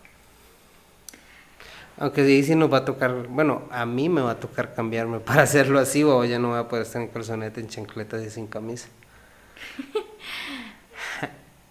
Aunque 2.01 2.24
sí, 2.24 2.44
sí 2.44 2.55
nos 2.55 2.72
va 2.72 2.78
a 2.78 2.84
tocar, 2.84 3.26
bueno, 3.28 3.62
a 3.70 3.84
mí 3.84 4.09
me 4.09 4.20
va 4.20 4.32
a 4.32 4.40
tocar 4.40 4.72
cambiarme 4.74 5.18
para 5.18 5.42
hacerlo 5.49 5.78
así, 5.80 6.05
o 6.05 6.24
ya 6.24 6.38
no 6.38 6.51
voy 6.51 6.59
a 6.59 6.68
poder 6.68 6.86
estar 6.86 7.03
en 7.03 7.09
calzoneta, 7.09 7.61
en 7.61 7.68
chancletas 7.68 8.22
y 8.22 8.30
sin 8.30 8.46
camisa. 8.46 8.88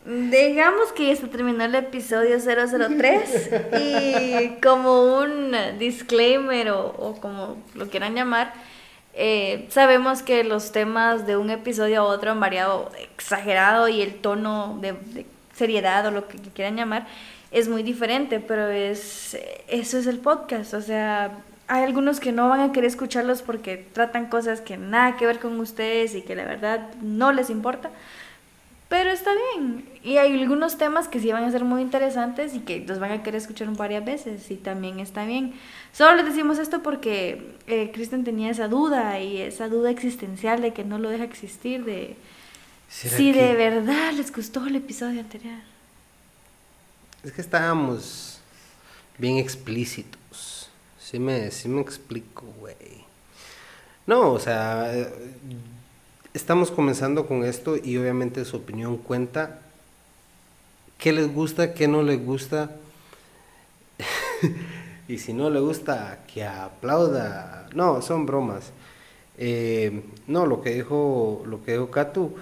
Digamos 0.06 0.94
que 0.94 1.08
ya 1.08 1.16
se 1.18 1.28
terminó 1.28 1.66
el 1.66 1.76
episodio 1.76 2.38
003 2.40 3.50
y 3.82 4.50
como 4.64 5.18
un 5.20 5.54
disclaimer 5.80 6.70
o, 6.70 6.88
o 6.88 7.20
como 7.20 7.58
lo 7.76 7.90
quieran 7.90 8.16
llamar, 8.16 8.54
eh, 9.14 9.66
sabemos 9.70 10.24
que 10.24 10.46
los 10.46 10.72
temas 10.72 11.28
de 11.28 11.36
un 11.36 11.50
episodio 11.50 12.02
a 12.02 12.04
otro 12.04 12.32
han 12.32 12.40
variado 12.40 12.90
exagerado 13.16 13.90
y 13.90 14.02
el 14.02 14.16
tono 14.16 14.78
de, 14.80 14.94
de 14.94 15.26
seriedad 15.54 16.06
o 16.06 16.12
lo 16.12 16.28
que 16.28 16.38
quieran 16.38 16.78
llamar 16.78 17.08
es 17.52 17.68
muy 17.70 17.84
diferente, 17.84 18.40
pero 18.40 18.68
es 18.70 19.38
eso 19.68 19.98
es 19.98 20.08
el 20.08 20.20
podcast, 20.20 20.74
o 20.74 20.82
sea, 20.82 21.32
hay 21.68 21.84
algunos 21.84 22.20
que 22.20 22.32
no 22.32 22.48
van 22.50 22.62
a 22.62 22.72
querer 22.72 22.88
escucharlos 22.90 23.42
porque 23.42 23.86
tratan 23.94 24.28
cosas 24.28 24.62
que 24.62 24.78
nada 24.78 25.18
que 25.18 25.26
ver 25.26 25.40
con 25.40 25.60
ustedes 25.60 26.16
y 26.16 26.22
que 26.22 26.36
la 26.36 26.46
verdad 26.46 26.90
no 27.02 27.32
les 27.34 27.50
importa. 27.50 27.90
Pero 28.90 29.10
está 29.10 29.32
bien. 29.54 29.84
Y 30.02 30.16
hay 30.16 30.32
algunos 30.40 30.78
temas 30.78 31.10
que 31.10 31.20
sí 31.20 31.30
van 31.34 31.44
a 31.44 31.52
ser 31.52 31.66
muy 31.66 31.82
interesantes 31.82 32.56
y 32.56 32.60
que 32.62 32.86
los 32.88 33.00
van 33.00 33.12
a 33.12 33.22
querer 33.22 33.36
escuchar 33.42 33.68
varias 33.76 34.06
veces 34.06 34.50
y 34.50 34.56
también 34.56 35.00
está 35.02 35.26
bien. 35.26 35.56
Solo 35.92 36.16
les 36.16 36.26
decimos 36.26 36.58
esto 36.58 36.82
porque 36.84 37.52
eh, 37.68 37.92
Kristen 37.94 38.24
tenía 38.24 38.50
esa 38.50 38.70
duda 38.70 39.20
y 39.20 39.42
esa 39.42 39.68
duda 39.68 39.90
existencial 39.90 40.62
de 40.62 40.72
que 40.72 40.86
no 40.86 41.00
lo 41.00 41.10
deja 41.10 41.26
existir, 41.26 41.84
de 41.84 42.16
¿Será 42.88 43.18
si 43.18 43.34
que- 43.34 43.42
de 43.44 43.56
verdad 43.56 44.14
les 44.14 44.34
gustó 44.34 44.66
el 44.66 44.78
episodio 44.78 45.20
anterior. 45.20 45.60
Es 47.28 47.34
que 47.34 47.42
estábamos 47.42 48.40
bien 49.18 49.38
explícitos. 49.38 50.70
Sí 50.98 51.20
me, 51.20 51.52
sí 51.52 51.68
me 51.68 51.82
explico, 51.82 52.46
güey. 52.58 53.04
No, 54.06 54.32
o 54.32 54.40
sea, 54.40 54.94
estamos 56.34 56.72
comenzando 56.72 57.28
con 57.28 57.44
esto 57.44 57.76
y 57.76 57.98
obviamente 57.98 58.46
su 58.46 58.56
opinión 58.56 58.96
cuenta. 58.96 59.60
¿Qué 60.98 61.12
les 61.12 61.30
gusta, 61.30 61.74
qué 61.74 61.90
no 61.90 62.02
les 62.02 62.26
gusta? 62.26 62.72
y 65.10 65.18
si 65.18 65.34
no 65.34 65.50
le 65.50 65.60
gusta, 65.60 66.20
que 66.34 66.46
aplauda. 66.46 67.68
No, 67.76 68.02
son 68.02 68.26
bromas. 68.26 68.72
Eh, 69.38 70.02
no, 70.28 70.46
lo 70.46 70.62
que 70.62 70.76
dijo, 70.76 71.44
lo 71.46 71.62
que 71.62 71.74
dijo 71.74 71.92
Katu, 71.92 72.38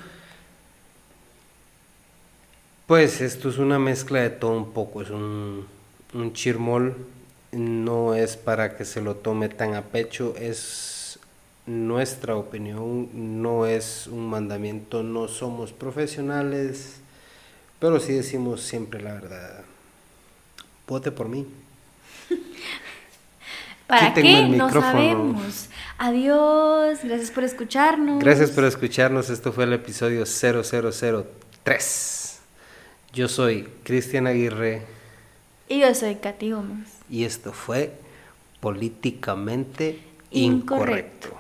pues 2.88 3.22
esto 3.22 3.50
es 3.50 3.58
una 3.58 3.80
mezcla 3.80 4.22
de 4.22 4.30
todo 4.30 4.58
un 4.58 4.72
poco, 4.72 5.02
es 5.02 5.10
un, 5.10 5.68
un 6.14 6.34
chirmol, 6.34 6.96
no 7.52 8.16
es 8.16 8.38
para 8.38 8.78
que 8.78 8.86
se 8.86 9.02
lo 9.02 9.16
tome 9.16 9.50
tan 9.50 9.76
a 9.76 9.84
pecho, 9.84 10.36
es 10.38 11.20
nuestra 11.66 12.36
opinión, 12.36 13.42
no 13.42 13.66
es 13.66 14.08
un 14.08 14.30
mandamiento, 14.30 15.04
no 15.04 15.28
somos 15.28 15.74
profesionales, 15.74 16.98
pero 17.80 18.00
sí 18.00 18.14
decimos 18.14 18.62
siempre 18.62 19.02
la 19.02 19.14
verdad. 19.14 19.64
vote 20.88 21.12
por 21.12 21.28
mí. 21.28 21.46
¿Para 23.88 24.14
Quítenme 24.14 24.52
qué? 24.52 24.58
No 24.58 24.70
sabemos. 24.70 25.70
Adiós, 25.98 27.00
gracias 27.04 27.32
por 27.32 27.44
escucharnos. 27.44 28.20
Gracias 28.20 28.52
por 28.52 28.66
escucharnos. 28.66 29.30
Esto 29.30 29.54
fue 29.54 29.64
el 29.64 29.74
episodio 29.74 30.26
0003. 30.26 32.25
Yo 33.16 33.30
soy 33.30 33.66
Cristian 33.84 34.28
Aguirre 34.28 34.82
Y 35.70 35.80
yo 35.80 35.96
soy 35.96 36.16
Katy 36.16 36.52
Gómez. 36.52 36.90
y 37.10 37.24
esto 37.24 37.54
fue 37.54 37.94
Políticamente 38.60 40.00
Incorrecto. 40.32 41.30
Incorrecto. 41.30 41.35